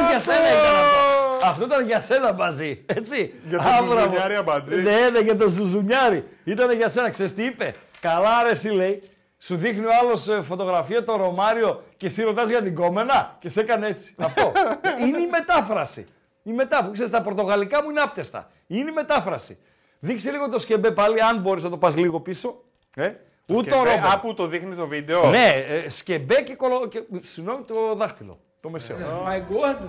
[0.08, 1.46] για σένα ήταν αυτό.
[1.46, 2.84] Αυτό ήταν για σένα μπαζί.
[2.86, 3.34] Έτσι.
[3.48, 4.00] Για τον Α, μπράβο.
[4.00, 4.74] Ζουζουνιάρη, αμπατζή.
[4.74, 6.28] Ναι, ναι, για τον Ζουζουνιάρη.
[6.44, 7.10] Ήταν για σένα.
[7.10, 9.02] Ξέρεις τι είπε; Καλά ρε εσύ λέει.
[9.38, 13.60] Σου δείχνει ο άλλος φωτογραφία το Ρωμάριο και εσύ ρωτάς για την κόμενα και σε
[13.60, 14.14] έκανε έτσι.
[14.18, 14.52] Αυτό.
[15.06, 16.08] είναι η μετάφραση.
[16.42, 16.92] Η μετάφραση.
[16.92, 18.50] Ξέρεις, τα πορτογαλικά μου είναι άπτεστα.
[18.66, 19.58] Είναι η μετάφραση.
[19.98, 22.62] Δείξε λίγο το σκεμπέ πάλι, αν μπορείς να το πας λίγο πίσω.
[22.96, 23.12] Ε.
[23.46, 24.14] Ούτε ο Σκεπέ, Ρόμπερτ.
[24.14, 25.30] Α, που το δείχνει το βίντεο.
[25.30, 26.88] Ναι, ε, σκεμπέ και, κολο...
[26.88, 28.40] και συγγνώμη, το δάχτυλο.
[28.60, 29.24] Το μεσαίο.
[29.26, 29.88] Mais gordo?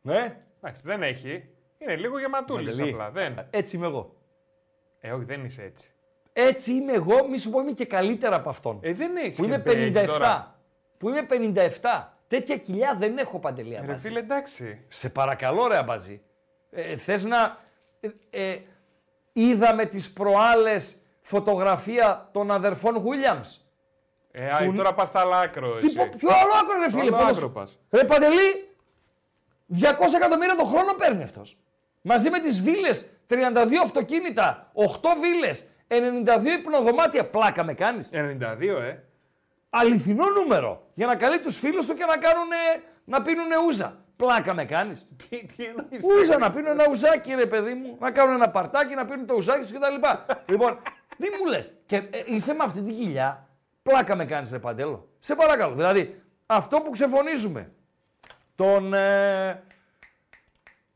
[0.00, 0.36] Ναι.
[0.62, 1.48] Εντάξει, δεν έχει.
[1.78, 2.92] Είναι λίγο γεματούλης Παντελή.
[2.92, 3.10] απλά.
[3.10, 3.46] Δεν.
[3.50, 4.14] Έτσι είμαι εγώ.
[5.00, 5.88] Ε, όχι, δεν είσαι έτσι.
[6.32, 8.78] Έτσι είμαι εγώ, μη σου πω είμαι και καλύτερα από αυτόν.
[8.82, 9.36] Ε, δεν έχεις.
[9.36, 10.42] που είμαι 57.
[10.98, 11.26] Που είμαι
[11.80, 12.08] 57.
[12.28, 14.06] Τέτοια κοιλιά δεν έχω παντελή Ρε αμπάτζη.
[14.06, 14.84] φίλε, εντάξει.
[14.88, 16.22] Σε παρακαλώ ρε αμπάτζη.
[16.70, 17.58] Ε, θες να...
[18.00, 18.58] Ε, ε,
[19.32, 23.58] είδαμε τις προάλλες φωτογραφία των αδερφών Williams.
[24.30, 25.76] Ε, α, Που- τώρα πας στα άλλα άκρο.
[25.78, 25.96] Τι, εσύ.
[25.96, 27.00] πο- ποιο άλλο άκρο ρε φίλε.
[27.02, 27.78] Άλλο ποδοσ- άκρο πας.
[27.90, 28.68] Ρε Παντελή,
[29.66, 31.58] 200 εκατομμύρια το χρόνο παίρνει αυτός.
[32.02, 37.28] Μαζί με τις βίλες, 32 αυτοκίνητα, 8 βίλες, 92 υπνοδωμάτια.
[37.30, 38.10] Πλάκα με κάνεις.
[38.12, 39.02] 92, ε.
[39.70, 40.86] Αληθινό νούμερο.
[40.94, 42.56] Για να καλεί τους φίλους του και να, κάνουνε,
[43.04, 43.98] να πίνουνε ούζα.
[44.16, 45.06] Πλάκα με κάνεις.
[45.28, 46.00] Τι, τι εννοείς.
[46.18, 47.96] Ούζα να πίνουν ένα ουζάκι, ρε παιδί μου.
[48.00, 49.94] Να κάνουν ένα παρτάκι, να πίνουν το ουζάκι τους κτλ.
[50.52, 50.78] λοιπόν,
[51.18, 51.72] τι μου λες.
[51.86, 53.48] Και ε, είσαι με αυτή την κοιλιά.
[53.82, 55.08] Πλάκα με κάνεις, ρε Παντέλο.
[55.18, 55.74] Σε παρακαλώ.
[55.74, 57.72] Δηλαδή, αυτό που ξεφωνίζουμε.
[58.54, 58.94] Τον.
[58.94, 59.62] Ε,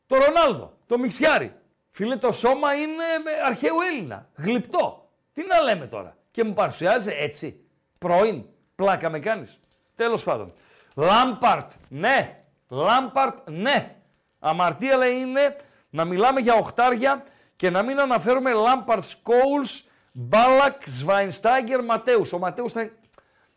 [0.06, 0.76] τον Ρονάλδο.
[0.86, 1.54] Το Μιξιάρι.
[1.90, 4.28] Φίλε, το σώμα είναι με αρχαίου Έλληνα.
[4.34, 5.10] Γλυπτό.
[5.32, 6.16] Τι να λέμε τώρα.
[6.30, 7.60] Και μου παρουσιάζει έτσι.
[7.98, 8.44] Πρώην.
[8.74, 9.58] Πλάκα με κάνεις.
[9.96, 10.52] Τέλος πάντων.
[10.94, 11.70] Λάμπαρτ.
[11.88, 12.42] Ναι.
[12.68, 13.50] Λάμπαρτ.
[13.50, 13.96] Ναι.
[14.38, 15.56] Αμαρτία λέει είναι
[15.90, 17.24] να μιλάμε για οχτάρια
[17.56, 19.84] και να μην αναφέρουμε Λάμπαρτ, Σκόουλς,
[20.20, 22.32] Μπάλακ, Σβάινστάγκερ, Ματέους.
[22.32, 22.90] Ο Ματέους ήταν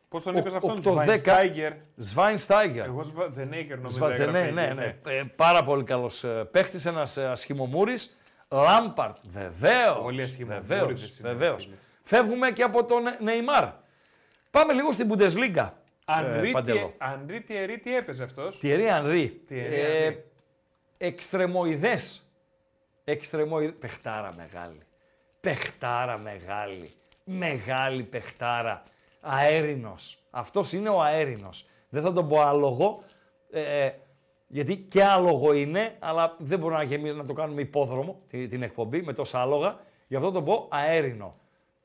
[0.10, 1.06] Πώς τον είπες Ο- αυτόν, οκτώ, δέκα.
[1.14, 1.74] Σβάινστάιγκερ.
[1.96, 2.86] Σβάινστάγκερ.
[2.86, 3.96] Εγώ Σβατζενέγκερ νομίζω.
[3.96, 5.14] Σβατζενέ, έγραφε ναι, εκεί, ναι.
[5.14, 8.18] Ε, πάρα πολύ καλός παίχτης, ένας ασχημομούρης.
[8.52, 9.98] Λάμπαρτ, βεβαίως.
[10.04, 11.20] Όλοι ασχημομούριδες Βεβαίως.
[11.20, 11.64] είναι, Βεβαίως.
[11.64, 11.76] φίλε.
[12.04, 13.68] Φεύγουμε και από τον Νεϊμάρ.
[14.52, 15.70] Πάμε λίγο στην Bundesliga.
[16.06, 16.88] Ανρί, ε, Παντέλο.
[16.88, 19.42] τι, Ανρί Τιερί, τι έπαιζε αυτός; Τιερή Ανρί.
[19.50, 20.16] Thierry Ε, Henry.
[20.98, 22.32] Εξτρεμοειδές.
[23.04, 23.74] Εξτρεμοειδές.
[23.80, 24.80] Πεχτάρα μεγάλη.
[25.42, 26.90] Πεχτάρα μεγάλη.
[27.24, 28.84] Μεγάλη πεχτάρα.
[29.22, 30.18] Αέρινος.
[30.30, 31.66] Αυτός είναι ο αέρινος.
[31.90, 33.04] Δεν θα τον πω άλογο.
[33.52, 33.94] ε, ε,
[34.48, 38.62] γιατί και άλογο είναι, αλλά δεν μπορούμε να, γεμί- να το κάνουμε υπόδρομο τη- την
[38.64, 39.80] εκπομπή με τόσα άλογα.
[40.08, 41.36] Γι' αυτό τον πω αέρινο.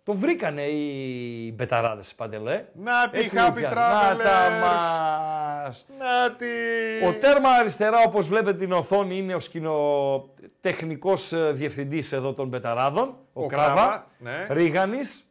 [0.07, 2.65] Τον βρήκανε οι μπεταράδες, Παντελέ.
[2.75, 4.61] Να τι, Έτσι happy λοιπόν, Να τα travelers.
[4.63, 5.87] μας.
[5.99, 6.47] Να τι.
[7.07, 13.09] Ο τέρμα αριστερά, όπως βλέπετε την οθόνη, είναι ο σκηνοτεχνικός ε, διευθυντής εδώ των μπεταράδων,
[13.33, 14.47] ο, Ο Κράβα, Κράβα, ναι.
[14.51, 15.25] Ρίγανης,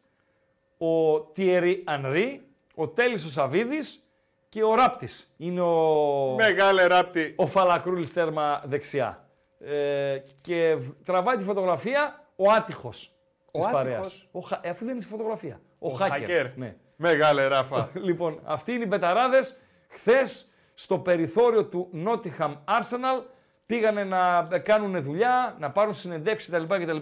[0.78, 2.42] ο Τιερή Ανρί,
[2.74, 4.08] ο Τέλης ο Σαβίδης
[4.48, 5.34] και ο Ράπτης.
[5.36, 7.32] Είναι ο, Μεγάλε Ράπτη.
[7.36, 9.20] ο Φαλακρούλης τέρμα δεξιά.
[9.60, 13.10] Ε, και β- τραβάει τη φωτογραφία ο άτυχος
[13.56, 14.26] της άτυχος; παρέας.
[14.32, 15.60] Ο, Χα- ε, αφού δεν είναι στη φωτογραφία.
[15.78, 16.28] Ο, Ο hacker.
[16.28, 16.50] hacker.
[16.56, 16.74] Ναι.
[16.96, 17.90] Μεγάλε ράφα.
[18.08, 19.60] Λοιπόν, αυτοί είναι οι μπεταράδες.
[19.88, 23.22] Χθες στο περιθώριο του Nottingham Arsenal
[23.66, 26.74] πήγανε να κάνουν δουλειά, να πάρουν συνεντεύξεις κτλ.
[26.82, 26.96] κτλ.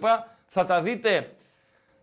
[0.48, 1.30] Θα τα δείτε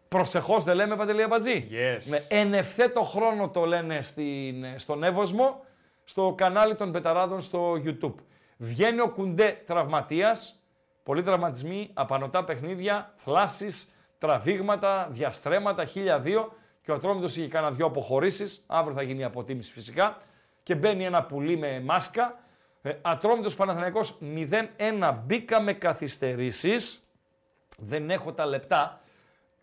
[0.07, 2.03] προσεχώς, δεν λέμε Παντελή Αμπατζή; Yes.
[2.09, 5.63] Με εν ευθέτω χρόνο το λένε στην, στον Εύωσμο.
[6.03, 8.13] στο κανάλι των Πεταράδων στο YouTube.
[8.57, 10.61] Βγαίνει ο Κουντέ τραυματίας,
[11.03, 13.91] πολλοί τραυματισμοί, απανοτά παιχνίδια, φλάσεις,
[14.21, 19.71] τραβήγματα, διαστρέμματα, 1002 και ο Ατρόμητος είχε κάνα δυο αποχωρήσεις, αύριο θα γίνει η αποτίμηση
[19.71, 20.17] φυσικά
[20.63, 22.39] και μπαίνει ένα πουλί με μάσκα.
[22.81, 26.99] Ε, Ατρόμητος Παναθηναϊκός 0-1 μπήκα με καθυστερήσεις,
[27.77, 29.01] δεν έχω τα λεπτά,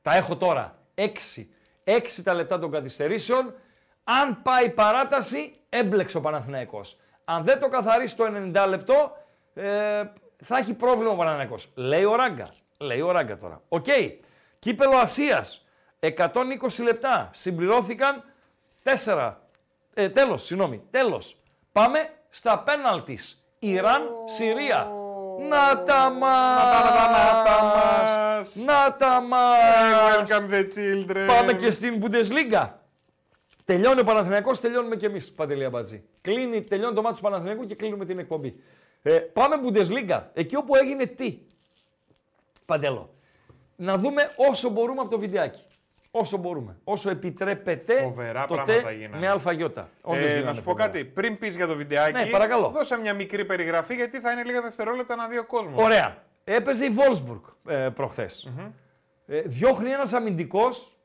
[0.02, 1.48] τα έχω τώρα, 6.
[1.84, 3.54] 6 τα λεπτά των καθυστερήσεων.
[4.04, 6.98] Αν πάει παράταση, έμπλεξε ο Παναθηναϊκός.
[7.24, 8.24] Αν δεν το καθαρίσει το
[8.54, 9.16] 90 λεπτό,
[9.54, 10.02] ε,
[10.36, 11.70] θα έχει πρόβλημα ο Παναθηναϊκός.
[11.74, 12.46] Λέει ο Ράγκα.
[12.78, 13.62] Λέει ο Ράγκα τώρα.
[13.68, 13.86] Οκ.
[14.58, 15.66] Κύπελλο Ασίας.
[16.00, 17.30] 120 λεπτά.
[17.32, 18.24] Συμπληρώθηκαν
[18.82, 19.34] 4.
[19.94, 20.82] Ε, τέλος, συγγνώμη.
[20.90, 21.36] Τέλος.
[21.72, 23.42] Πάμε στα πέναλτις.
[23.58, 24.92] Ιράν, Συρία.
[25.48, 26.24] Να τα μας!
[27.12, 28.54] Να τα μας!
[28.54, 29.58] Να τα μας!
[30.16, 31.26] Welcome the children.
[31.26, 32.68] Πάμε και στην Bundesliga.
[33.64, 36.04] Τελειώνει ο Παναθηναϊκός, τελειώνουμε και εμείς, Παντελή Αμπατζή.
[36.20, 38.60] Κλείνει, τελειώνει το μάτι του Παναθηναϊκού και κλείνουμε την εκπομπή.
[39.02, 41.38] Ε, πάμε Bundesliga, εκεί όπου έγινε τι.
[42.66, 43.14] Παντέλο;
[43.80, 45.62] Να δούμε όσο μπορούμε από το βιντεάκι.
[46.10, 46.76] Όσο μπορούμε.
[46.84, 49.18] Όσο επιτρέπεται Φοβερά το πράγματα τε γίνανε.
[49.18, 49.90] με αλφαγιώτα.
[50.02, 50.88] Όντως Ε, γίνανε να σου πω φοβερά.
[50.88, 51.04] κάτι.
[51.04, 52.68] Πριν πεις για το βιντεάκι, Ναι, παρακαλώ.
[52.68, 55.84] δώσε μια μικρή περιγραφή γιατί θα είναι λίγα δευτερόλεπτα να δει ο κόσμος.
[55.84, 56.22] Ωραία.
[56.44, 57.40] Έπαιζε η Wolfsburg
[57.72, 58.52] ε, προχθες
[59.26, 60.96] Ε, διώχνει ένας αμυντικός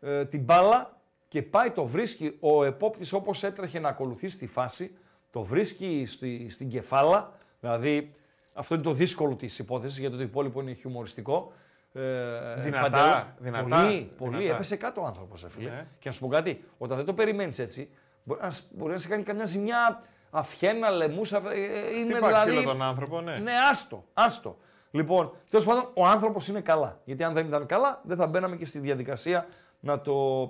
[0.00, 4.96] ε, την μπάλα και πάει το βρίσκει ο επόπτης όπως έτρεχε να ακολουθήσει τη φάση,
[5.30, 8.14] το βρίσκει στη, στην κεφάλα, δηλαδή
[8.52, 11.52] αυτό είναι το δύσκολο της υπόθεσης γιατί το υπόλοιπο είναι χιουμοριστικό.
[11.92, 14.36] Ε, Δυνατά, Παντέλο, δυνατά, Πολύ, πολύ.
[14.36, 14.54] δυνατά.
[14.54, 15.70] Έπεσε κάτω ο άνθρωπος, φίλε.
[15.70, 15.86] Ναι.
[15.98, 17.90] Και να σου πω κάτι, όταν δεν το περιμένεις έτσι,
[18.24, 22.20] μπορεί να, σ- μπορεί να σε κάνει καμιά ζημιά αυχένα, λαιμούσα, ε, ε, είναι Τι
[22.20, 22.50] πάει δηλαδή...
[22.50, 23.38] ξύλο τον άνθρωπο, ναι.
[23.38, 24.56] Ναι, άστο, άστο.
[24.90, 27.00] Λοιπόν, τέλος πάντων, ο άνθρωπος είναι καλά.
[27.04, 29.46] Γιατί αν δεν ήταν καλά, δεν θα μπαίναμε και στη διαδικασία
[29.80, 30.42] να το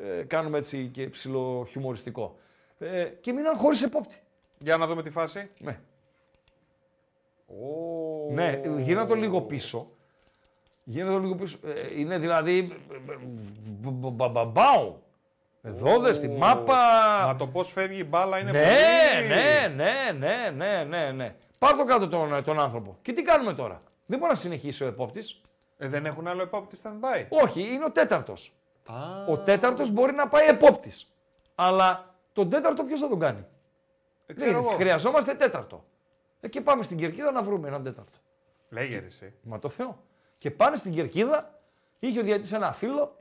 [0.00, 2.38] ε, κάνουμε έτσι και ψιλοχιουμοριστικό.
[2.78, 4.16] Ε, και μείναν χωρίς επόπτη.
[4.58, 5.50] Για να δούμε τη φάση.
[5.58, 5.78] Ναι.
[7.46, 8.32] Ω.
[8.32, 9.90] Ναι, γύρνα το λίγο πίσω.
[10.90, 11.58] Γύρνα το λίγο πίσω.
[11.64, 12.72] Ε, είναι δηλαδή.
[13.90, 15.02] Μπαμπαμπάου.
[15.62, 16.74] Εδώ δε στη μάπα.
[17.26, 19.26] Μα το πώς φεύγει η μπάλα είναι Ναι, πολύ.
[19.28, 21.34] ναι, ναι, ναι, ναι, ναι, ναι.
[21.58, 22.96] Πάρ' το κάτω τον, τον άνθρωπο.
[23.02, 25.40] Και τι κάνουμε τώρα; Δεν μπορεί να συνεχίσει ο επόπτης.
[25.78, 27.26] Ε, δεν έχουν άλλο επόπτη stand-by.
[27.28, 28.52] Όχι, είναι ο τέταρτος.
[28.86, 31.12] Α, Ο τέταρτος μπορεί να πάει επόπτης.
[31.54, 33.46] Αλλά τον τέταρτο ποιος θα τον κάνει;
[34.26, 34.70] ε, ξέρω Δεν, εγώ.
[34.70, 35.84] χρειαζόμαστε τέταρτο.
[36.40, 38.18] Εκεί πάμε στην κερκίδα να βρούμε έναν τέταρτο.
[38.68, 39.32] Λέγε ρε, εσύ.
[39.42, 39.98] Μα το Θεό.
[40.40, 41.60] Και πάνε στην κερκίδα,
[41.98, 43.16] είχε ο διαιτητής ένα φίλο,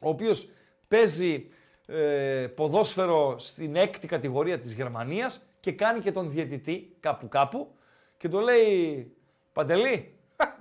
[0.00, 0.48] ο οποίος
[0.88, 1.48] παίζει
[1.86, 7.70] ε, ποδόσφαιρο στην έκτη κατηγορία της Γερμανίας και κάνει και τον διαιτητή κάπου κάπου
[8.16, 9.12] και το λέει
[9.52, 10.14] «Παντελή,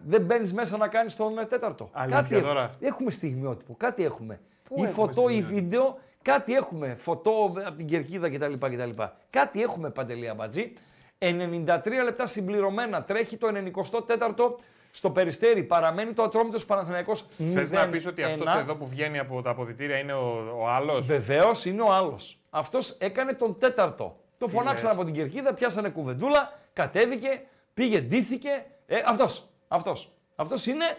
[0.06, 1.90] δεν μπαίνεις μέσα να κάνεις τον ε, τέταρτο».
[1.92, 2.48] Αλήθεια κάτι έχουμε.
[2.48, 2.76] τώρα.
[2.80, 4.40] Έχουμε στιγμιότυπο, κάτι έχουμε.
[4.70, 6.96] ή έχουμε φωτό ή στιγμιότυπο; βίντεο, κάτι έχουμε.
[6.96, 8.54] Φωτό από την κερκίδα κτλ.
[8.54, 9.02] κτλ.
[9.30, 10.74] Κάτι έχουμε Παντελή Αμπατζή.
[11.20, 13.04] 93 λεπτά συμπληρωμένα.
[13.04, 14.56] Τρέχει το 94ο
[14.96, 15.64] στο Περιστέρι.
[15.64, 19.50] Παραμένει το Ατρόμητος Παναθηναϊκός 0 Θες να πεις ότι αυτός εδώ που βγαίνει από τα
[19.50, 22.40] αποδητήρια είναι ο, ο άλλος; Βεβαίως είναι ο άλλος.
[22.50, 24.18] Αυτός έκανε τον τέταρτο.
[24.38, 24.96] Το φωνάξαν λες.
[24.96, 27.42] από την κερκίδα, πιάσανε κουβεντούλα, κατέβηκε,
[27.74, 28.66] πήγε, ντύθηκε.
[28.86, 29.48] Ε, αυτός.
[29.68, 30.12] Αυτός.
[30.36, 30.98] Αυτός είναι.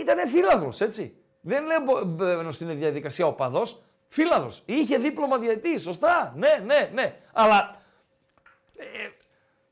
[0.00, 1.14] Ήταν φύλαδρος, έτσι.
[1.40, 3.62] Δεν λέω μπαίνω στην διαδικασία ο παδό.
[4.08, 4.62] Φύλαδρος.
[4.64, 6.32] Είχε δίπλωμα διαιτή, σωστά.
[6.36, 7.16] Ναι, ναι, ναι.
[7.32, 7.76] Αλλά
[8.76, 8.84] ε,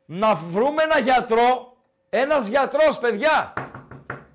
[0.05, 1.77] να βρούμε ένα γιατρό.
[2.11, 3.53] Ένας γιατρός, παιδιά.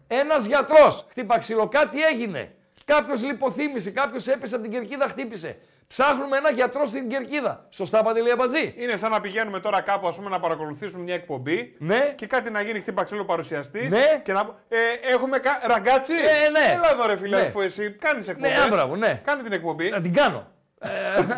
[0.08, 1.06] Ένας γιατρός.
[1.10, 2.52] Χτύπα ξύλο, κάτι έγινε.
[2.86, 5.58] Κάποιος λιποθύμησε, κάποιος έπεσε από την κερκίδα, χτύπησε.
[5.88, 7.66] Ψάχνουμε ένα γιατρό στην κερκίδα.
[7.70, 11.76] Σωστά, Παντελή Αμπατζή; Είναι σαν να πηγαίνουμε τώρα κάπου ας πούμε, να παρακολουθήσουμε μια εκπομπή
[11.80, 12.14] Ναι.
[12.16, 13.90] και κάτι να γίνει χτύπα ξύλο παρουσιαστής.
[13.90, 14.22] Ναι.
[14.24, 14.40] Και να...
[14.70, 14.78] Ε,
[15.14, 15.60] έχουμε κα...
[15.68, 16.14] ραγκάτσι.
[16.14, 16.74] Ε, ναι.
[16.74, 17.44] Έλα εδώ ρε φίλε, Ναι.
[17.44, 18.48] αφού εσύ κάνεις εκπομπή.
[18.54, 19.22] Ναι, άμπραβο, ναι.
[19.24, 19.90] Κάνε την εκπομπή.
[19.90, 20.48] Να την κάνω.
[20.80, 20.90] Ε,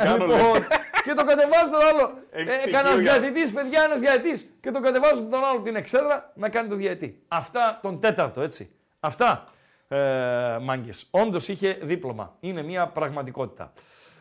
[0.03, 0.67] κάνω, λοιπόν,
[1.05, 2.13] και το κατεβάζει τον άλλο.
[2.31, 4.57] Έχεις Ε, στοιχείο Κανένας για- διαιτητής, παιδιά, ένας διαιτητής.
[4.61, 7.21] Και το κατεβάζουν τον άλλο την εξέδρα να κάνει το διαιτητή.
[7.27, 8.69] Αυτά τον τέταρτο, έτσι.
[8.99, 9.43] Αυτά,
[9.87, 9.97] ε,
[10.61, 11.07] μάγκες.
[11.11, 12.35] Όντως είχε δίπλωμα.
[12.39, 13.71] Είναι μια πραγματικότητα.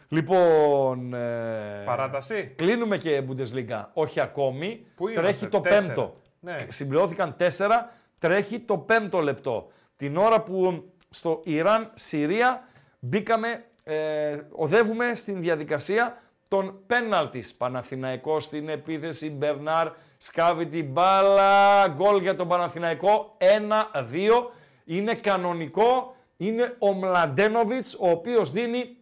[0.09, 1.15] Λοιπόν.
[1.15, 2.55] Ε, Παράταση.
[2.57, 3.85] Κλείνουμε και Bundesliga.
[3.93, 4.87] Όχι ακόμη.
[4.95, 5.87] Πού Τρέχει είμαστε, το τέσσερα.
[5.87, 6.15] πέμπτο.
[6.41, 6.67] Ναι.
[6.69, 7.93] Συμπληρώθηκαν τέσσερα.
[8.19, 9.71] Τρέχει το πέμπτο λεπτό.
[9.97, 12.63] Την ώρα που στο Ιράν-Συρία
[12.99, 16.23] μπήκαμε, ε, οδεύουμε στην διαδικασία
[16.55, 17.55] των πέναλτις.
[17.55, 24.51] Παναθηναϊκό στην επίθεση, Μπερνάρ σκάβει την μπάλα, γκολ για τον Παναθηναϊκό, 1-2.
[24.85, 28.97] Είναι κανονικό, είναι ο Μλαντένοβιτς, ο οποίος δίνει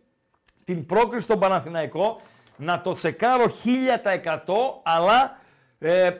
[0.64, 2.20] την πρόκριση στον Παναθηναϊκό,
[2.56, 3.50] να το τσεκάρω 1000%
[4.82, 5.38] αλλά
[5.78, 6.14] ε, ε,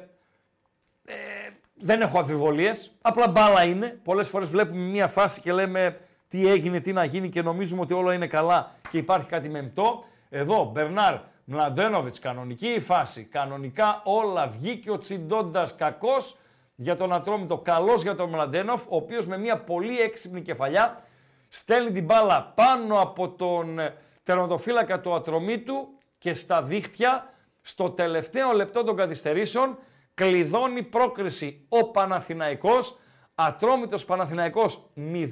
[1.75, 4.01] δεν έχω αμφιβολίες, απλά μπάλα είναι.
[4.05, 7.93] Πολλές φορές βλέπουμε μία φάση και λέμε τι έγινε, τι να γίνει και νομίζουμε ότι
[7.93, 10.05] όλα είναι καλά και υπάρχει κάτι μεμπτό.
[10.35, 13.25] Εδώ, Μπερνάρ Μλαντένοβιτς, κανονική η φάση.
[13.25, 16.37] Κανονικά όλα βγήκε ο Τσιντόντας κακός
[16.75, 21.03] για τον Ατρόμητο, καλός για τον Μλαντένοφ, ο οποίος με μια πολύ έξυπνη κεφαλιά
[21.49, 25.89] στέλνει την μπάλα πάνω από τον ε, τερματοφύλακα του Ατρομήτου
[26.19, 27.33] και στα δίχτυα
[27.63, 29.79] στο τελευταίο λεπτό των καθυστερήσεων
[30.15, 32.99] κλειδώνει πρόκριση ο Παναθηναϊκός,
[33.35, 35.29] Ατρόμητος Παναθηναϊκός 0-2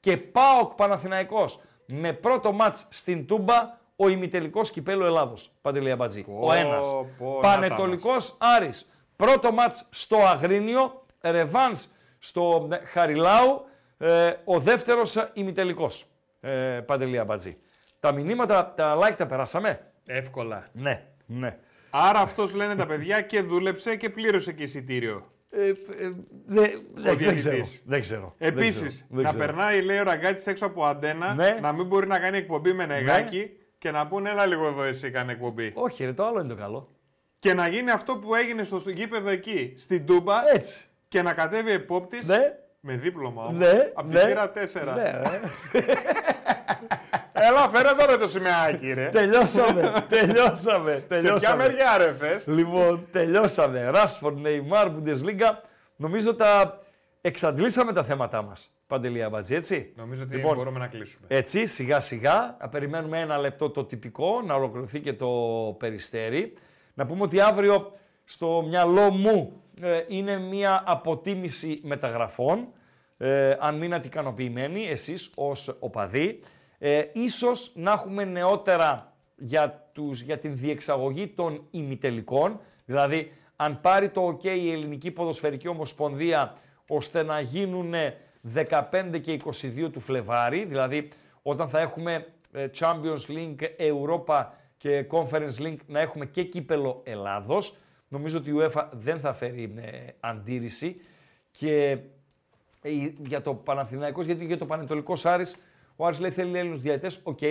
[0.00, 1.60] και ΠΑΟΚ Παναθηναϊκός
[1.94, 5.50] με πρώτο μάτς στην Τούμπα ο ημιτελικός κυπέλου Ελλάδος.
[5.62, 6.24] Παντελή Αμπατζή.
[6.40, 6.88] ο ένας.
[7.18, 8.90] πω, να τα Πανετολικός Άρης.
[9.16, 11.86] Πρώτο μάτς στο Αγρίνιο, ρεβάνς
[12.18, 13.64] στο ε, Χαριλάου,
[13.98, 16.06] ε, ο δεύτερος ε, ημιτελικός.
[16.40, 16.50] Ε,
[16.86, 17.56] Παντελή Αμπατζή.
[18.00, 20.62] Τα μηνύματα, τα like τα περάσαμε; Εύκολα.
[20.72, 21.58] Ναι, ναι.
[21.90, 25.32] Άρα αυτός λένε τα παιδιά και δούλεψε και πλήρωσε και εισιτήριο.
[25.54, 25.72] Ε, ε,
[26.46, 27.34] δε- δε- δεν διαιτητής.
[27.44, 27.66] ξέρω.
[27.84, 28.34] Δεν ξέρω.
[28.38, 29.44] δεν Επίσης, ξέρω, δεν να ξέρω.
[29.44, 31.58] περνάει, λέει ο Ραγκάτσι έξω από αντένα, Ναι.
[31.60, 35.10] να μην μπορεί να κάνει εκπομπή με νεγάκι και να πούνε, έλα λίγο εδώ εσύ
[35.10, 35.72] κάνε εκπομπή.
[35.74, 36.88] Όχι, ρε, το άλλο είναι το καλό.
[37.38, 40.80] Και να γίνει αυτό που έγινε στο, στο γήπεδο εκεί, στην Τούμπα, Έτσι.
[41.08, 42.38] και να κατέβει επόπτης Ναι.
[42.80, 44.20] με δίπλωμα όμως, Ναι, από ναι.
[44.20, 44.94] τη θύρα 4.
[44.94, 45.40] Ναι, ρε.
[47.48, 49.08] Έλα, φέρε τώρα το σημαίακι, ρε.
[49.08, 51.62] τελειώσαμε, τελειώσαμε, Σε ποια τελειώσαμε.
[51.62, 53.90] μεριά, ρε, θες; Λοιπόν, τελειώσαμε.
[53.90, 55.50] Ράσφορντ, Νεϊμάρ, Bundesliga.
[55.96, 56.78] Νομίζω τα
[57.20, 58.70] εξαντλήσαμε τα θέματά μας.
[58.86, 61.26] Παντελή Αμπατζή, έτσι; Νομίζω ότι Λοιπόν, μπορούμε να κλείσουμε.
[61.28, 65.28] Έτσι, σιγά σιγά, να περιμένουμε ένα λεπτό το τυπικό, να ολοκληρωθεί και το
[65.78, 66.52] περιστέρι.
[66.94, 67.92] Να πούμε ότι αύριο
[68.24, 72.66] στο μυαλό μου ε, είναι μια αποτίμηση μεταγραφών,
[73.18, 76.40] ε, αν μείνατε ικανοποιημένοι εσείς ως οπαδοί.
[76.84, 84.08] Ε, ίσως να έχουμε νεότερα για, τους, για την διεξαγωγή των ημιτελικών, δηλαδή αν πάρει
[84.08, 86.56] το OK η Ελληνική Ποδοσφαιρική Ομοσπονδία
[86.88, 87.92] ώστε να γίνουν
[88.54, 91.08] 15 και 22 του Φλεβάρι, δηλαδή
[91.42, 94.46] όταν θα έχουμε ε, Champions League, Europa
[94.76, 97.76] και Conference League να έχουμε και κύπελλο Ελλάδος.
[98.08, 101.00] Νομίζω ότι η UEFA δεν θα φέρει ε, αντίρρηση
[101.50, 101.98] και
[102.82, 102.90] ε,
[103.26, 105.56] για το Παναθηναϊκός, γιατί για το Παναιτωλικός Άρης,
[106.02, 107.42] ο Άρης λέει θέλει Έλληνους διαιτητές, οκ.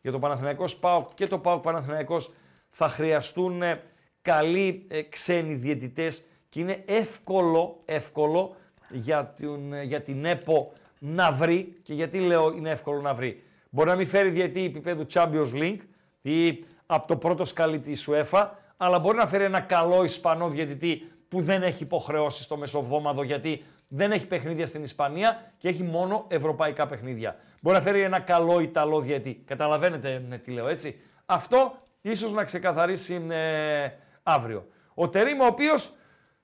[0.00, 2.34] Για το Παναθηναϊκός ΠΑΟΚ και το ΠΑΟΚ Παναθηναϊκός
[2.70, 3.82] θα χρειαστούν ε,
[4.22, 8.56] καλοί ε, ξένοι διαιτητές και είναι εύκολο, εύκολο
[8.90, 13.42] για την, ε, για την ΕΠΟ να βρει, και γιατί λέω είναι εύκολο να βρει.
[13.70, 15.80] Μπορεί να μην φέρει διαιτή επίπεδου Champions League
[16.22, 21.02] ή από το πρώτο σκαλί της UEFA, αλλά μπορεί να φέρει ένα καλό Ισπανό διαιτητή
[21.28, 26.26] που δεν έχει υποχρεώσει στο μεσοβδόμαδο γιατί δεν έχει παιχνίδια στην Ισπανία και έχει μόνο
[26.28, 27.36] ευρωπαϊκά παιχνίδια.
[27.60, 29.42] Μπορεί να φέρει ένα καλό Ιταλό διαιτή.
[29.46, 31.00] Καταλαβαίνετε ναι, τι λέω έτσι.
[31.26, 33.90] Αυτό ίσως να ξεκαθαρίσει ε,
[34.22, 34.66] αύριο.
[34.94, 35.92] Ο Τερίμ ο οποίος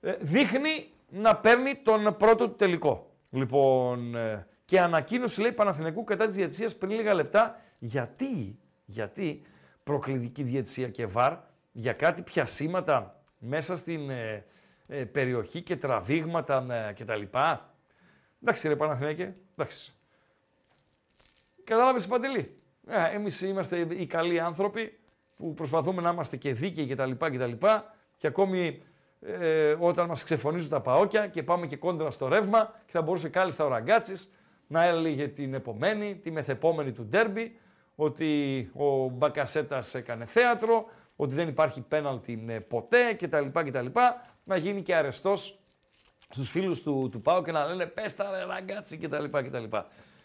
[0.01, 3.11] ε, δείχνει να παίρνει τον πρώτο του τελικό.
[3.31, 7.61] Λοιπόν, ε, και ανακοίνωση λέει Παναθηναϊκού κατά της διαιτησίας πριν λίγα λεπτά.
[7.79, 9.43] Γιατί, γιατί
[9.83, 11.37] προκλητική διαιτησία και βαρ
[11.73, 14.11] για κάτι πιασίματα μέσα στην
[14.89, 17.23] ε, ε, περιοχή και τραβήγματα ε, κτλ.
[18.43, 19.93] Εντάξει ρε Παναθηναϊκέ, εντάξει.
[21.65, 22.57] Κατάλαβες Παντελή;
[22.87, 24.99] Ε, εμείς είμαστε οι καλοί άνθρωποι
[25.37, 27.11] που προσπαθούμε να είμαστε και δίκαιοι κτλ.
[27.11, 27.67] κτλ.
[28.17, 28.83] Και ακόμη
[29.21, 33.29] ε, όταν μας ξεφωνίζουν τα παόκια και πάμε και κόντρα στο ρεύμα και θα μπορούσε
[33.29, 34.31] κάλλιστα ο Ραγκάτσης
[34.67, 37.59] να έλεγε την επομένη, τη μεθεπόμενη του ντέρμπι,
[37.95, 40.85] ότι ο Μπακασέτας έκανε θέατρο,
[41.17, 43.47] ότι δεν υπάρχει πέναλτι ε, ποτέ κτλ.
[43.53, 43.87] κτλ.
[44.45, 45.59] Να γίνει και αρεστός
[46.29, 49.25] στους φίλους του, του ΠΑΟ και να λένε πες τα ρε ραγκάτσι κτλ.
[49.25, 49.65] κτλ.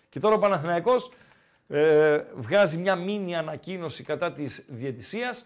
[0.09, 1.11] Και τώρα ο Παναθηναϊκός
[1.67, 5.45] ε, βγάζει μια μίνι ανακοίνωση κατά της διαιτησίας.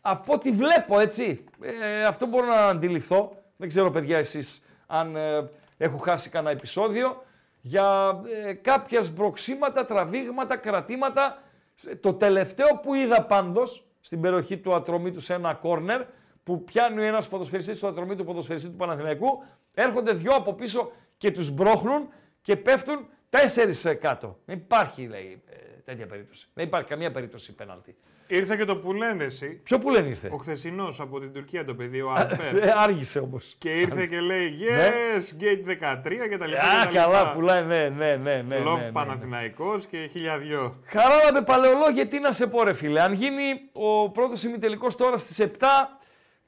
[0.00, 3.42] Από ό,τι βλέπω, έτσι, ε, αυτό μπορώ να αντιληφθώ.
[3.56, 7.22] Δεν ξέρω, παιδιά, εσείς αν ε, έχω χάσει κανένα επεισόδιο.
[7.60, 11.42] Για ε, κάποια σμπροξίματα, τραβήγματα, κρατήματα.
[11.74, 16.02] Σε- Το τελευταίο που είδα πάντως, στην περιοχή του Ατρομήτου σε ένα κόρνερ,
[16.48, 19.42] που πιάνει ένας ποδοσφαιριστής του Ατρομήτου, ποδοσφαιριστή του Παναθηναϊκού,
[19.74, 22.08] έρχονται δυο από πίσω και τους μπρώχνουν
[22.42, 24.38] και πέφτουν τέσσερις ε, κάτω.
[24.44, 26.48] Δεν υπάρχει, λέει, ε, τέτοια περίπτωση.
[26.54, 27.96] Δεν υπάρχει καμία περίπτωση πέναλτη.
[28.26, 29.46] Ήρθε και το που λένε εσύ.
[29.48, 32.56] Ποιο που λένε ήρθε; Ο χθεσινός από την Τουρκία το παιδί, ο Αλπέρ.
[32.62, 33.54] Ε, άργησε όμως.
[33.58, 36.64] και ήρθε και λέει Yes, Gate 13 και τα λοιπά.
[36.64, 37.32] Α, και τα καλά, λοιπά.
[37.32, 38.56] πουλάει, ναι, ναι, ναι, ναι.
[38.58, 38.90] Love ναι, ναι.
[38.92, 40.78] Παναθηναϊκός και χιλιαδυο.
[40.84, 43.02] Χαράλαμπε παλαιολόγια, τι να σε πω ρε φίλε.
[43.02, 43.42] Αν γίνει
[43.72, 45.64] ο πρώτος ημιτελικός τώρα στις 7,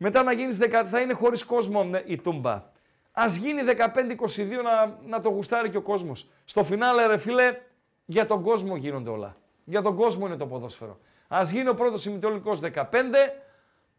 [0.02, 2.62] μετά να γίνεις 10, θα είναι χωρίς κόσμο ναι, η Τούμπα.
[3.12, 3.76] Ας γίνει 15-22
[4.62, 6.26] να, να το γουστάρει και ο κόσμος.
[6.44, 7.56] Στο φινάλε ρε φίλε,
[8.04, 9.36] για τον κόσμο γίνονται όλα.
[9.64, 10.98] Για τον κόσμο είναι το ποδόσφαιρο.
[11.28, 12.84] Ας γίνει ο πρώτος ημιτελικός 15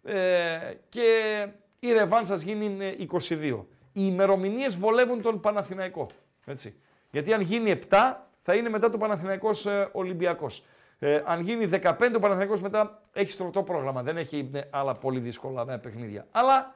[0.03, 0.59] ε,
[0.89, 1.47] και
[1.79, 3.65] η ρεβάν σας γίνει ε, 22.
[3.93, 6.07] Οι ημερομηνίες βολεύουν τον Παναθηναϊκό.
[6.45, 6.75] Έτσι.
[7.11, 10.63] Γιατί αν γίνει 7 θα είναι μετά το Παναθηναϊκός ε, Ολυμπιακός.
[11.03, 14.03] Ε, αν γίνει 15 ο Παναθηναϊκός μετά έχει στρωτό πρόγραμμα.
[14.03, 16.27] Δεν έχει ε, άλλα πολύ δύσκολα ε, παιχνίδια.
[16.31, 16.75] Αλλά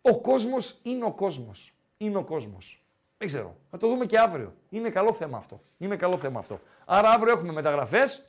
[0.00, 1.72] ο κόσμος είναι ο κόσμος.
[1.96, 2.82] Είναι ο κόσμος.
[3.18, 3.56] Δεν ξέρω.
[3.70, 4.54] Θα το δούμε και αύριο.
[4.68, 5.60] Είναι καλό θέμα αυτό.
[5.78, 6.60] Είναι καλό θέμα αυτό.
[6.84, 8.24] Άρα αύριο έχουμε μεταγραφές.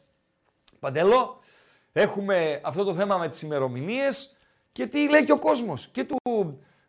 [0.79, 1.39] Παντελό.
[1.93, 4.35] Έχουμε αυτό το θέμα με τις ημερομηνίες
[4.71, 5.87] και τι λέει και ο κόσμος.
[5.87, 6.17] Και του,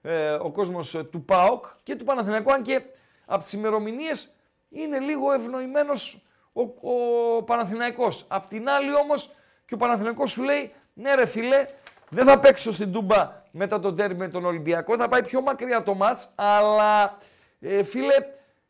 [0.02, 2.52] ε, ο κόσμος ε, του ΠΑΟΚ και του Παναθηναϊκού.
[2.52, 2.82] Αν και
[3.26, 4.34] από τις ημερομηνίες
[4.68, 8.24] είναι λίγο ευνοημένος ο, ο Παναθηναϊκός.
[8.28, 9.32] Απ' την άλλη όμως
[9.66, 11.66] και ο Παναθηναϊκός σου λέει ναι ρε φίλε
[12.08, 15.82] δεν θα παίξω στην Τούμπα μετά το τέρμι με τον Ολυμπιακό, θα πάει πιο μακριά
[15.82, 17.18] το μάτς, αλλά
[17.60, 18.14] ε, φίλε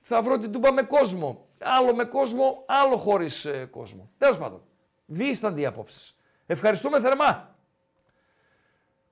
[0.01, 1.49] θα βρω την Τούμπα με κόσμο.
[1.63, 4.11] Άλλο με κόσμο, άλλο χωρίς ε, κόσμο.
[4.19, 4.63] Τέλος πάντων,
[5.07, 6.17] δίστανται οι απόψεις.
[6.47, 7.55] Ευχαριστούμε θερμά.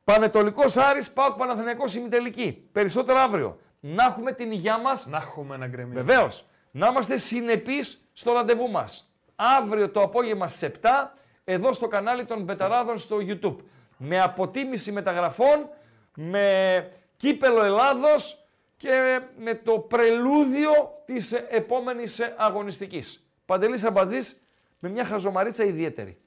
[0.04, 2.68] Πανετολικός Άρης, πάω Παναθηναϊκός ημιτελική.
[2.72, 3.58] Περισσότερο αύριο.
[3.80, 6.02] Να έχουμε την υγειά μας Να έχουμε να γκρεμίσουμε.
[6.02, 6.46] Βεβαίως.
[6.78, 9.12] Να είμαστε συνεπείς στο ραντεβού μας.
[9.36, 11.14] Αύριο το απόγευμα στις 7
[11.44, 13.56] εδώ στο κανάλι των Μπεταράδων στο YouTube.
[13.96, 15.68] Με αποτίμηση μεταγραφών,
[16.14, 18.44] με κύπελο Ελλάδος
[18.76, 23.26] και με το πρελούδιο της επόμενης αγωνιστικής.
[23.46, 24.40] Παντελής Αμπατζής
[24.80, 26.18] με μια χαζομαρίτσα ιδιαίτερη.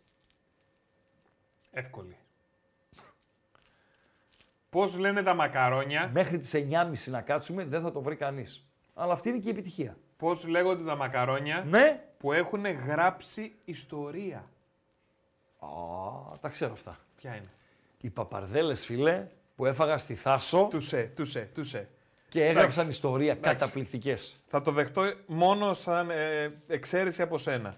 [1.71, 2.17] Εύκολη.
[4.69, 8.65] Πώς λένε τα μακαρόνια, Μέχρι τις 9.30 να κάτσουμε δεν θα το βρει κανείς.
[8.93, 9.97] Αλλά αυτή είναι και η επιτυχία.
[10.21, 12.03] Πώς λέγονται τα μακαρόνια Ναι.
[12.17, 14.37] που έχουν γράψει ιστορία.
[15.59, 15.67] Α,
[16.41, 16.97] τα ξέρω αυτά.
[17.15, 17.49] Ποια είναι;
[18.01, 21.89] Οι παπαρδέλες φίλε που έφαγα στη Θάσο Τουσέ, τουσέ, τουσέ.
[22.29, 22.89] και έγραψαν Εντάξει.
[22.89, 23.57] ιστορία Εντάξει.
[23.57, 24.39] καταπληκτικές.
[24.47, 27.77] Θα το δεχτώ μόνο σαν ε, εξαίρεση από σένα.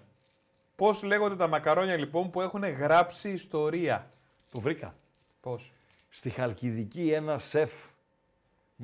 [0.76, 4.10] Πώς λέγονται τα μακαρόνια λοιπόν που έχουν γράψει ιστορία;
[4.52, 4.94] Το βρήκα.
[5.40, 5.72] Πώς;
[6.08, 7.72] Στη Χαλκιδική ένα σεφ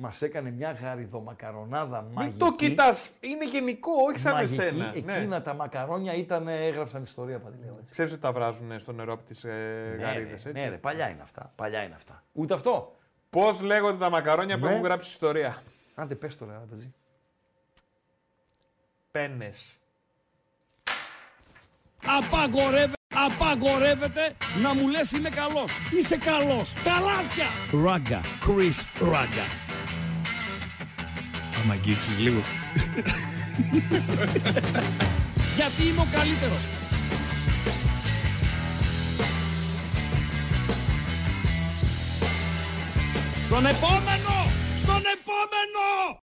[0.01, 2.35] μας έκανε μια γαριδομακαρονάδα μαγική.
[2.37, 4.61] Μην το κοιτάς, είναι γενικό, όχι σαν μαγική.
[4.61, 4.91] εσένα.
[4.95, 5.41] Εκείνα Ναι.
[5.41, 7.91] τα μακαρόνια ήταν, έγραψαν ιστορία, Παντελέο, έτσι.
[7.91, 10.75] Ξέρεις ότι τα βράζουν στο νερό από τις ε, Ναι, γαρίδες, ρε, έτσι; ναι, ρε,
[10.77, 11.51] παλιά είναι αυτά.
[11.55, 12.23] Παλιά είναι αυτά.
[12.33, 12.95] Ούτε αυτό.
[13.29, 14.71] Πώς λέγονται τα μακαρόνια που Ναι.
[14.71, 15.63] έχουν γράψει ιστορία;
[15.95, 16.93] Άντε πες το ρε, Αμπατζή.
[19.11, 19.75] Πένες.
[22.05, 25.77] Απαγορεύεται, απαγορεύεται να μου λες είμαι καλός.
[25.91, 26.73] Είσαι καλός.
[26.73, 27.45] Τα λάθια.
[27.83, 28.21] Ράγκα.
[28.21, 29.60] Chris Ράγκα.
[31.61, 32.41] Άμα αγγίξεις λίγο.
[35.55, 36.67] Γιατί είμαι ο καλύτερος.
[43.45, 44.51] Στον επόμενο!
[44.77, 46.20] Στον επόμενο!